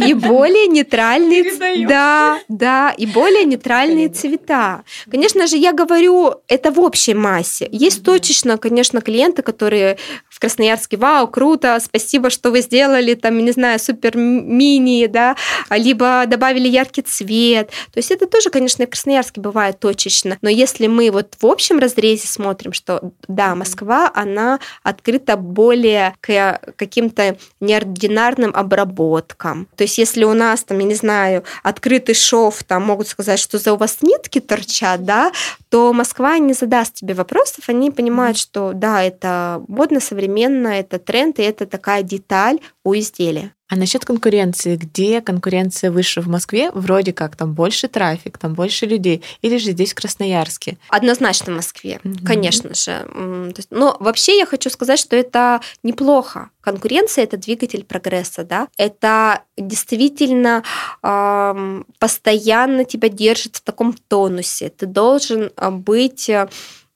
И 0.06 0.14
более 0.14 0.68
нейтральные, 0.68 1.86
да, 1.88 2.38
да, 2.48 2.94
и 2.96 3.06
более 3.06 3.44
нейтральные 3.44 4.08
цвета. 4.08 4.84
Конечно 5.10 5.46
же, 5.46 5.56
я 5.56 5.72
говорю 5.72 6.34
это 6.48 6.70
в 6.70 6.80
общей 6.80 7.14
массе. 7.14 7.68
Есть 7.72 8.04
точечно, 8.04 8.56
конечно, 8.56 9.00
клиенты, 9.00 9.42
которые 9.42 9.98
в 10.28 10.38
Красноярске, 10.38 10.96
вау, 10.96 11.28
круто, 11.28 11.78
спасибо, 11.82 12.30
что 12.30 12.50
вы 12.50 12.60
сделали, 12.60 13.14
там, 13.14 13.44
не 13.44 13.50
знаю, 13.50 13.78
супер 13.78 14.16
мини, 14.16 15.06
да, 15.06 15.34
либо 15.70 16.24
добавили 16.26 16.68
яркий 16.68 17.02
цвет. 17.02 17.70
То 17.92 17.98
есть 17.98 18.10
это 18.10 18.26
тоже, 18.26 18.50
конечно, 18.50 18.86
в 18.86 18.90
Красноярске 18.90 19.40
бывает 19.40 19.80
точечно. 19.80 20.38
Но 20.42 20.48
если 20.50 20.86
мы 20.86 21.10
вот 21.10 21.34
в 21.40 21.46
общем 21.46 21.78
разрезе 21.78 22.28
смотрим, 22.28 22.72
что 22.72 23.12
да, 23.26 23.54
Москва, 23.54 24.10
она 24.14 24.35
открыта 24.82 25.36
более 25.36 26.14
к 26.20 26.60
каким-то 26.76 27.36
неординарным 27.60 28.52
обработкам. 28.54 29.68
То 29.76 29.84
есть 29.84 29.98
если 29.98 30.24
у 30.24 30.34
нас 30.34 30.64
там, 30.64 30.78
я 30.78 30.84
не 30.84 30.94
знаю, 30.94 31.44
открытый 31.62 32.14
шов, 32.14 32.62
там 32.64 32.84
могут 32.84 33.08
сказать, 33.08 33.38
что 33.38 33.58
за 33.58 33.72
у 33.72 33.76
вас 33.76 33.98
нитки 34.02 34.40
торчат, 34.40 35.04
да, 35.04 35.32
то 35.68 35.92
Москва 35.92 36.38
не 36.38 36.52
задаст 36.52 36.94
тебе 36.94 37.14
вопросов, 37.14 37.68
они 37.68 37.90
понимают, 37.90 38.38
что 38.38 38.72
да, 38.74 39.02
это 39.02 39.62
модно, 39.68 40.00
современно, 40.00 40.68
это 40.68 40.98
тренд, 40.98 41.38
и 41.38 41.42
это 41.42 41.66
такая 41.66 42.02
деталь 42.02 42.60
у 42.84 42.94
изделия. 42.94 43.55
А 43.68 43.74
насчет 43.74 44.04
конкуренции, 44.04 44.76
где 44.76 45.20
конкуренция 45.20 45.90
выше 45.90 46.20
в 46.20 46.28
Москве, 46.28 46.70
вроде 46.72 47.12
как 47.12 47.34
там 47.34 47.52
больше 47.52 47.88
трафик, 47.88 48.38
там 48.38 48.54
больше 48.54 48.86
людей, 48.86 49.24
или 49.42 49.58
же 49.58 49.72
здесь 49.72 49.92
в 49.92 49.96
Красноярске? 49.96 50.78
Однозначно 50.88 51.52
в 51.52 51.56
Москве, 51.56 51.98
mm-hmm. 52.02 52.24
конечно 52.24 52.74
же. 52.74 53.52
Но 53.70 53.96
вообще 53.98 54.38
я 54.38 54.46
хочу 54.46 54.70
сказать, 54.70 55.00
что 55.00 55.16
это 55.16 55.60
неплохо. 55.82 56.50
Конкуренция 56.60 57.24
это 57.24 57.36
двигатель 57.36 57.84
прогресса, 57.84 58.44
да. 58.44 58.68
Это 58.76 59.42
действительно 59.56 60.62
э, 61.02 61.82
постоянно 61.98 62.84
тебя 62.84 63.08
держит 63.08 63.56
в 63.56 63.62
таком 63.62 63.94
тонусе. 63.94 64.68
Ты 64.68 64.86
должен 64.86 65.50
а, 65.56 65.70
быть 65.70 66.28
э, 66.28 66.48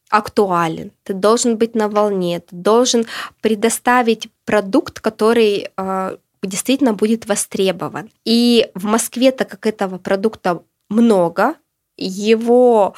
актуален, 0.08 0.92
ты 1.04 1.14
должен 1.14 1.56
быть 1.56 1.74
на 1.74 1.88
волне, 1.88 2.40
ты 2.40 2.54
должен 2.54 3.06
предоставить 3.40 4.28
продукт, 4.44 5.00
который 5.00 5.68
э, 5.76 6.16
действительно 6.42 6.92
будет 6.92 7.26
востребован. 7.26 8.10
И 8.24 8.70
в 8.74 8.84
Москве, 8.84 9.30
так 9.32 9.48
как 9.48 9.66
этого 9.66 9.98
продукта 9.98 10.62
много, 10.88 11.54
его 11.96 12.94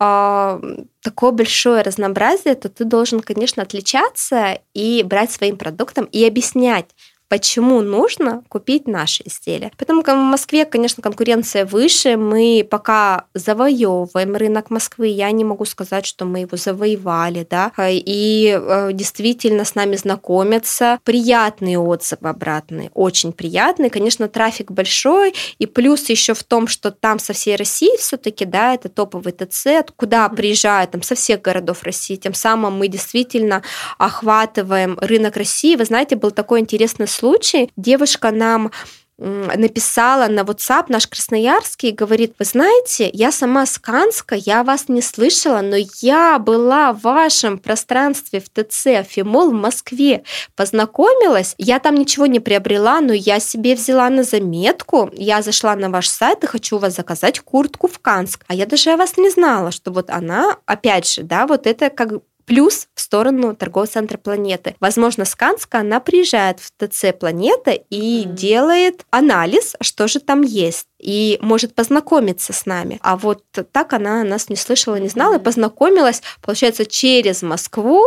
э, 0.00 0.60
такое 1.02 1.30
большое 1.32 1.82
разнообразие, 1.82 2.54
то 2.54 2.68
ты 2.68 2.84
должен, 2.84 3.20
конечно, 3.20 3.62
отличаться 3.62 4.60
и 4.74 5.02
брать 5.02 5.30
своим 5.30 5.56
продуктом 5.56 6.06
и 6.06 6.24
объяснять 6.24 6.86
почему 7.28 7.82
нужно 7.82 8.42
купить 8.48 8.86
наши 8.86 9.22
изделия. 9.26 9.70
Потому 9.76 10.02
как 10.02 10.16
в 10.16 10.20
Москве, 10.20 10.64
конечно, 10.64 11.02
конкуренция 11.02 11.64
выше, 11.64 12.16
мы 12.16 12.66
пока 12.68 13.26
завоевываем 13.34 14.34
рынок 14.36 14.70
Москвы, 14.70 15.08
я 15.08 15.30
не 15.30 15.44
могу 15.44 15.64
сказать, 15.64 16.06
что 16.06 16.24
мы 16.24 16.40
его 16.40 16.56
завоевали, 16.56 17.46
да, 17.48 17.72
и 17.78 18.58
э, 18.58 18.90
действительно 18.92 19.64
с 19.64 19.74
нами 19.74 19.96
знакомятся, 19.96 20.98
приятные 21.04 21.78
отзывы 21.78 22.28
обратные, 22.28 22.90
очень 22.94 23.32
приятные, 23.32 23.90
конечно, 23.90 24.28
трафик 24.28 24.70
большой, 24.70 25.34
и 25.58 25.66
плюс 25.66 26.08
еще 26.08 26.34
в 26.34 26.44
том, 26.44 26.66
что 26.66 26.90
там 26.90 27.18
со 27.18 27.32
всей 27.32 27.56
России 27.56 27.96
все-таки, 27.98 28.44
да, 28.44 28.74
это 28.74 28.88
топовый 28.88 29.32
ТЦ, 29.32 29.68
куда 29.96 30.28
приезжают 30.28 30.92
там 30.92 31.02
со 31.02 31.14
всех 31.14 31.42
городов 31.42 31.82
России, 31.82 32.16
тем 32.16 32.34
самым 32.34 32.78
мы 32.78 32.88
действительно 32.88 33.62
охватываем 33.98 34.98
рынок 35.00 35.36
России. 35.36 35.76
Вы 35.76 35.84
знаете, 35.84 36.16
был 36.16 36.30
такой 36.30 36.60
интересный 36.60 37.06
случай, 37.18 37.70
девушка 37.76 38.30
нам 38.30 38.70
написала 39.18 40.28
на 40.28 40.40
WhatsApp 40.40 40.84
наш 40.88 41.08
красноярский 41.08 41.88
и 41.88 41.92
говорит, 41.92 42.34
вы 42.38 42.44
знаете, 42.44 43.10
я 43.12 43.32
сама 43.32 43.66
с 43.66 43.76
Канска, 43.76 44.36
я 44.36 44.62
вас 44.62 44.88
не 44.88 45.02
слышала, 45.02 45.60
но 45.60 45.74
я 46.00 46.38
была 46.38 46.92
в 46.92 47.00
вашем 47.00 47.58
пространстве 47.58 48.40
в 48.40 48.48
ТЦ 48.48 49.04
Фимол 49.08 49.50
в 49.50 49.54
Москве, 49.54 50.22
познакомилась, 50.54 51.56
я 51.58 51.80
там 51.80 51.96
ничего 51.96 52.26
не 52.26 52.38
приобрела, 52.38 53.00
но 53.00 53.12
я 53.12 53.40
себе 53.40 53.74
взяла 53.74 54.08
на 54.08 54.22
заметку, 54.22 55.10
я 55.14 55.42
зашла 55.42 55.74
на 55.74 55.90
ваш 55.90 56.08
сайт 56.08 56.44
и 56.44 56.46
хочу 56.46 56.76
у 56.76 56.78
вас 56.78 56.94
заказать 56.94 57.40
куртку 57.40 57.88
в 57.88 57.98
Канск, 57.98 58.44
а 58.46 58.54
я 58.54 58.66
даже 58.66 58.90
о 58.90 58.96
вас 58.96 59.16
не 59.16 59.30
знала, 59.30 59.72
что 59.72 59.90
вот 59.90 60.10
она, 60.10 60.58
опять 60.64 61.10
же, 61.10 61.24
да, 61.24 61.48
вот 61.48 61.66
это 61.66 61.90
как 61.90 62.20
плюс 62.48 62.88
в 62.94 63.00
сторону 63.00 63.54
торгового 63.54 63.86
центра 63.86 64.16
планеты. 64.18 64.74
Возможно, 64.80 65.24
с 65.24 65.34
Канска 65.34 65.80
она 65.80 66.00
приезжает 66.00 66.58
в 66.60 66.70
ТЦ 66.70 67.16
Планета 67.18 67.72
и 67.72 68.24
mm. 68.24 68.32
делает 68.32 69.06
анализ, 69.10 69.76
что 69.80 70.08
же 70.08 70.18
там 70.18 70.40
есть 70.40 70.88
и 70.98 71.38
может 71.40 71.74
познакомиться 71.74 72.52
с 72.52 72.66
нами. 72.66 72.98
А 73.02 73.16
вот 73.16 73.44
так 73.72 73.92
она 73.92 74.24
нас 74.24 74.48
не 74.48 74.56
слышала, 74.56 74.96
не 74.96 75.08
знала, 75.08 75.36
и 75.36 75.42
познакомилась, 75.42 76.22
получается, 76.42 76.86
через 76.86 77.42
Москву 77.42 78.02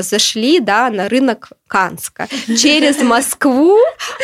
зашли 0.00 0.60
да, 0.60 0.90
на 0.90 1.08
рынок 1.08 1.50
Канска. 1.68 2.28
Через 2.46 2.98
Москву 3.02 3.76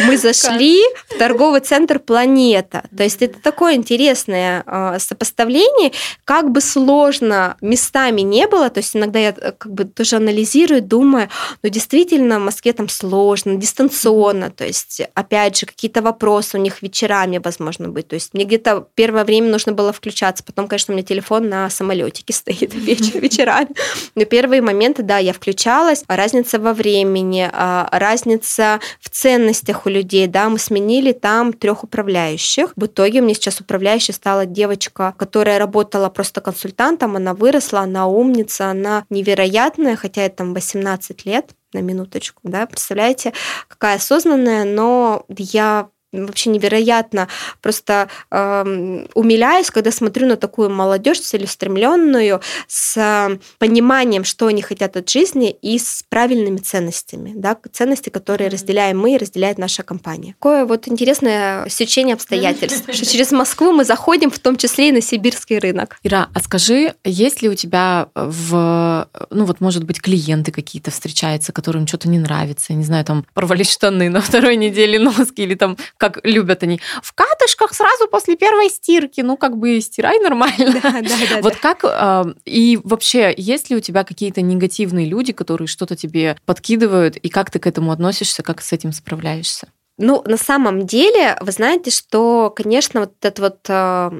мы 0.06 0.16
зашли 0.16 0.80
в 1.08 1.18
торговый 1.18 1.60
центр 1.60 1.98
«Планета». 1.98 2.84
То 2.96 3.02
есть 3.02 3.20
это 3.22 3.40
такое 3.40 3.74
интересное 3.74 4.62
а, 4.66 4.98
сопоставление. 4.98 5.92
Как 6.24 6.50
бы 6.50 6.60
сложно 6.60 7.56
местами 7.60 8.20
не 8.20 8.46
было, 8.46 8.70
то 8.70 8.78
есть 8.78 8.96
иногда 8.96 9.18
я 9.18 9.34
э, 9.36 9.52
как 9.52 9.72
бы 9.72 9.84
тоже 9.84 10.16
анализирую, 10.16 10.82
думаю, 10.82 11.28
ну 11.62 11.68
действительно 11.68 12.38
в 12.38 12.42
Москве 12.42 12.72
там 12.72 12.88
сложно, 12.88 13.56
дистанционно, 13.56 14.50
то 14.50 14.64
есть 14.64 15.02
опять 15.14 15.58
же 15.58 15.66
какие-то 15.66 16.00
вопросы 16.00 16.58
у 16.58 16.60
них 16.60 16.82
вечерами, 16.82 17.40
возможно, 17.42 17.88
быть. 17.92 18.08
То 18.08 18.14
есть 18.14 18.34
мне 18.34 18.44
где-то 18.44 18.88
первое 18.94 19.24
время 19.24 19.48
нужно 19.48 19.72
было 19.72 19.92
включаться, 19.92 20.42
потом, 20.44 20.68
конечно, 20.68 20.92
у 20.92 20.96
меня 20.96 21.04
телефон 21.04 21.48
на 21.48 21.70
самолетике 21.70 22.32
стоит 22.32 22.74
вечер, 22.74 23.20
вечерами. 23.20 23.68
Но 24.14 24.24
первые 24.24 24.62
моменты, 24.62 25.02
да, 25.02 25.18
я 25.18 25.32
включалась. 25.32 26.04
Разница 26.08 26.58
во 26.58 26.72
времени, 26.72 27.48
а, 27.52 27.88
разница 27.92 28.80
в 29.00 29.10
ценностях 29.10 29.86
у 29.86 29.88
людей, 29.88 30.26
да, 30.26 30.48
мы 30.48 30.58
сменили 30.58 31.12
там 31.12 31.52
трех 31.52 31.84
управляющих. 31.84 32.72
В 32.76 32.86
итоге 32.86 33.20
у 33.20 33.24
меня 33.24 33.34
сейчас 33.34 33.60
управляющей 33.60 34.14
стала 34.14 34.46
девочка, 34.46 35.14
которая 35.16 35.58
работала 35.58 36.08
просто 36.08 36.40
консультантом, 36.40 37.16
она 37.16 37.34
выросла, 37.34 37.80
она 37.80 38.06
умница, 38.06 38.70
она 38.70 39.04
невероятная, 39.10 39.96
хотя 39.96 40.22
ей 40.22 40.30
там 40.30 40.54
18 40.54 41.26
лет, 41.26 41.50
на 41.72 41.78
минуточку, 41.78 42.40
да, 42.44 42.66
представляете, 42.66 43.32
какая 43.68 43.96
осознанная, 43.96 44.64
но 44.64 45.24
я 45.28 45.88
вообще 46.12 46.50
невероятно 46.50 47.28
просто 47.60 48.08
э, 48.30 49.06
умиляюсь, 49.14 49.70
когда 49.70 49.90
смотрю 49.90 50.26
на 50.26 50.36
такую 50.36 50.70
молодежь 50.70 51.20
целеустремленную, 51.20 52.40
с 52.68 52.96
э, 52.96 53.38
пониманием, 53.58 54.24
что 54.24 54.46
они 54.46 54.62
хотят 54.62 54.96
от 54.96 55.08
жизни 55.08 55.50
и 55.50 55.78
с 55.78 56.04
правильными 56.08 56.58
ценностями, 56.58 57.32
да, 57.34 57.56
ценности, 57.72 58.10
которые 58.10 58.50
разделяем 58.50 58.98
мы 59.00 59.14
и 59.14 59.18
разделяет 59.18 59.58
наша 59.58 59.82
компания. 59.82 60.34
Такое 60.38 60.66
вот 60.66 60.88
интересное 60.88 61.68
сечение 61.68 62.14
обстоятельств, 62.14 62.84
что 62.94 63.06
через 63.06 63.32
Москву 63.32 63.72
мы 63.72 63.84
заходим 63.84 64.30
в 64.30 64.38
том 64.38 64.56
числе 64.56 64.90
и 64.90 64.92
на 64.92 65.00
сибирский 65.00 65.58
рынок. 65.58 65.98
Ира, 66.02 66.28
а 66.34 66.40
скажи, 66.40 66.94
есть 67.04 67.42
ли 67.42 67.48
у 67.48 67.54
тебя 67.54 68.08
в, 68.14 69.08
ну 69.30 69.44
вот, 69.44 69.60
может 69.60 69.84
быть, 69.84 70.00
клиенты 70.00 70.52
какие-то 70.52 70.90
встречаются, 70.90 71.52
которым 71.52 71.86
что-то 71.86 72.08
не 72.08 72.18
нравится, 72.18 72.72
не 72.74 72.84
знаю, 72.84 73.04
там 73.04 73.24
порвались 73.34 73.70
штаны 73.72 74.10
на 74.10 74.20
второй 74.20 74.56
неделе 74.56 74.98
носки 74.98 75.42
или 75.42 75.54
там 75.54 75.76
как 76.02 76.18
любят 76.24 76.64
они, 76.64 76.80
в 77.00 77.12
катышках 77.12 77.72
сразу 77.72 78.08
после 78.08 78.34
первой 78.34 78.68
стирки, 78.70 79.20
ну, 79.20 79.36
как 79.36 79.56
бы 79.56 79.80
стирай 79.80 80.18
нормально. 80.18 80.72
Да, 80.82 80.90
да, 81.00 81.00
да, 81.00 81.40
вот 81.42 81.54
как, 81.56 81.84
а, 81.84 82.26
и 82.44 82.80
вообще, 82.82 83.32
есть 83.36 83.70
ли 83.70 83.76
у 83.76 83.80
тебя 83.80 84.02
какие-то 84.02 84.42
негативные 84.42 85.06
люди, 85.06 85.32
которые 85.32 85.68
что-то 85.68 85.94
тебе 85.94 86.36
подкидывают, 86.44 87.16
и 87.16 87.28
как 87.28 87.52
ты 87.52 87.60
к 87.60 87.68
этому 87.68 87.92
относишься, 87.92 88.42
как 88.42 88.62
с 88.62 88.72
этим 88.72 88.92
справляешься? 88.92 89.68
Ну, 89.96 90.24
на 90.26 90.36
самом 90.36 90.86
деле, 90.86 91.36
вы 91.40 91.52
знаете, 91.52 91.92
что, 91.92 92.50
конечно, 92.50 93.00
вот 93.00 93.12
этот 93.20 93.38
вот 93.38 93.58
а, 93.68 94.10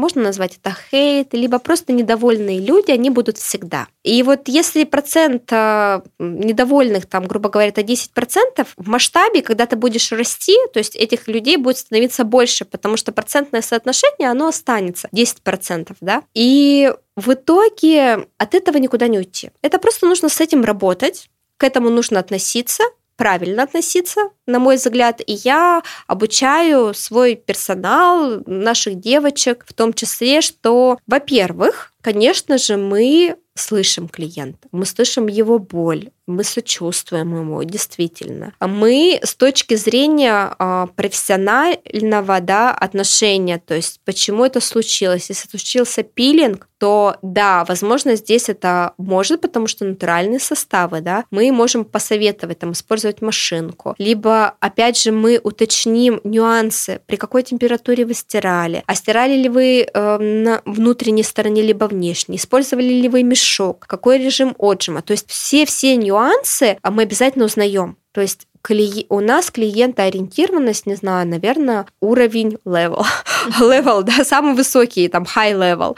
можно 0.00 0.22
назвать 0.22 0.58
это 0.60 0.76
хейт, 0.90 1.34
либо 1.34 1.58
просто 1.58 1.92
недовольные 1.92 2.58
люди, 2.58 2.90
они 2.90 3.10
будут 3.10 3.38
всегда. 3.38 3.86
И 4.02 4.22
вот 4.22 4.48
если 4.48 4.84
процент 4.84 5.52
э, 5.52 6.00
недовольных, 6.18 7.06
там, 7.06 7.26
грубо 7.26 7.50
говоря, 7.50 7.68
это 7.68 7.82
10%, 7.82 8.66
в 8.76 8.88
масштабе, 8.88 9.42
когда 9.42 9.66
ты 9.66 9.76
будешь 9.76 10.10
расти, 10.12 10.56
то 10.72 10.78
есть 10.78 10.96
этих 10.96 11.28
людей 11.28 11.56
будет 11.56 11.78
становиться 11.78 12.24
больше, 12.24 12.64
потому 12.64 12.96
что 12.96 13.12
процентное 13.12 13.62
соотношение, 13.62 14.30
оно 14.30 14.48
останется 14.48 15.08
10%, 15.12 15.94
да. 16.00 16.22
И 16.34 16.92
в 17.16 17.32
итоге 17.32 18.26
от 18.38 18.54
этого 18.54 18.78
никуда 18.78 19.06
не 19.06 19.18
уйти. 19.18 19.50
Это 19.62 19.78
просто 19.78 20.06
нужно 20.06 20.28
с 20.28 20.40
этим 20.40 20.64
работать, 20.64 21.28
к 21.58 21.64
этому 21.64 21.90
нужно 21.90 22.18
относиться, 22.18 22.84
правильно 23.20 23.64
относиться, 23.64 24.30
на 24.46 24.58
мой 24.58 24.76
взгляд, 24.76 25.20
и 25.20 25.34
я 25.44 25.82
обучаю 26.06 26.94
свой 26.94 27.34
персонал, 27.34 28.40
наших 28.46 28.98
девочек, 28.98 29.66
в 29.68 29.74
том 29.74 29.92
числе, 29.92 30.40
что, 30.40 30.98
во-первых, 31.06 31.92
конечно 32.00 32.56
же, 32.56 32.78
мы 32.78 33.36
слышим 33.60 34.08
клиента, 34.08 34.68
мы 34.72 34.84
слышим 34.86 35.26
его 35.26 35.58
боль, 35.58 36.10
мы 36.30 36.44
сочувствуем 36.44 37.36
ему, 37.36 37.62
действительно. 37.64 38.54
А 38.58 38.66
мы 38.66 39.20
с 39.22 39.34
точки 39.34 39.74
зрения 39.74 40.54
а, 40.58 40.86
профессионального 40.86 42.40
да, 42.40 42.72
отношения, 42.72 43.58
то 43.58 43.74
есть 43.74 44.00
почему 44.04 44.44
это 44.44 44.60
случилось, 44.60 45.28
если 45.28 45.48
случился 45.48 46.02
пилинг, 46.02 46.68
то 46.78 47.16
да, 47.20 47.66
возможно, 47.68 48.16
здесь 48.16 48.48
это 48.48 48.94
может, 48.96 49.42
потому 49.42 49.66
что 49.66 49.84
натуральные 49.84 50.40
составы, 50.40 51.02
да, 51.02 51.24
мы 51.30 51.52
можем 51.52 51.84
посоветовать 51.84 52.58
там 52.58 52.72
использовать 52.72 53.20
машинку, 53.20 53.94
либо, 53.98 54.54
опять 54.60 54.96
же, 54.96 55.12
мы 55.12 55.38
уточним 55.42 56.22
нюансы, 56.24 57.02
при 57.06 57.16
какой 57.16 57.42
температуре 57.42 58.06
вы 58.06 58.14
стирали, 58.14 58.82
а 58.86 58.94
стирали 58.94 59.36
ли 59.36 59.50
вы 59.50 59.82
э, 59.82 60.18
на 60.18 60.62
внутренней 60.64 61.22
стороне, 61.22 61.60
либо 61.60 61.84
внешней, 61.84 62.36
использовали 62.36 62.88
ли 62.88 63.08
вы 63.10 63.24
мешок, 63.24 63.49
какой 63.86 64.18
режим 64.18 64.54
отжима, 64.58 65.02
то 65.02 65.12
есть 65.12 65.28
все-все 65.28 65.96
нюансы 65.96 66.78
а 66.82 66.90
мы 66.90 67.02
обязательно 67.02 67.44
узнаем. 67.44 67.96
То 68.12 68.20
есть 68.20 68.46
у 69.08 69.20
нас 69.20 69.50
клиентоориентированность, 69.50 70.86
не 70.86 70.94
знаю, 70.94 71.26
наверное, 71.26 71.86
уровень 72.00 72.58
level. 72.66 73.04
level, 73.60 74.02
да, 74.02 74.24
самый 74.24 74.54
высокий, 74.54 75.08
там, 75.08 75.24
high 75.24 75.54
level. 75.54 75.96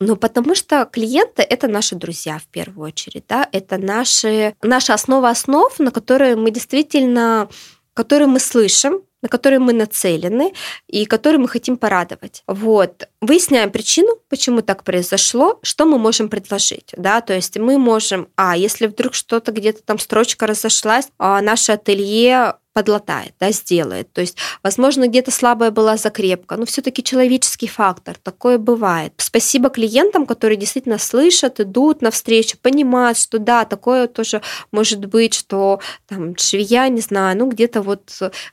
Ну, 0.00 0.16
потому 0.16 0.54
что 0.54 0.84
клиенты– 0.84 1.42
это 1.48 1.68
наши 1.68 1.94
друзья 1.94 2.38
в 2.38 2.46
первую 2.46 2.88
очередь, 2.88 3.24
да, 3.28 3.48
это 3.52 3.78
наши, 3.78 4.54
наша 4.60 4.92
основа 4.92 5.30
основ, 5.30 5.78
на 5.78 5.90
которые 5.90 6.36
мы 6.36 6.50
действительно, 6.50 7.48
которые 7.94 8.28
мы 8.28 8.40
слышим, 8.40 9.02
на 9.24 9.28
которые 9.30 9.58
мы 9.58 9.72
нацелены 9.72 10.52
и 10.86 11.06
которые 11.06 11.40
мы 11.40 11.48
хотим 11.48 11.78
порадовать. 11.78 12.44
Вот. 12.46 13.08
Выясняем 13.22 13.70
причину, 13.70 14.18
почему 14.28 14.60
так 14.60 14.84
произошло, 14.84 15.58
что 15.62 15.86
мы 15.86 15.98
можем 15.98 16.28
предложить. 16.28 16.92
Да? 16.96 17.22
То 17.22 17.32
есть 17.32 17.58
мы 17.58 17.78
можем, 17.78 18.28
а 18.36 18.54
если 18.54 18.86
вдруг 18.86 19.14
что-то 19.14 19.50
где-то 19.50 19.82
там 19.82 19.98
строчка 19.98 20.46
разошлась, 20.46 21.08
а 21.18 21.40
наше 21.40 21.72
ателье 21.72 22.54
подлатает, 22.74 23.34
да, 23.38 23.52
сделает. 23.52 24.12
То 24.12 24.20
есть, 24.20 24.36
возможно, 24.62 25.06
где-то 25.06 25.30
слабая 25.30 25.70
была 25.70 25.96
закрепка, 25.96 26.56
но 26.56 26.66
все-таки 26.66 27.04
человеческий 27.04 27.68
фактор, 27.68 28.16
такое 28.20 28.58
бывает. 28.58 29.12
Спасибо 29.16 29.70
клиентам, 29.70 30.26
которые 30.26 30.58
действительно 30.58 30.98
слышат, 30.98 31.60
идут 31.60 32.02
навстречу, 32.02 32.58
понимают, 32.60 33.16
что 33.16 33.38
да, 33.38 33.64
такое 33.64 34.08
тоже 34.08 34.42
может 34.72 35.06
быть, 35.06 35.34
что 35.34 35.80
там 36.08 36.36
швея, 36.36 36.88
не 36.88 37.00
знаю, 37.00 37.38
ну 37.38 37.48
где-то 37.48 37.80
вот 37.80 38.10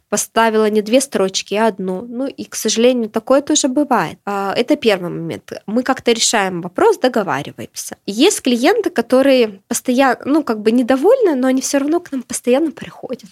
поставила 0.08 0.61
отправила 0.62 0.70
не 0.70 0.82
две 0.82 1.02
строчки, 1.02 1.56
а 1.56 1.68
одну. 1.68 2.06
Ну 2.08 2.28
и, 2.28 2.46
к 2.46 2.56
сожалению, 2.56 3.10
такое 3.10 3.42
тоже 3.42 3.68
бывает. 3.68 4.18
А, 4.26 4.54
это 4.56 4.76
первый 4.76 5.10
момент. 5.10 5.52
Мы 5.68 5.84
как-то 5.84 6.12
решаем 6.12 6.62
вопрос, 6.62 6.98
договариваемся. 6.98 7.96
Есть 8.06 8.42
клиенты, 8.42 8.90
которые 8.90 9.62
постоянно, 9.68 10.20
ну 10.26 10.44
как 10.44 10.60
бы 10.60 10.72
недовольны, 10.72 11.36
но 11.36 11.48
они 11.48 11.62
все 11.62 11.80
равно 11.80 12.00
к 12.00 12.12
нам 12.12 12.24
постоянно 12.24 12.72
приходят. 12.72 13.30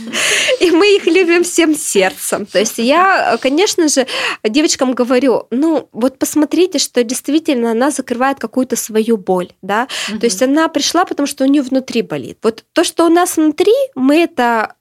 И 0.60 0.70
мы 0.70 0.96
их 0.96 1.06
любим 1.06 1.42
всем 1.42 1.74
сердцем. 1.74 2.46
То 2.46 2.58
есть 2.58 2.78
я, 2.78 3.38
конечно 3.40 3.88
же, 3.88 4.06
девочкам 4.42 4.94
говорю, 4.94 5.46
ну 5.50 5.88
вот 5.92 6.18
посмотрите, 6.18 6.78
что 6.78 7.02
действительно 7.04 7.70
она 7.70 7.90
закрывает 7.90 8.38
какую-то 8.38 8.76
свою 8.76 9.16
боль, 9.16 9.48
да. 9.62 9.86
То 10.20 10.26
есть 10.26 10.42
она 10.42 10.68
пришла, 10.68 11.04
потому 11.04 11.26
что 11.26 11.44
у 11.44 11.46
нее 11.46 11.62
внутри 11.62 12.02
болит. 12.02 12.38
Вот 12.42 12.64
то, 12.72 12.84
что 12.84 13.06
у 13.06 13.08
нас 13.08 13.36
внутри, 13.36 13.74
мы 13.94 14.16
это 14.16 14.74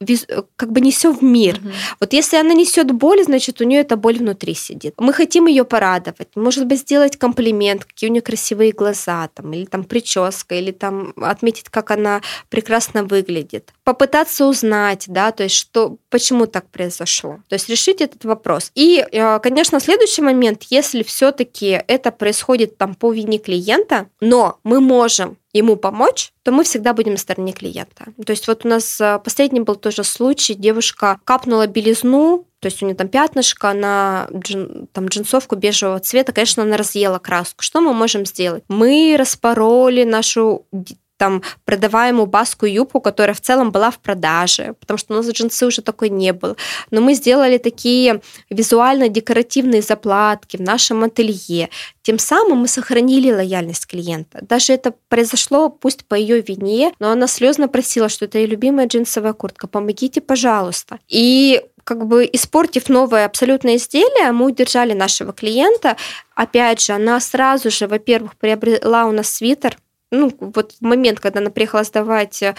как 0.55 0.71
бы 0.71 0.81
несем 0.81 1.13
в 1.13 1.21
мир. 1.21 1.59
Угу. 1.59 1.72
Вот 1.99 2.13
если 2.13 2.37
она 2.37 2.53
несет 2.53 2.91
боль, 2.91 3.23
значит, 3.23 3.61
у 3.61 3.63
нее 3.63 3.81
эта 3.81 3.95
боль 3.95 4.17
внутри 4.17 4.53
сидит. 4.53 4.95
Мы 4.97 5.13
хотим 5.13 5.47
ее 5.47 5.63
порадовать, 5.63 6.29
может 6.35 6.65
быть, 6.65 6.79
сделать 6.79 7.17
комплимент, 7.17 7.85
какие 7.85 8.09
у 8.09 8.13
нее 8.13 8.21
красивые 8.21 8.71
глаза, 8.71 9.29
там, 9.33 9.53
или 9.53 9.65
там 9.65 9.83
прическа, 9.83 10.55
или 10.55 10.71
там 10.71 11.13
отметить, 11.17 11.69
как 11.69 11.91
она 11.91 12.21
прекрасно 12.49 13.03
выглядит. 13.03 13.73
Попытаться 13.83 14.45
узнать, 14.45 15.05
да, 15.07 15.31
то 15.31 15.43
есть 15.43 15.55
что, 15.55 15.97
почему 16.09 16.47
так 16.47 16.69
произошло. 16.69 17.39
То 17.49 17.55
есть 17.55 17.67
решить 17.69 17.99
этот 18.01 18.23
вопрос. 18.23 18.71
И, 18.75 19.05
э, 19.11 19.39
конечно, 19.39 19.79
следующий 19.79 20.21
момент, 20.21 20.63
если 20.69 21.03
все-таки 21.03 21.83
это 21.87 22.11
происходит 22.11 22.77
там 22.77 22.95
по 22.95 23.11
вине 23.11 23.39
клиента, 23.39 24.07
но 24.21 24.59
мы 24.63 24.79
можем 24.79 25.37
ему 25.53 25.75
помочь, 25.75 26.31
то 26.43 26.51
мы 26.51 26.63
всегда 26.63 26.93
будем 26.93 27.13
на 27.13 27.17
стороне 27.17 27.53
клиента. 27.53 28.05
То 28.25 28.31
есть 28.31 28.47
вот 28.47 28.65
у 28.65 28.67
нас 28.67 28.99
э, 28.99 29.19
последний 29.23 29.59
был 29.59 29.75
тоже 29.75 30.03
случай, 30.03 30.55
девушка 30.55 31.19
капнула 31.23 31.67
белизну, 31.67 32.47
то 32.59 32.67
есть 32.67 32.81
у 32.81 32.85
нее 32.85 32.95
там 32.95 33.09
пятнышко 33.09 33.73
на 33.73 34.29
джин, 34.33 34.87
там, 34.93 35.07
джинсовку 35.07 35.57
бежевого 35.57 35.99
цвета, 35.99 36.31
конечно, 36.31 36.63
она 36.63 36.77
разъела 36.77 37.19
краску. 37.19 37.61
Что 37.61 37.81
мы 37.81 37.93
можем 37.93 38.25
сделать? 38.25 38.63
Мы 38.69 39.15
распороли 39.19 40.05
нашу 40.05 40.65
там 41.23 41.41
продаваемую 41.63 42.25
баскую 42.25 42.73
юбку, 42.73 42.99
которая 42.99 43.33
в 43.33 43.39
целом 43.39 43.71
была 43.71 43.91
в 43.91 43.99
продаже, 43.99 44.73
потому 44.81 44.97
что 44.97 45.13
у 45.13 45.17
нас 45.17 45.29
джинсы 45.29 45.65
уже 45.65 45.81
такой 45.81 46.09
не 46.09 46.33
был. 46.33 46.57
Но 46.91 46.99
мы 46.99 47.13
сделали 47.13 47.57
такие 47.57 48.19
визуально-декоративные 48.49 49.81
заплатки 49.81 50.57
в 50.57 50.59
нашем 50.59 51.01
ателье. 51.05 51.69
Тем 52.01 52.19
самым 52.19 52.57
мы 52.57 52.67
сохранили 52.67 53.31
лояльность 53.31 53.87
клиента. 53.87 54.39
Даже 54.41 54.73
это 54.73 54.93
произошло, 55.07 55.69
пусть 55.69 56.05
по 56.05 56.15
ее 56.15 56.41
вине, 56.41 56.91
но 56.99 57.11
она 57.11 57.27
слезно 57.27 57.69
просила, 57.69 58.09
что 58.09 58.25
это 58.25 58.37
ее 58.37 58.47
любимая 58.47 58.87
джинсовая 58.87 59.31
куртка, 59.31 59.67
помогите, 59.67 60.19
пожалуйста. 60.19 60.99
И 61.07 61.61
как 61.85 62.05
бы 62.05 62.29
испортив 62.33 62.89
новое 62.89 63.25
абсолютное 63.25 63.77
изделие, 63.77 64.33
мы 64.33 64.47
удержали 64.47 64.91
нашего 64.91 65.31
клиента. 65.31 65.95
Опять 66.35 66.81
же, 66.81 66.91
она 66.91 67.21
сразу 67.21 67.71
же, 67.71 67.87
во-первых, 67.87 68.35
приобрела 68.35 69.05
у 69.05 69.11
нас 69.11 69.29
свитер, 69.29 69.77
ну, 70.13 70.31
вот 70.39 70.73
в 70.79 70.81
момент, 70.81 71.19
когда 71.19 71.39
она 71.39 71.49
приехала 71.49 71.83
сдавать 71.83 72.41
э, 72.41 72.55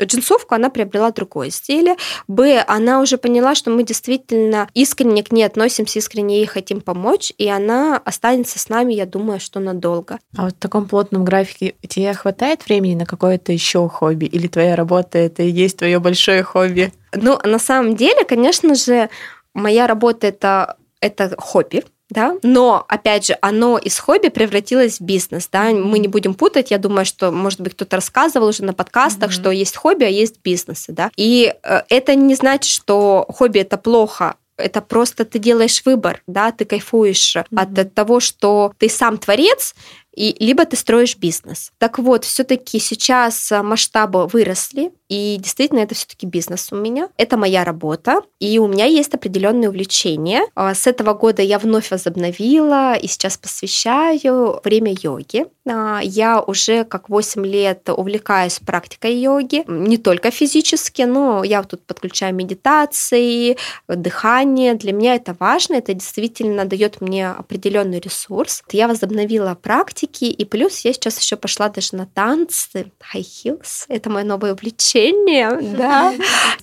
джинсовку, 0.00 0.54
она 0.54 0.68
приобрела 0.70 1.10
другое 1.10 1.48
изделие. 1.48 1.96
Б, 2.28 2.62
она 2.66 3.00
уже 3.00 3.16
поняла, 3.18 3.54
что 3.54 3.70
мы 3.70 3.82
действительно 3.82 4.68
искренне 4.74 5.22
к 5.22 5.32
ней 5.32 5.44
относимся, 5.44 5.98
искренне 5.98 6.38
ей 6.38 6.46
хотим 6.46 6.80
помочь, 6.80 7.32
и 7.38 7.48
она 7.48 7.96
останется 8.04 8.58
с 8.58 8.68
нами, 8.68 8.92
я 8.92 9.06
думаю, 9.06 9.40
что 9.40 9.58
надолго. 9.58 10.18
А 10.36 10.44
вот 10.44 10.54
в 10.54 10.58
таком 10.58 10.86
плотном 10.86 11.24
графике 11.24 11.74
тебе 11.88 12.12
хватает 12.12 12.64
времени 12.66 12.94
на 12.94 13.06
какое-то 13.06 13.52
еще 13.52 13.88
хобби? 13.88 14.26
Или 14.26 14.46
твоя 14.46 14.76
работа 14.76 15.18
это 15.18 15.42
и 15.42 15.50
есть 15.50 15.78
твое 15.78 15.98
большое 15.98 16.42
хобби? 16.42 16.92
Ну, 17.14 17.38
на 17.42 17.58
самом 17.58 17.96
деле, 17.96 18.24
конечно 18.24 18.74
же, 18.74 19.08
моя 19.54 19.86
работа 19.86 20.26
это, 20.26 20.76
это 21.00 21.34
хобби, 21.38 21.84
да, 22.10 22.36
но, 22.42 22.84
опять 22.88 23.26
же, 23.26 23.36
оно 23.40 23.78
из 23.78 23.98
хобби 23.98 24.28
превратилось 24.28 24.98
в 24.98 25.02
бизнес, 25.02 25.48
да, 25.52 25.70
мы 25.70 25.98
не 25.98 26.08
будем 26.08 26.34
путать, 26.34 26.70
я 26.70 26.78
думаю, 26.78 27.04
что, 27.04 27.30
может 27.30 27.60
быть, 27.60 27.74
кто-то 27.74 27.96
рассказывал 27.96 28.48
уже 28.48 28.64
на 28.64 28.72
подкастах, 28.72 29.30
mm-hmm. 29.30 29.34
что 29.34 29.50
есть 29.50 29.76
хобби, 29.76 30.04
а 30.04 30.08
есть 30.08 30.40
бизнесы, 30.42 30.92
да, 30.92 31.10
и 31.16 31.54
э, 31.62 31.82
это 31.88 32.14
не 32.14 32.34
значит, 32.34 32.70
что 32.70 33.26
хобби 33.28 33.58
это 33.60 33.76
плохо, 33.76 34.36
это 34.56 34.80
просто 34.80 35.24
ты 35.24 35.38
делаешь 35.38 35.82
выбор, 35.84 36.22
да, 36.26 36.50
ты 36.50 36.64
кайфуешь 36.64 37.36
mm-hmm. 37.36 37.46
от, 37.56 37.78
от 37.78 37.94
того, 37.94 38.20
что 38.20 38.72
ты 38.78 38.88
сам 38.88 39.18
творец, 39.18 39.74
и 40.18 40.44
либо 40.44 40.64
ты 40.64 40.76
строишь 40.76 41.16
бизнес. 41.16 41.70
Так 41.78 41.98
вот, 41.98 42.24
все-таки 42.24 42.80
сейчас 42.80 43.52
масштабы 43.62 44.26
выросли, 44.26 44.90
и 45.08 45.38
действительно, 45.40 45.80
это 45.80 45.94
все-таки 45.94 46.26
бизнес 46.26 46.68
у 46.70 46.76
меня. 46.76 47.08
Это 47.16 47.36
моя 47.36 47.64
работа, 47.64 48.20
и 48.40 48.58
у 48.58 48.66
меня 48.66 48.84
есть 48.84 49.14
определенные 49.14 49.70
увлечения. 49.70 50.42
А, 50.54 50.74
с 50.74 50.86
этого 50.86 51.14
года 51.14 51.40
я 51.42 51.58
вновь 51.58 51.90
возобновила 51.90 52.94
и 52.94 53.06
сейчас 53.06 53.38
посвящаю 53.38 54.60
время 54.62 54.94
йоги. 55.00 55.46
А, 55.66 56.00
я 56.02 56.40
уже 56.40 56.84
как 56.84 57.08
8 57.08 57.44
лет 57.46 57.88
увлекаюсь 57.88 58.58
практикой 58.58 59.14
йоги, 59.14 59.64
не 59.66 59.96
только 59.96 60.30
физически, 60.30 61.02
но 61.02 61.42
я 61.42 61.62
тут 61.62 61.86
подключаю 61.86 62.34
медитации, 62.34 63.56
дыхание. 63.88 64.74
Для 64.74 64.92
меня 64.92 65.14
это 65.14 65.34
важно, 65.38 65.76
это 65.76 65.94
действительно 65.94 66.66
дает 66.66 67.00
мне 67.00 67.30
определенный 67.30 68.00
ресурс. 68.00 68.62
Я 68.70 68.88
возобновила 68.88 69.54
практики, 69.54 70.07
и 70.16 70.44
плюс 70.44 70.80
я 70.80 70.92
сейчас 70.92 71.18
еще 71.20 71.36
пошла 71.36 71.68
даже 71.68 71.96
на 71.96 72.06
танцы, 72.06 72.92
high 73.14 73.22
heels. 73.22 73.84
Это 73.88 74.10
мое 74.10 74.24
новое 74.24 74.54
увлечение 74.54 75.58
да. 75.76 76.14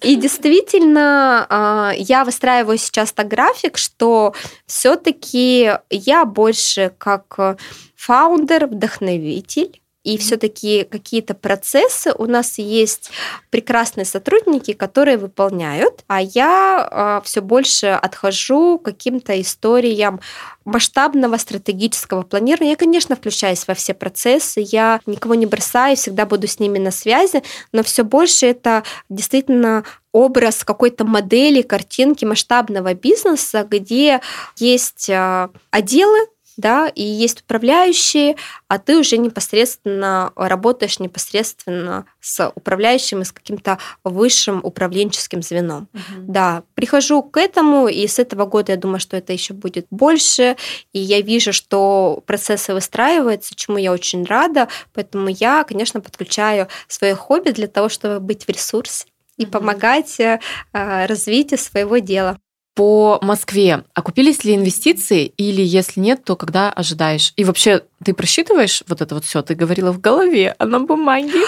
И 0.02 0.16
действительно, 0.16 1.46
а, 1.50 1.92
я 1.96 2.26
выстраиваю 2.26 2.78
сейчас 2.78 3.12
так 3.12 3.28
график, 3.28 3.78
что 3.78 4.34
все-таки 4.66 5.72
я 5.90 6.26
больше 6.26 6.94
как 6.98 7.60
фаундер, 7.96 8.68
вдохновитель, 8.68 9.82
и 10.06 10.20
все-таки 10.20 10.84
какие-то 10.84 11.34
процессы 11.34 12.14
у 12.16 12.28
нас 12.28 12.60
есть 12.60 13.10
прекрасные 13.50 14.06
сотрудники, 14.06 14.74
которые 14.74 15.18
выполняют, 15.18 16.04
а 16.08 16.22
я 16.22 16.88
а, 16.90 17.22
все 17.26 17.42
больше 17.42 17.88
отхожу 17.88 18.78
к 18.78 18.86
каким-то 18.86 19.40
историям 19.42 20.22
масштабного 20.64 21.38
стратегического 21.38 22.22
планирования. 22.22 22.72
Я, 22.72 22.78
конечно, 22.78 23.16
включаюсь 23.16 23.68
во 23.68 23.74
все 23.74 23.96
процессы, 23.96 24.64
я 24.64 25.00
никого 25.08 25.34
не 25.34 25.48
бросаю, 25.48 25.98
всегда 25.98 26.28
буду 26.28 26.48
с 26.48 26.60
ними 26.60 26.78
на 26.78 26.92
связи, 26.92 27.42
но 27.72 27.82
все 27.82 28.04
больше 28.04 28.46
это 28.46 28.84
действительно 29.10 29.86
образ 30.12 30.64
какой-то 30.64 31.04
модели, 31.04 31.64
картинки 31.64 32.26
масштабного 32.26 32.94
бизнеса, 32.94 33.68
где 33.68 34.22
есть 34.58 35.10
а, 35.10 35.50
отделы, 35.72 36.28
да, 36.58 36.88
и 36.88 37.04
есть 37.04 37.42
управляющие, 37.42 38.36
а 38.68 38.80
ты 38.80 38.98
уже 38.98 39.18
непосредственно 39.18 40.32
работаешь 40.36 41.00
непосредственно 41.00 42.06
с 42.22 42.52
управляющим 42.56 43.22
и 43.22 43.26
с 43.26 43.32
каким-то 43.32 43.78
высшим 44.04 44.62
управленческим 44.64 45.42
звеном. 45.42 45.88
Угу. 45.94 46.32
Да, 46.32 46.64
прихожу 46.74 47.24
к 47.24 47.38
этому, 47.38 47.88
и 47.88 48.08
с 48.08 48.20
этого 48.20 48.46
года 48.46 48.72
я 48.72 48.78
думаю, 48.78 49.00
что 49.00 49.18
это 49.18 49.34
еще 49.34 49.54
будет 49.54 49.88
больше, 49.90 50.56
и 50.94 51.00
я 51.00 51.22
вижу, 51.22 51.54
что 51.54 52.24
процессы 52.26 52.74
выстраиваются, 52.74 53.56
чему 53.56 53.78
я 53.78 53.92
очень 53.92 54.24
рада, 54.26 54.68
поэтому 54.94 55.30
я, 55.30 55.64
конечно, 55.64 56.02
подключаю 56.02 56.68
свое 56.88 57.16
хобби 57.16 57.52
для 57.52 57.68
того, 57.68 57.90
чтобы 57.90 58.20
быть 58.20 58.46
в 58.46 58.50
ресурсе 58.50 59.06
и 59.38 59.46
помогать 59.46 60.20
э, 60.20 60.40
развитию 60.72 61.60
своего 61.60 61.98
дела 61.98 62.40
по 62.76 63.20
Москве 63.22 63.84
окупились 63.94 64.44
ли 64.44 64.54
инвестиции 64.54 65.26
или 65.38 65.62
если 65.62 66.02
нет, 66.02 66.24
то 66.24 66.36
когда 66.36 66.70
ожидаешь? 66.70 67.32
И 67.38 67.46
вообще 67.46 67.84
ты 68.04 68.14
просчитываешь 68.14 68.84
вот 68.88 69.02
это 69.02 69.16
вот 69.16 69.24
все? 69.24 69.42
Ты 69.42 69.56
говорила 69.56 69.92
в 69.92 70.02
голове, 70.02 70.56
а 70.60 70.66
на 70.66 70.82
бумаге? 70.82 71.40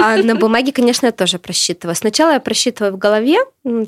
А 0.00 0.16
на 0.16 0.36
бумаге, 0.36 0.72
конечно, 0.72 1.06
я 1.06 1.12
тоже 1.12 1.38
просчитываю. 1.40 1.96
Сначала 1.96 2.32
я 2.34 2.40
просчитываю 2.40 2.94
в 2.94 2.98
голове, 2.98 3.38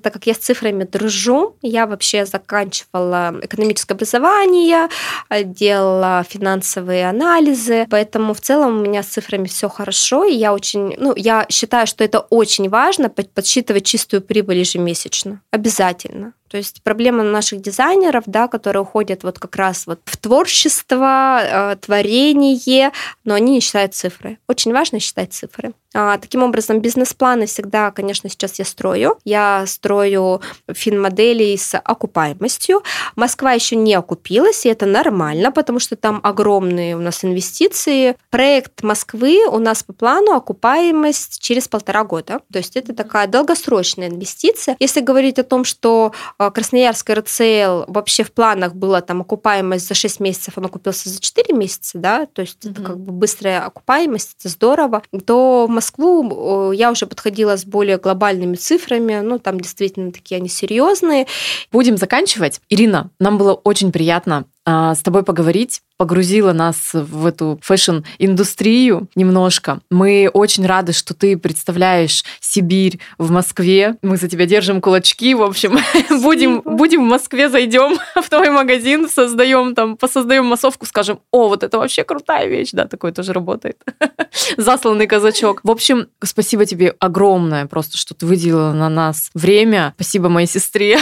так 0.03 0.13
как 0.13 0.27
я 0.27 0.35
с 0.35 0.39
цифрами 0.39 0.83
дружу. 0.85 1.57
Я 1.63 1.87
вообще 1.87 2.27
заканчивала 2.27 3.33
экономическое 3.43 3.95
образование, 3.95 4.89
делала 5.31 6.25
финансовые 6.29 7.09
анализы, 7.09 7.87
поэтому 7.89 8.35
в 8.35 8.41
целом 8.41 8.79
у 8.79 8.81
меня 8.81 9.05
с 9.05 9.07
цифрами 9.07 9.47
все 9.47 9.69
хорошо, 9.69 10.25
и 10.25 10.35
я 10.35 10.53
очень, 10.53 10.97
ну, 10.99 11.15
я 11.15 11.47
считаю, 11.49 11.87
что 11.87 12.03
это 12.03 12.19
очень 12.19 12.69
важно 12.69 13.09
подсчитывать 13.09 13.87
чистую 13.87 14.21
прибыль 14.21 14.59
ежемесячно. 14.59 15.43
Обязательно. 15.53 16.33
То 16.49 16.57
есть 16.57 16.83
проблема 16.83 17.23
наших 17.23 17.61
дизайнеров, 17.61 18.25
да, 18.27 18.49
которые 18.49 18.83
уходят 18.83 19.23
вот 19.23 19.39
как 19.39 19.57
раз 19.57 19.87
вот 19.87 20.01
в 20.05 20.17
творчество, 20.17 21.41
э, 21.43 21.77
творение, 21.77 22.93
но 23.25 23.35
они 23.35 23.53
не 23.53 23.61
считают 23.61 23.95
цифры. 23.95 24.39
Очень 24.49 24.73
важно 24.73 24.99
считать 24.99 25.33
цифры. 25.33 25.73
А, 25.95 26.19
таким 26.19 26.43
образом, 26.43 26.81
бизнес-планы 26.81 27.47
всегда, 27.47 27.91
конечно, 27.91 28.29
сейчас 28.29 28.59
я 28.59 28.65
строю. 28.65 29.19
Я 29.25 29.65
строю 29.67 30.43
финмодели 30.71 31.57
с 31.57 31.79
окупаемостью. 31.79 32.83
Москва 33.17 33.53
еще 33.53 33.77
не 33.77 33.95
окупилась, 33.95 34.67
и 34.67 34.69
это 34.69 34.87
нормально, 34.87 35.51
потому 35.51 35.79
что 35.79 35.97
там 35.97 36.21
огромные 36.23 36.97
у 36.97 37.01
нас 37.01 37.25
инвестиции. 37.25 38.17
Проект 38.31 38.83
Москвы 38.83 39.47
у 39.51 39.59
нас 39.59 39.83
по 39.83 39.93
плану 39.93 40.35
окупаемость 40.35 41.41
через 41.41 41.69
полтора 41.69 42.05
года. 42.05 42.41
То 42.53 42.59
есть 42.59 42.77
это 42.77 42.95
такая 42.95 43.27
долгосрочная 43.27 44.09
инвестиция. 44.09 44.77
Если 44.81 45.01
говорить 45.01 45.39
о 45.39 45.45
том, 45.45 45.65
что 45.65 46.13
а, 46.37 46.51
Красноярск 46.51 47.09
РЦЛ 47.11 47.85
вообще 47.89 48.25
в 48.25 48.33
планах 48.33 48.75
была 48.75 49.01
там 49.01 49.23
окупаемость 49.23 49.89
за 49.89 49.95
6 49.95 50.21
месяцев, 50.21 50.55
он 50.57 50.67
окупился 50.67 51.09
за 51.09 51.19
4 51.21 51.55
месяца, 51.57 51.99
да, 51.99 52.27
то 52.27 52.43
есть 52.43 52.65
mm-hmm. 52.65 52.71
это 52.73 52.83
как 52.83 52.99
бы 52.99 53.13
быстрая 53.13 53.65
окупаемость, 53.65 54.37
это 54.39 54.49
здорово, 54.49 55.03
то 55.25 55.67
в 55.67 55.78
Москву 55.79 56.73
я 56.73 56.91
уже 56.91 57.07
подходила 57.07 57.57
с 57.57 57.65
более 57.65 57.99
глобальными 57.99 58.57
цифрами, 58.57 59.21
ну, 59.21 59.39
там 59.39 59.61
действительно 59.61 60.11
такие 60.11 60.39
они 60.39 60.49
серьезные. 60.49 61.29
Будем 61.71 61.97
заканчивать. 61.97 62.61
Ирина, 62.69 63.11
нам 63.21 63.39
было 63.39 63.55
очень 63.55 63.93
приятно 63.93 64.47
с 64.69 65.01
тобой 65.03 65.23
поговорить 65.23 65.83
погрузила 65.99 66.53
нас 66.53 66.91
в 66.93 67.27
эту 67.27 67.59
fashion-индустрию 67.61 69.09
немножко. 69.17 69.81
Мы 69.91 70.31
очень 70.33 70.65
рады, 70.65 70.93
что 70.93 71.13
ты 71.13 71.37
представляешь 71.37 72.23
Сибирь 72.41 73.01
в 73.19 73.33
Москве. 73.33 73.97
Мы 74.03 74.17
за 74.17 74.29
тебя 74.29 74.47
держим 74.47 74.81
кулачки. 74.81 75.35
В 75.35 75.43
общем, 75.43 75.77
будем, 76.23 76.63
будем 76.65 77.05
в 77.05 77.09
Москве, 77.09 77.49
зайдем 77.49 77.99
в 78.15 78.31
твой 78.31 78.51
магазин, 78.51 79.09
создаем 79.09 79.75
там, 79.75 79.97
посоздаем 79.97 80.47
массовку, 80.47 80.87
скажем, 80.87 81.19
о, 81.33 81.49
вот 81.49 81.65
это 81.65 81.79
вообще 81.79 82.05
крутая 82.05 82.47
вещь. 82.47 82.71
Да, 82.73 82.87
такое 82.87 83.11
тоже 83.11 83.33
работает. 83.33 83.83
Засланный 84.57 85.09
казачок. 85.09 85.61
В 85.65 85.71
общем, 85.71 86.07
спасибо 86.23 86.65
тебе 86.65 86.95
огромное 87.01 87.67
просто, 87.67 87.99
что 87.99 88.15
ты 88.15 88.25
выделила 88.25 88.73
на 88.73 88.89
нас 88.89 89.31
время. 89.35 89.95
Спасибо 89.97 90.29
моей 90.29 90.47
сестре, 90.47 90.99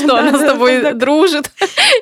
что 0.00 0.16
она 0.16 0.38
с 0.38 0.46
тобой 0.46 0.94
дружит. 0.94 1.50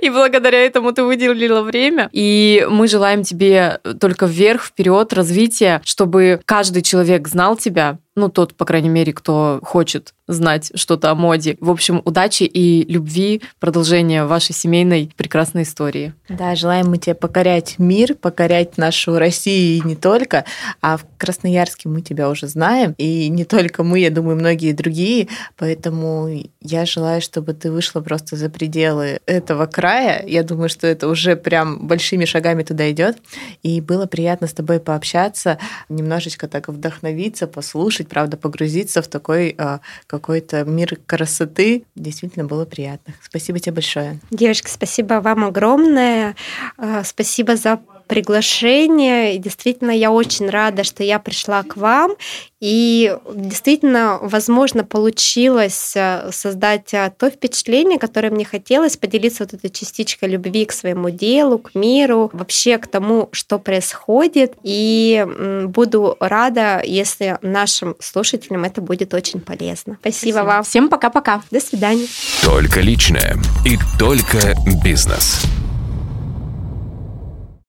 И 0.03 0.11
благодаря 0.11 0.63
этому 0.63 0.93
ты 0.97 1.05
выделила 1.05 1.63
время. 1.63 2.09
И 2.13 2.67
мы 2.69 2.89
желаем 2.89 3.23
тебе 3.23 3.79
только 4.01 4.27
вверх, 4.27 4.65
вперед, 4.65 5.13
развития, 5.13 5.81
чтобы 5.85 6.41
каждый 6.45 6.83
человек 6.83 7.29
знал 7.29 7.57
тебя, 7.57 7.99
ну, 8.17 8.31
тот, 8.31 8.55
по 8.55 8.65
крайней 8.65 8.89
мере, 8.89 9.13
кто 9.13 9.61
хочет 9.63 10.15
знать 10.27 10.73
что-то 10.75 11.11
о 11.11 11.15
моде. 11.15 11.57
В 11.61 11.71
общем, 11.71 12.03
удачи 12.05 12.45
и 12.45 12.85
любви, 12.91 13.43
продолжения 13.61 14.25
вашей 14.25 14.55
семейной 14.55 15.13
прекрасной 15.17 15.63
истории. 15.63 16.15
Да, 16.29 16.55
желаем 16.57 16.89
мы 16.89 16.99
тебе 16.99 17.15
покорять 17.15 17.79
мир, 17.79 18.15
покорять 18.15 18.79
нашу 18.79 19.19
Россию 19.19 19.77
и 19.77 19.87
не 19.87 19.95
только. 19.95 20.45
А 20.81 20.97
в 20.97 21.05
Красноярске 21.19 21.89
мы 21.89 22.01
тебя 22.01 22.29
уже 22.29 22.49
знаем, 22.49 22.95
и 22.99 23.29
не 23.29 23.45
только 23.45 23.85
мы, 23.85 24.01
я 24.01 24.11
думаю, 24.11 24.37
многие 24.37 24.73
другие. 24.73 25.29
Поэтому 25.57 26.29
я 26.61 26.87
желаю, 26.87 27.21
чтобы 27.21 27.53
ты 27.53 27.71
вышла 27.71 28.01
просто 28.01 28.37
за 28.37 28.49
пределы 28.49 29.21
этого 29.27 29.67
края. 29.67 30.25
Я 30.27 30.43
думаю, 30.43 30.69
что 30.69 30.87
это 30.87 31.09
уже 31.09 31.37
прям 31.37 31.87
большими 31.87 32.25
шагами 32.25 32.63
туда 32.63 32.91
идет. 32.91 33.19
И 33.63 33.81
было 33.81 34.07
приятно 34.07 34.47
с 34.47 34.53
тобой 34.53 34.81
пообщаться, 34.81 35.59
немножечко 35.89 36.49
так 36.49 36.69
вдохновиться, 36.69 37.47
послушать 37.47 38.06
чуть 38.07 38.09
правда, 38.09 38.37
погрузиться 38.37 39.03
в 39.03 39.09
такой 39.09 39.55
а, 39.59 39.81
какой-то 40.07 40.65
мир 40.65 40.99
красоты. 41.07 41.85
Действительно 41.95 42.45
было 42.45 42.65
приятно. 42.65 43.15
Спасибо 43.23 43.59
тебе 43.59 43.73
большое. 43.73 44.21
Девочки, 44.31 44.69
спасибо 44.71 45.15
вам 45.15 45.45
огромное. 45.45 46.37
А, 46.79 47.05
спасибо 47.05 47.57
за 47.57 47.81
приглашение. 48.07 49.37
И 49.37 49.39
действительно, 49.39 49.91
я 49.91 50.11
очень 50.11 50.49
рада, 50.49 50.85
что 50.85 51.03
я 51.03 51.19
пришла 51.19 51.63
к 51.63 51.77
вам. 51.77 52.17
И 52.59 53.15
действительно, 53.35 54.19
возможно, 54.23 54.83
получилось 54.83 55.93
э, 55.95 56.31
создать 56.33 56.95
э, 56.95 57.13
то 57.17 57.29
впечатление, 57.31 57.99
которое 57.99 58.31
мне 58.31 58.47
хотелось, 58.47 58.97
поделиться 58.97 59.45
вот 59.45 59.53
этой 59.53 59.69
частичкой 59.69 60.31
любви 60.31 60.65
к 60.65 60.73
своему 60.73 61.11
делу, 61.11 61.59
к 61.59 61.75
миру, 61.75 62.31
вообще 62.33 62.79
к 62.79 62.87
тому, 62.87 63.29
что 63.33 63.59
происходит. 63.59 64.55
И 64.63 65.27
буду 65.67 66.17
рада, 66.19 66.83
если 66.83 67.39
нашим 67.43 67.95
слушателям 68.01 68.65
это 68.65 68.81
будет 68.81 69.13
очень 69.13 69.41
полезно. 69.41 69.99
Спасибо, 70.01 70.37
Спасибо. 70.37 70.47
вам. 70.47 70.65
Всем 70.65 70.89
пока-пока. 70.89 71.43
До 71.51 71.61
свидания. 71.61 72.07
Только 72.43 72.81
личное 72.81 73.37
и 73.67 73.77
только 73.99 74.55
бизнес. 74.83 75.43